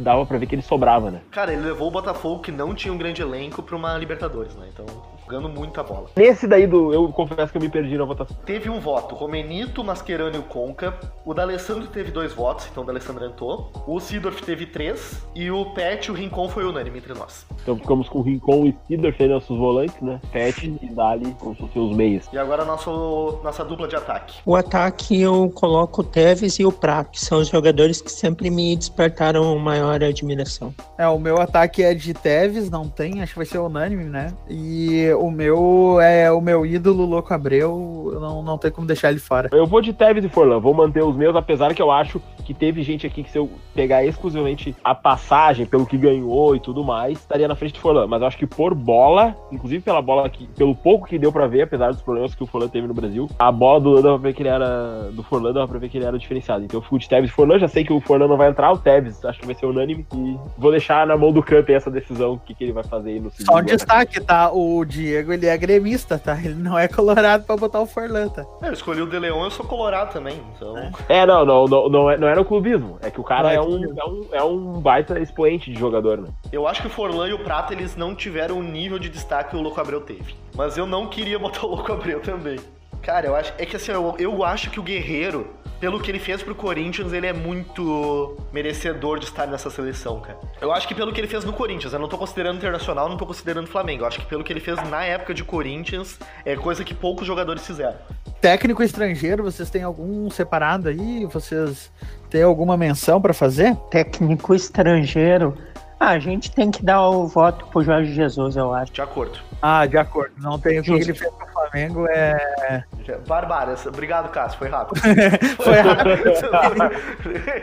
dava 0.00 0.24
pra 0.24 0.38
ver 0.38 0.46
que 0.46 0.54
ele 0.54 0.62
sobrava, 0.62 1.10
né? 1.10 1.20
Cara, 1.30 1.52
ele 1.52 1.62
levou 1.62 1.88
o 1.88 1.90
Botafogo, 1.90 2.40
que 2.40 2.50
não 2.50 2.74
tinha 2.74 2.92
um 2.92 2.98
grande 2.98 3.20
elenco, 3.20 3.62
pra 3.62 3.76
uma 3.76 3.98
Libertadores, 3.98 4.54
né? 4.56 4.68
Então, 4.72 4.86
jogando 5.30 5.48
muita 5.48 5.82
bola. 5.84 6.08
Nesse 6.16 6.48
daí, 6.48 6.66
do, 6.66 6.92
eu 6.92 7.08
confesso 7.08 7.52
que 7.52 7.58
eu 7.58 7.62
me 7.62 7.68
perdi 7.68 7.96
na 7.96 8.04
votação. 8.04 8.36
Teve 8.44 8.68
um 8.68 8.80
voto, 8.80 9.14
Romenito, 9.14 9.84
Mascherano 9.84 10.34
e 10.34 10.38
o 10.38 10.42
Conca. 10.42 10.98
O 11.24 11.32
D'Alessandro 11.32 11.86
teve 11.86 12.10
dois 12.10 12.32
votos, 12.32 12.66
então 12.70 12.82
o 12.82 12.86
D'Alessandro 12.86 13.24
entrou. 13.24 13.70
O 13.86 14.00
Sidorf 14.00 14.42
teve 14.42 14.66
três. 14.66 15.24
E 15.34 15.48
o 15.50 15.66
Pet 15.66 16.06
e 16.06 16.10
o 16.10 16.14
Rincon 16.14 16.48
foi 16.48 16.64
unânime 16.64 16.98
entre 16.98 17.14
nós. 17.14 17.46
Então 17.62 17.76
ficamos 17.76 18.08
com 18.08 18.18
o 18.18 18.22
Rincon 18.22 18.66
e 18.66 18.76
Sidorf 18.88 19.22
aí 19.22 19.28
nossos 19.28 19.56
volantes, 19.56 20.00
né? 20.02 20.20
Pet 20.32 20.78
e 20.82 20.86
Dali 20.88 21.32
com 21.38 21.50
os 21.50 21.72
seus 21.72 21.96
meios. 21.96 22.26
E 22.32 22.38
agora 22.38 22.64
nosso, 22.64 23.38
nossa 23.44 23.64
dupla 23.64 23.86
de 23.86 23.94
ataque. 23.94 24.40
O 24.44 24.56
ataque 24.56 25.20
eu 25.20 25.48
coloco 25.50 26.00
o 26.00 26.04
Tevez 26.04 26.58
e 26.58 26.64
o 26.64 26.72
Prato, 26.72 27.10
que 27.12 27.20
são 27.20 27.38
os 27.38 27.48
jogadores 27.48 28.00
que 28.00 28.10
sempre 28.10 28.50
me 28.50 28.74
despertaram 28.74 29.56
maior 29.58 30.02
admiração. 30.02 30.74
É, 30.98 31.06
o 31.06 31.18
meu 31.18 31.40
ataque 31.40 31.82
é 31.82 31.94
de 31.94 32.12
Tevez, 32.12 32.68
não 32.68 32.88
tem, 32.88 33.22
acho 33.22 33.32
que 33.32 33.38
vai 33.38 33.46
ser 33.46 33.58
unânime, 33.58 34.04
né? 34.04 34.32
E 34.48 35.12
o 35.20 35.30
meu 35.30 36.00
é 36.00 36.30
o 36.32 36.40
meu 36.40 36.64
ídolo, 36.64 37.04
Louco 37.04 37.32
Abreu, 37.32 38.16
não, 38.20 38.42
não 38.42 38.58
tem 38.58 38.70
como 38.70 38.86
deixar 38.86 39.10
ele 39.10 39.20
fora. 39.20 39.50
Eu 39.52 39.66
vou 39.66 39.80
de 39.80 39.92
Tevez 39.92 40.24
e 40.24 40.28
Forlan, 40.28 40.58
vou 40.58 40.74
manter 40.74 41.02
os 41.02 41.16
meus, 41.16 41.36
apesar 41.36 41.74
que 41.74 41.82
eu 41.82 41.90
acho 41.90 42.20
que 42.44 42.54
teve 42.54 42.82
gente 42.82 43.06
aqui 43.06 43.22
que 43.22 43.30
se 43.30 43.38
eu 43.38 43.48
pegar 43.74 44.04
exclusivamente 44.04 44.74
a 44.82 44.94
passagem 44.94 45.66
pelo 45.66 45.86
que 45.86 45.96
ganhou 45.96 46.56
e 46.56 46.60
tudo 46.60 46.82
mais, 46.82 47.18
estaria 47.18 47.46
na 47.46 47.54
frente 47.54 47.74
do 47.74 47.80
Forlan. 47.80 48.06
Mas 48.06 48.20
eu 48.20 48.26
acho 48.26 48.38
que 48.38 48.46
por 48.46 48.74
bola, 48.74 49.36
inclusive 49.52 49.82
pela 49.82 50.02
bola 50.02 50.28
que, 50.28 50.46
pelo 50.48 50.74
pouco 50.74 51.06
que 51.06 51.18
deu 51.18 51.30
pra 51.30 51.46
ver, 51.46 51.62
apesar 51.62 51.92
dos 51.92 52.02
problemas 52.02 52.34
que 52.34 52.42
o 52.42 52.46
Forlan 52.46 52.68
teve 52.68 52.88
no 52.88 52.94
Brasil, 52.94 53.28
a 53.38 53.52
bola 53.52 53.80
do 53.80 54.02
dava 54.02 54.18
pra 54.18 54.28
ver 54.28 54.34
que 54.34 54.42
ele 54.42 54.48
era. 54.48 55.10
Do 55.12 55.22
Forlan 55.22 55.52
dava 55.52 55.68
pra 55.68 55.78
ver 55.78 55.88
que 55.88 55.98
ele 55.98 56.06
era 56.06 56.18
diferenciado. 56.18 56.64
Então 56.64 56.78
eu 56.78 56.82
fico 56.82 56.98
de 56.98 57.08
Tevez 57.08 57.30
e 57.30 57.32
Forlan, 57.32 57.58
já 57.58 57.68
sei 57.68 57.84
que 57.84 57.92
o 57.92 58.00
Forlan 58.00 58.26
não 58.26 58.36
vai 58.36 58.48
entrar, 58.48 58.72
o 58.72 58.78
Tevez 58.78 59.24
acho 59.24 59.38
que 59.38 59.46
vai 59.46 59.54
ser 59.54 59.66
unânime. 59.66 60.04
E 60.14 60.36
vou 60.58 60.70
deixar 60.70 61.06
na 61.06 61.16
mão 61.16 61.32
do 61.32 61.42
Camp 61.42 61.68
essa 61.70 61.90
decisão, 61.90 62.32
o 62.32 62.38
que, 62.38 62.54
que 62.54 62.64
ele 62.64 62.72
vai 62.72 62.84
fazer 62.84 63.10
aí 63.10 63.20
no 63.20 63.30
segundo. 63.30 63.46
Só 63.46 63.58
um 63.60 63.64
destaque, 63.64 64.20
tá? 64.20 64.50
O 64.52 64.84
Diego, 65.10 65.32
ele 65.32 65.46
é 65.46 65.56
gremista, 65.56 66.18
tá? 66.18 66.38
Ele 66.38 66.54
não 66.54 66.78
é 66.78 66.86
colorado 66.86 67.44
pra 67.44 67.56
botar 67.56 67.80
o 67.80 67.86
Forlan, 67.86 68.28
tá? 68.28 68.46
É, 68.62 68.68
eu 68.68 68.72
escolhi 68.72 69.02
o 69.02 69.06
De 69.06 69.18
Leon, 69.18 69.44
eu 69.44 69.50
sou 69.50 69.66
colorado 69.66 70.12
também, 70.12 70.40
então... 70.54 70.78
É. 70.78 70.90
É, 71.08 71.26
não, 71.26 71.44
não, 71.44 71.66
não, 71.66 71.88
não, 71.88 72.10
é, 72.10 72.16
não 72.16 72.28
era 72.28 72.40
o 72.40 72.44
clubismo. 72.44 72.98
É 73.02 73.10
que 73.10 73.20
o 73.20 73.24
cara 73.24 73.52
é 73.52 73.60
um, 73.60 73.84
é, 73.98 74.04
um, 74.04 74.26
é 74.32 74.42
um 74.42 74.80
baita 74.80 75.18
expoente 75.18 75.72
de 75.72 75.78
jogador, 75.78 76.18
né? 76.18 76.28
Eu 76.52 76.68
acho 76.68 76.80
que 76.80 76.86
o 76.86 76.90
Forlan 76.90 77.28
e 77.28 77.32
o 77.32 77.38
Prata, 77.40 77.72
eles 77.72 77.96
não 77.96 78.14
tiveram 78.14 78.58
o 78.58 78.62
nível 78.62 78.98
de 78.98 79.08
destaque 79.08 79.50
que 79.50 79.56
o 79.56 79.60
Louco 79.60 79.80
Abreu 79.80 80.00
teve. 80.00 80.34
Mas 80.54 80.76
eu 80.76 80.86
não 80.86 81.08
queria 81.08 81.38
botar 81.38 81.66
o 81.66 81.70
Louco 81.70 81.92
Abreu 81.92 82.20
também. 82.20 82.58
Cara, 83.02 83.26
eu 83.26 83.34
acho. 83.34 83.52
É 83.58 83.66
que 83.66 83.76
assim, 83.76 83.92
eu, 83.92 84.14
eu 84.18 84.44
acho 84.44 84.70
que 84.70 84.78
o 84.78 84.82
Guerreiro, 84.82 85.48
pelo 85.80 85.98
que 85.98 86.10
ele 86.10 86.18
fez 86.18 86.42
pro 86.42 86.54
Corinthians, 86.54 87.12
ele 87.12 87.26
é 87.26 87.32
muito 87.32 88.36
merecedor 88.52 89.18
de 89.18 89.24
estar 89.24 89.46
nessa 89.46 89.70
seleção, 89.70 90.20
cara. 90.20 90.38
Eu 90.60 90.70
acho 90.70 90.86
que 90.86 90.94
pelo 90.94 91.10
que 91.12 91.18
ele 91.18 91.26
fez 91.26 91.42
no 91.42 91.54
Corinthians, 91.54 91.94
eu 91.94 91.98
não 91.98 92.08
tô 92.08 92.18
considerando 92.18 92.58
internacional, 92.58 93.08
não 93.08 93.16
tô 93.16 93.26
considerando 93.26 93.66
Flamengo. 93.66 94.02
Eu 94.02 94.06
acho 94.06 94.20
que 94.20 94.26
pelo 94.26 94.44
que 94.44 94.52
ele 94.52 94.60
fez 94.60 94.76
na 94.90 95.02
época 95.02 95.32
de 95.32 95.42
Corinthians, 95.42 96.18
é 96.44 96.54
coisa 96.54 96.84
que 96.84 96.94
poucos 96.94 97.26
jogadores 97.26 97.66
fizeram. 97.66 97.96
Técnico 98.40 98.82
estrangeiro, 98.82 99.42
vocês 99.42 99.70
têm 99.70 99.82
algum 99.82 100.28
separado 100.30 100.88
aí? 100.88 101.24
Vocês 101.26 101.90
têm 102.28 102.42
alguma 102.42 102.76
menção 102.76 103.20
pra 103.20 103.32
fazer? 103.32 103.74
Técnico 103.90 104.54
estrangeiro. 104.54 105.56
Ah, 106.00 106.12
a 106.12 106.18
gente 106.18 106.50
tem 106.50 106.70
que 106.70 106.82
dar 106.82 107.06
o 107.08 107.26
voto 107.26 107.66
pro 107.66 107.82
Jorge 107.84 108.14
Jesus, 108.14 108.56
eu 108.56 108.72
acho. 108.72 108.90
De 108.90 109.02
acordo. 109.02 109.38
Ah, 109.60 109.84
de 109.84 109.98
acordo. 109.98 110.32
Não 110.38 110.58
tem 110.58 110.80
o 110.80 110.82
que 110.82 110.92
ele 110.92 111.12
fez 111.12 111.30
pro 111.30 111.46
Flamengo 111.48 112.06
é. 112.08 112.82
Barbara, 113.28 113.74
obrigado, 113.86 114.30
Cássio, 114.30 114.58
foi 114.58 114.68
rápido. 114.68 114.98
Foi 115.62 115.76
rápido. 115.76 116.20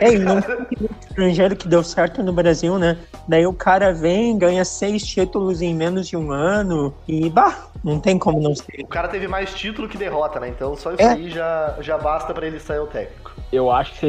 Ei, 0.00 0.18
não 0.18 0.40
tem 0.40 0.88
estrangeiro 1.00 1.56
que 1.56 1.66
deu 1.66 1.82
certo 1.82 2.22
no 2.22 2.32
Brasil, 2.32 2.78
né? 2.78 2.96
Daí 3.26 3.44
o 3.46 3.52
cara 3.52 3.92
vem, 3.92 4.38
ganha 4.38 4.64
seis 4.64 5.04
títulos 5.04 5.60
em 5.60 5.74
menos 5.74 6.06
de 6.06 6.16
um 6.16 6.30
ano 6.30 6.94
e, 7.08 7.28
bah, 7.30 7.68
não 7.82 7.98
tem 7.98 8.18
como 8.18 8.40
não 8.40 8.54
ser. 8.54 8.82
O 8.82 8.86
cara 8.86 9.08
teve 9.08 9.26
mais 9.26 9.52
título 9.52 9.88
que 9.88 9.96
derrota, 9.96 10.38
né? 10.38 10.48
Então 10.48 10.76
só 10.76 10.92
isso 10.92 11.02
É. 11.02 11.08
aí 11.08 11.30
já, 11.30 11.74
já 11.80 11.98
basta 11.98 12.32
pra 12.32 12.46
ele 12.46 12.60
sair 12.60 12.78
o 12.80 12.86
técnico. 12.86 13.32
Eu 13.50 13.70
acho 13.70 13.92
que 13.94 13.98
se 13.98 14.06
a 14.06 14.08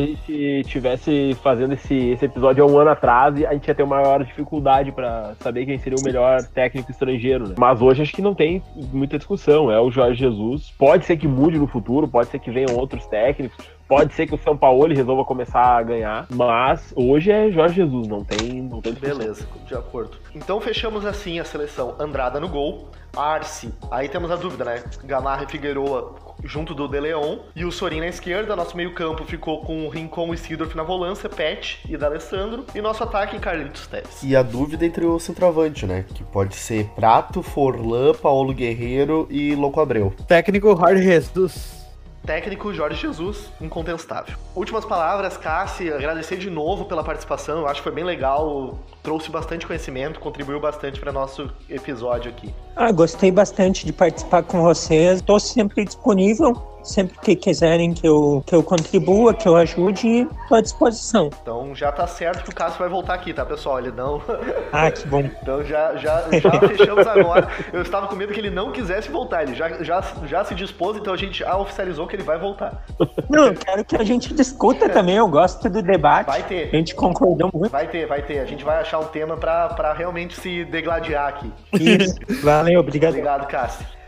gente 0.58 0.64
tivesse 0.70 1.38
fazendo 1.42 1.74
esse, 1.74 1.96
esse 2.10 2.26
episódio 2.26 2.64
há 2.64 2.68
um 2.68 2.78
ano 2.78 2.90
atrás, 2.90 3.34
a 3.46 3.54
gente 3.54 3.68
ia 3.68 3.76
ter 3.76 3.84
uma 3.84 4.02
maior 4.02 4.19
dificuldade 4.24 4.92
pra 4.92 5.36
saber 5.40 5.66
quem 5.66 5.78
seria 5.78 5.98
o 6.00 6.04
melhor 6.04 6.44
técnico 6.44 6.92
estrangeiro, 6.92 7.48
né? 7.48 7.56
Mas 7.58 7.82
hoje 7.82 8.02
acho 8.02 8.14
que 8.14 8.22
não 8.22 8.36
tem 8.36 8.62
muita 8.92 9.18
discussão. 9.18 9.72
É 9.72 9.80
o 9.80 9.92
Jorge 9.92 10.20
Jesus. 10.20 10.72
Pode 10.78 11.06
ser 11.06 11.18
que 11.18 11.28
mude 11.28 11.58
no 11.58 11.68
futuro, 11.68 12.08
pode 12.08 12.30
ser 12.30 12.40
que 12.40 12.52
venham 12.52 12.76
outros 12.76 13.06
técnicos. 13.06 13.58
Pode 13.88 14.14
ser 14.14 14.28
que 14.28 14.36
o 14.36 14.38
São 14.38 14.56
Paulo 14.56 14.94
resolva 14.94 15.26
começar 15.26 15.64
a 15.64 15.82
ganhar, 15.82 16.28
mas 16.30 16.94
hoje 16.96 17.32
é 17.32 17.50
Jorge 17.50 17.74
Jesus, 17.74 18.08
não 18.08 18.24
tem, 18.24 18.62
não 18.62 18.80
tem. 18.80 18.94
Beleza, 18.94 19.48
de 19.66 19.74
acordo. 19.74 20.16
Então 20.36 20.62
fechamos 20.62 21.06
assim 21.06 21.40
a 21.40 21.44
seleção 21.44 21.96
Andrada 21.98 22.40
no 22.40 22.48
gol, 22.48 22.90
Arce, 23.18 23.74
aí 23.90 24.08
temos 24.08 24.30
a 24.30 24.36
dúvida, 24.36 24.64
né? 24.64 24.84
Gamarra 25.04 25.44
e 25.44 25.48
Figueroa 25.48 26.14
junto 26.44 26.74
do 26.74 26.88
De 26.88 27.00
Leon, 27.00 27.38
e 27.56 27.66
o 27.66 27.72
Sorin 27.72 28.00
na 28.00 28.08
esquerda, 28.08 28.56
nosso 28.56 28.76
meio 28.76 28.94
campo 28.94 29.26
ficou 29.26 29.62
com 29.62 29.86
o 29.86 29.90
Rincon 29.90 30.34
e 30.34 30.38
Sidorf 30.38 30.76
na 30.76 30.84
volância, 30.84 31.30
Pet 31.30 31.82
e 31.88 31.98
D'Alessandro, 31.98 32.66
e 32.74 32.82
nosso 32.82 33.04
ataque 33.04 33.36
em 33.36 33.40
Carlitos 33.40 33.88
Teves. 33.88 34.24
E 34.24 34.36
a 34.36 34.44
dúvida 34.44 34.86
entre 34.86 35.06
o 35.06 35.20
centroavante, 35.20 35.86
né? 35.86 36.06
Que 36.14 36.24
pode 36.24 36.56
ser 36.56 36.86
Prato, 36.96 37.42
Forlan, 37.42 38.14
Paulo 38.14 38.54
Guerreiro 38.54 39.28
e 39.30 39.56
Louco 39.56 39.80
Abreu. 39.80 40.14
Técnico 40.28 40.76
Jorge 40.76 41.04
Jesus. 41.04 41.80
Técnico 42.26 42.74
Jorge 42.74 43.02
Jesus, 43.02 43.50
incontestável. 43.60 44.38
Últimas 44.56 44.86
palavras, 44.86 45.38
Cassi, 45.38 45.92
agradecer 45.92 46.38
de 46.38 46.50
novo 46.50 46.86
pela 46.86 47.04
participação, 47.04 47.60
eu 47.60 47.68
acho 47.68 47.82
que 47.82 47.84
foi 47.84 47.92
bem 47.92 48.04
legal, 48.04 48.78
trouxe 49.10 49.32
bastante 49.32 49.66
conhecimento, 49.66 50.20
contribuiu 50.20 50.60
bastante 50.60 51.00
para 51.00 51.12
nosso 51.12 51.50
episódio 51.68 52.30
aqui. 52.30 52.54
Ah, 52.76 52.92
gostei 52.92 53.32
bastante 53.32 53.84
de 53.84 53.92
participar 53.92 54.44
com 54.44 54.62
vocês. 54.62 55.18
Estou 55.20 55.40
sempre 55.40 55.84
disponível, 55.84 56.54
sempre 56.84 57.18
que 57.20 57.36
quiserem 57.36 57.94
que 57.94 58.08
eu, 58.08 58.44
que 58.46 58.56
eu 58.56 58.64
contribua, 58.64 59.34
que 59.34 59.48
eu 59.48 59.56
ajude, 59.56 60.28
estou 60.44 60.58
à 60.58 60.62
disposição. 60.62 61.30
Então 61.42 61.76
já 61.76 61.92
tá 61.92 62.08
certo 62.08 62.44
que 62.44 62.50
o 62.50 62.56
Cássio 62.56 62.80
vai 62.80 62.90
voltar 62.90 63.14
aqui, 63.14 63.34
tá, 63.34 63.46
pessoal? 63.46 63.80
Ele 63.80 63.92
não. 63.92 64.22
Ah, 64.72 64.92
que 64.92 65.08
bom. 65.08 65.22
Então 65.42 65.64
já, 65.64 65.96
já, 65.96 66.26
já 66.32 66.52
fechamos 66.68 67.08
agora. 67.08 67.48
Eu 67.74 67.82
estava 67.82 68.08
com 68.08 68.16
medo 68.16 68.32
que 68.32 68.40
ele 68.40 68.52
não 68.52 68.72
quisesse 68.72 69.10
voltar. 69.10 69.44
Ele 69.44 69.56
já, 69.56 69.84
já, 69.84 70.04
já 70.28 70.46
se 70.46 70.54
dispôs, 70.54 70.96
então 70.96 71.12
a 71.12 71.18
gente 71.18 71.40
já 71.40 71.58
oficializou 71.58 72.06
que 72.06 72.16
ele 72.16 72.24
vai 72.24 72.38
voltar. 72.38 72.84
Não, 73.28 73.48
eu 73.48 73.56
quero 73.56 73.84
que 73.84 73.96
a 73.96 74.04
gente 74.04 74.32
discuta 74.34 74.88
também, 74.88 75.16
eu 75.16 75.28
gosto 75.28 75.68
do 75.70 75.82
debate. 75.82 76.28
Vai 76.28 76.44
ter. 76.44 76.70
A 76.72 76.76
gente 76.76 76.94
concordou 76.94 77.50
muito. 77.52 77.72
Vai 77.72 77.88
ter, 77.88 78.06
vai 78.06 78.22
ter. 78.22 78.40
A 78.40 78.46
gente 78.46 78.64
vai 78.64 78.78
achar 78.80 78.99
um 79.00 79.08
tema 79.08 79.38
pra, 79.38 79.70
pra 79.70 79.94
realmente 79.94 80.40
se 80.40 80.66
degladiar 80.66 81.28
aqui. 81.28 81.52
Isso. 81.74 82.16
Valeu, 82.44 82.80
obrigado. 82.80 83.12
Obrigado, 83.12 83.48
Cássio. 83.48 83.99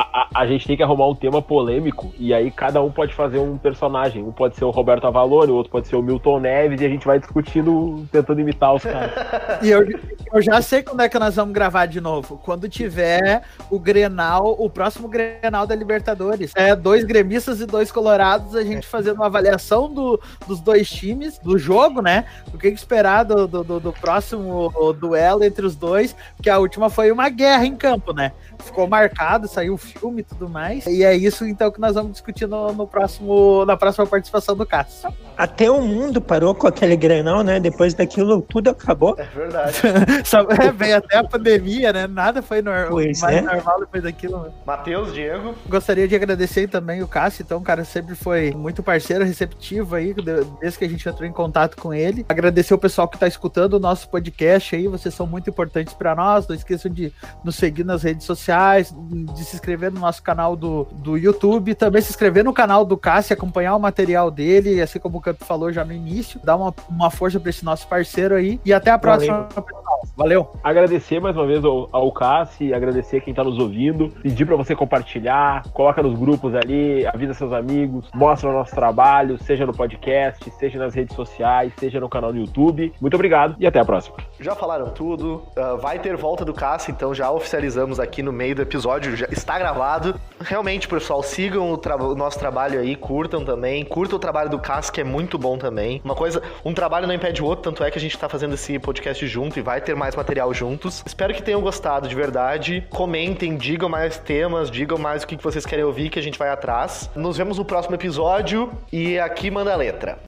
A, 0.00 0.20
a- 0.20 0.28
a 0.42 0.46
gente 0.46 0.64
tem 0.66 0.76
que 0.76 0.82
arrumar 0.82 1.08
um 1.08 1.14
tema 1.14 1.42
polêmico 1.42 2.12
e 2.18 2.32
aí 2.32 2.50
cada 2.52 2.80
um 2.80 2.90
pode 2.90 3.12
fazer 3.14 3.38
um 3.38 3.58
personagem. 3.58 4.22
Um 4.22 4.30
pode 4.30 4.54
ser 4.54 4.64
o 4.64 4.70
Roberto 4.70 5.06
Avalone, 5.06 5.50
o 5.50 5.56
outro 5.56 5.72
pode 5.72 5.88
ser 5.88 5.96
o 5.96 6.02
Milton 6.02 6.38
Neves 6.38 6.80
e 6.80 6.84
a 6.86 6.88
gente 6.88 7.04
vai 7.04 7.18
discutindo, 7.18 8.06
tentando 8.12 8.40
imitar 8.40 8.74
os 8.74 8.82
caras. 8.84 9.10
E 9.60 9.70
eu, 9.70 9.84
eu 10.32 10.40
já 10.42 10.62
sei 10.62 10.82
quando 10.84 11.00
é 11.00 11.08
que 11.08 11.18
nós 11.18 11.34
vamos 11.34 11.52
gravar 11.52 11.86
de 11.86 12.00
novo. 12.00 12.40
Quando 12.44 12.68
tiver 12.68 13.42
o 13.70 13.78
Grenal, 13.80 14.54
o 14.56 14.70
próximo 14.70 15.08
Grenal 15.08 15.66
da 15.66 15.74
Libertadores. 15.74 16.52
É 16.54 16.76
dois 16.76 17.02
gremistas 17.02 17.60
e 17.60 17.66
dois 17.66 17.90
colorados, 17.90 18.54
a 18.54 18.62
gente 18.62 18.86
fazendo 18.86 19.16
uma 19.16 19.26
avaliação 19.26 19.92
do- 19.92 20.20
dos 20.46 20.60
dois 20.60 20.88
times, 20.88 21.38
do 21.40 21.58
jogo, 21.58 22.00
né? 22.00 22.24
O 22.54 22.58
que 22.58 22.70
que 22.70 22.76
esperar 22.78 23.24
do, 23.24 23.48
do, 23.48 23.64
do- 23.64 23.80
do 23.80 23.92
próximo 23.92 24.70
duelo 25.00 25.42
entre 25.42 25.66
os 25.66 25.74
dois, 25.74 26.14
porque 26.36 26.50
a 26.50 26.58
última 26.58 26.88
foi 26.88 27.10
uma 27.10 27.28
guerra 27.28 27.66
em 27.66 27.74
campo, 27.74 28.12
né? 28.12 28.30
Ficou 28.64 28.86
marcado, 28.86 29.48
saiu 29.48 29.76
filme 29.76 30.20
e 30.20 30.24
tudo 30.24 30.48
mais. 30.48 30.86
E 30.86 31.04
é 31.04 31.14
isso 31.14 31.46
então 31.46 31.70
que 31.70 31.80
nós 31.80 31.94
vamos 31.94 32.12
discutir 32.12 32.46
no, 32.46 32.72
no 32.72 32.86
próximo, 32.86 33.64
na 33.64 33.76
próxima 33.76 34.06
participação 34.06 34.56
do 34.56 34.66
Cássio. 34.66 35.12
Até 35.36 35.70
o 35.70 35.80
mundo 35.80 36.20
parou 36.20 36.54
com 36.54 36.66
aquele 36.66 36.96
granal, 36.96 37.42
né? 37.42 37.60
Depois 37.60 37.94
daquilo, 37.94 38.42
tudo 38.42 38.70
acabou. 38.70 39.14
É 39.18 39.24
verdade. 39.24 39.80
é, 40.62 40.72
veio 40.72 40.96
até 40.96 41.18
a 41.18 41.24
pandemia, 41.24 41.92
né? 41.92 42.06
Nada 42.06 42.42
foi 42.42 42.60
no, 42.62 42.70
pois 42.88 43.20
mais 43.20 43.36
é. 43.36 43.40
normal 43.40 43.80
depois 43.80 44.02
daquilo. 44.02 44.42
Né? 44.42 44.50
Matheus, 44.66 45.12
Diego. 45.12 45.54
Gostaria 45.68 46.08
de 46.08 46.14
agradecer 46.14 46.68
também 46.68 47.02
o 47.02 47.08
Cássio, 47.08 47.42
então, 47.42 47.62
cara, 47.62 47.84
sempre 47.84 48.14
foi 48.14 48.50
muito 48.52 48.82
parceiro, 48.82 49.24
receptivo 49.24 49.94
aí, 49.94 50.14
desde 50.60 50.78
que 50.78 50.84
a 50.84 50.88
gente 50.88 51.08
entrou 51.08 51.26
em 51.26 51.32
contato 51.32 51.76
com 51.76 51.94
ele. 51.94 52.26
Agradecer 52.28 52.74
o 52.74 52.78
pessoal 52.78 53.08
que 53.08 53.16
está 53.16 53.26
escutando 53.26 53.74
o 53.74 53.78
nosso 53.78 54.08
podcast 54.08 54.74
aí, 54.74 54.88
vocês 54.88 55.14
são 55.14 55.26
muito 55.26 55.48
importantes 55.50 55.94
para 55.94 56.14
nós. 56.14 56.46
Não 56.48 56.56
esqueçam 56.56 56.90
de 56.90 57.12
nos 57.44 57.56
seguir 57.56 57.84
nas 57.84 58.02
redes 58.02 58.26
sociais, 58.26 58.47
de 58.52 59.44
se 59.44 59.56
inscrever 59.56 59.92
no 59.92 60.00
nosso 60.00 60.22
canal 60.22 60.56
do, 60.56 60.86
do 60.92 61.16
YouTube, 61.16 61.74
também 61.74 62.00
se 62.00 62.10
inscrever 62.10 62.44
no 62.44 62.52
canal 62.52 62.84
do 62.84 62.96
Cássio, 62.96 63.34
acompanhar 63.34 63.74
o 63.76 63.80
material 63.80 64.30
dele, 64.30 64.80
assim 64.80 64.98
como 64.98 65.18
o 65.18 65.20
Campo 65.20 65.44
falou 65.44 65.72
já 65.72 65.84
no 65.84 65.92
início, 65.92 66.40
dar 66.42 66.56
uma, 66.56 66.74
uma 66.88 67.10
força 67.10 67.38
para 67.38 67.50
esse 67.50 67.64
nosso 67.64 67.86
parceiro 67.86 68.34
aí. 68.34 68.60
E 68.64 68.72
até 68.72 68.90
a 68.90 68.98
próxima, 68.98 69.44
pessoal. 69.44 69.87
Valeu. 70.16 70.50
Agradecer 70.62 71.20
mais 71.20 71.36
uma 71.36 71.46
vez 71.46 71.64
ao, 71.64 71.88
ao 71.92 72.10
Cássio, 72.12 72.74
agradecer 72.74 73.20
quem 73.20 73.32
está 73.32 73.44
nos 73.44 73.58
ouvindo, 73.58 74.08
pedir 74.22 74.44
para 74.44 74.56
você 74.56 74.74
compartilhar, 74.74 75.62
coloca 75.72 76.02
nos 76.02 76.18
grupos 76.18 76.54
ali, 76.54 77.06
avisa 77.06 77.34
seus 77.34 77.52
amigos, 77.52 78.08
mostra 78.14 78.50
o 78.50 78.52
nosso 78.52 78.74
trabalho, 78.74 79.38
seja 79.42 79.64
no 79.64 79.72
podcast, 79.72 80.50
seja 80.52 80.78
nas 80.78 80.94
redes 80.94 81.14
sociais, 81.14 81.72
seja 81.78 82.00
no 82.00 82.08
canal 82.08 82.32
do 82.32 82.38
YouTube. 82.38 82.92
Muito 83.00 83.14
obrigado 83.14 83.56
e 83.58 83.66
até 83.66 83.78
a 83.78 83.84
próxima. 83.84 84.16
Já 84.40 84.54
falaram 84.54 84.90
tudo, 84.90 85.42
uh, 85.56 85.78
vai 85.80 85.98
ter 85.98 86.16
volta 86.16 86.44
do 86.44 86.52
Cássio, 86.52 86.90
então 86.90 87.14
já 87.14 87.30
oficializamos 87.30 88.00
aqui 88.00 88.22
no 88.22 88.32
meio 88.32 88.54
do 88.54 88.62
episódio, 88.62 89.16
já 89.16 89.26
está 89.26 89.58
gravado. 89.58 90.14
Realmente, 90.40 90.88
pessoal, 90.88 91.22
sigam 91.22 91.72
o, 91.72 91.76
tra 91.76 91.96
o 91.96 92.14
nosso 92.14 92.38
trabalho 92.38 92.80
aí, 92.80 92.96
curtam 92.96 93.44
também, 93.44 93.84
curtam 93.84 94.16
o 94.16 94.20
trabalho 94.20 94.50
do 94.50 94.58
Cássio, 94.58 94.92
que 94.92 95.00
é 95.00 95.04
muito 95.04 95.38
bom 95.38 95.58
também. 95.58 96.00
Uma 96.04 96.14
coisa, 96.14 96.42
um 96.64 96.72
trabalho 96.72 97.06
não 97.06 97.14
impede 97.14 97.42
o 97.42 97.46
outro, 97.46 97.64
tanto 97.64 97.82
é 97.84 97.90
que 97.90 97.98
a 97.98 98.00
gente 98.00 98.14
está 98.14 98.28
fazendo 98.28 98.54
esse 98.54 98.78
podcast 98.78 99.26
junto 99.26 99.58
e 99.58 99.62
vai 99.62 99.80
ter 99.88 99.96
mais 99.96 100.14
material 100.14 100.52
juntos. 100.52 101.02
Espero 101.06 101.32
que 101.32 101.42
tenham 101.42 101.62
gostado 101.62 102.06
de 102.08 102.14
verdade. 102.14 102.86
Comentem, 102.90 103.56
digam 103.56 103.88
mais 103.88 104.18
temas, 104.18 104.70
digam 104.70 104.98
mais 104.98 105.22
o 105.22 105.26
que 105.26 105.42
vocês 105.42 105.64
querem 105.64 105.84
ouvir, 105.84 106.10
que 106.10 106.18
a 106.18 106.22
gente 106.22 106.38
vai 106.38 106.50
atrás. 106.50 107.10
Nos 107.16 107.38
vemos 107.38 107.56
no 107.56 107.64
próximo 107.64 107.94
episódio 107.94 108.70
e 108.92 109.18
aqui 109.18 109.50
manda 109.50 109.72
a 109.72 109.76
letra. 109.76 110.27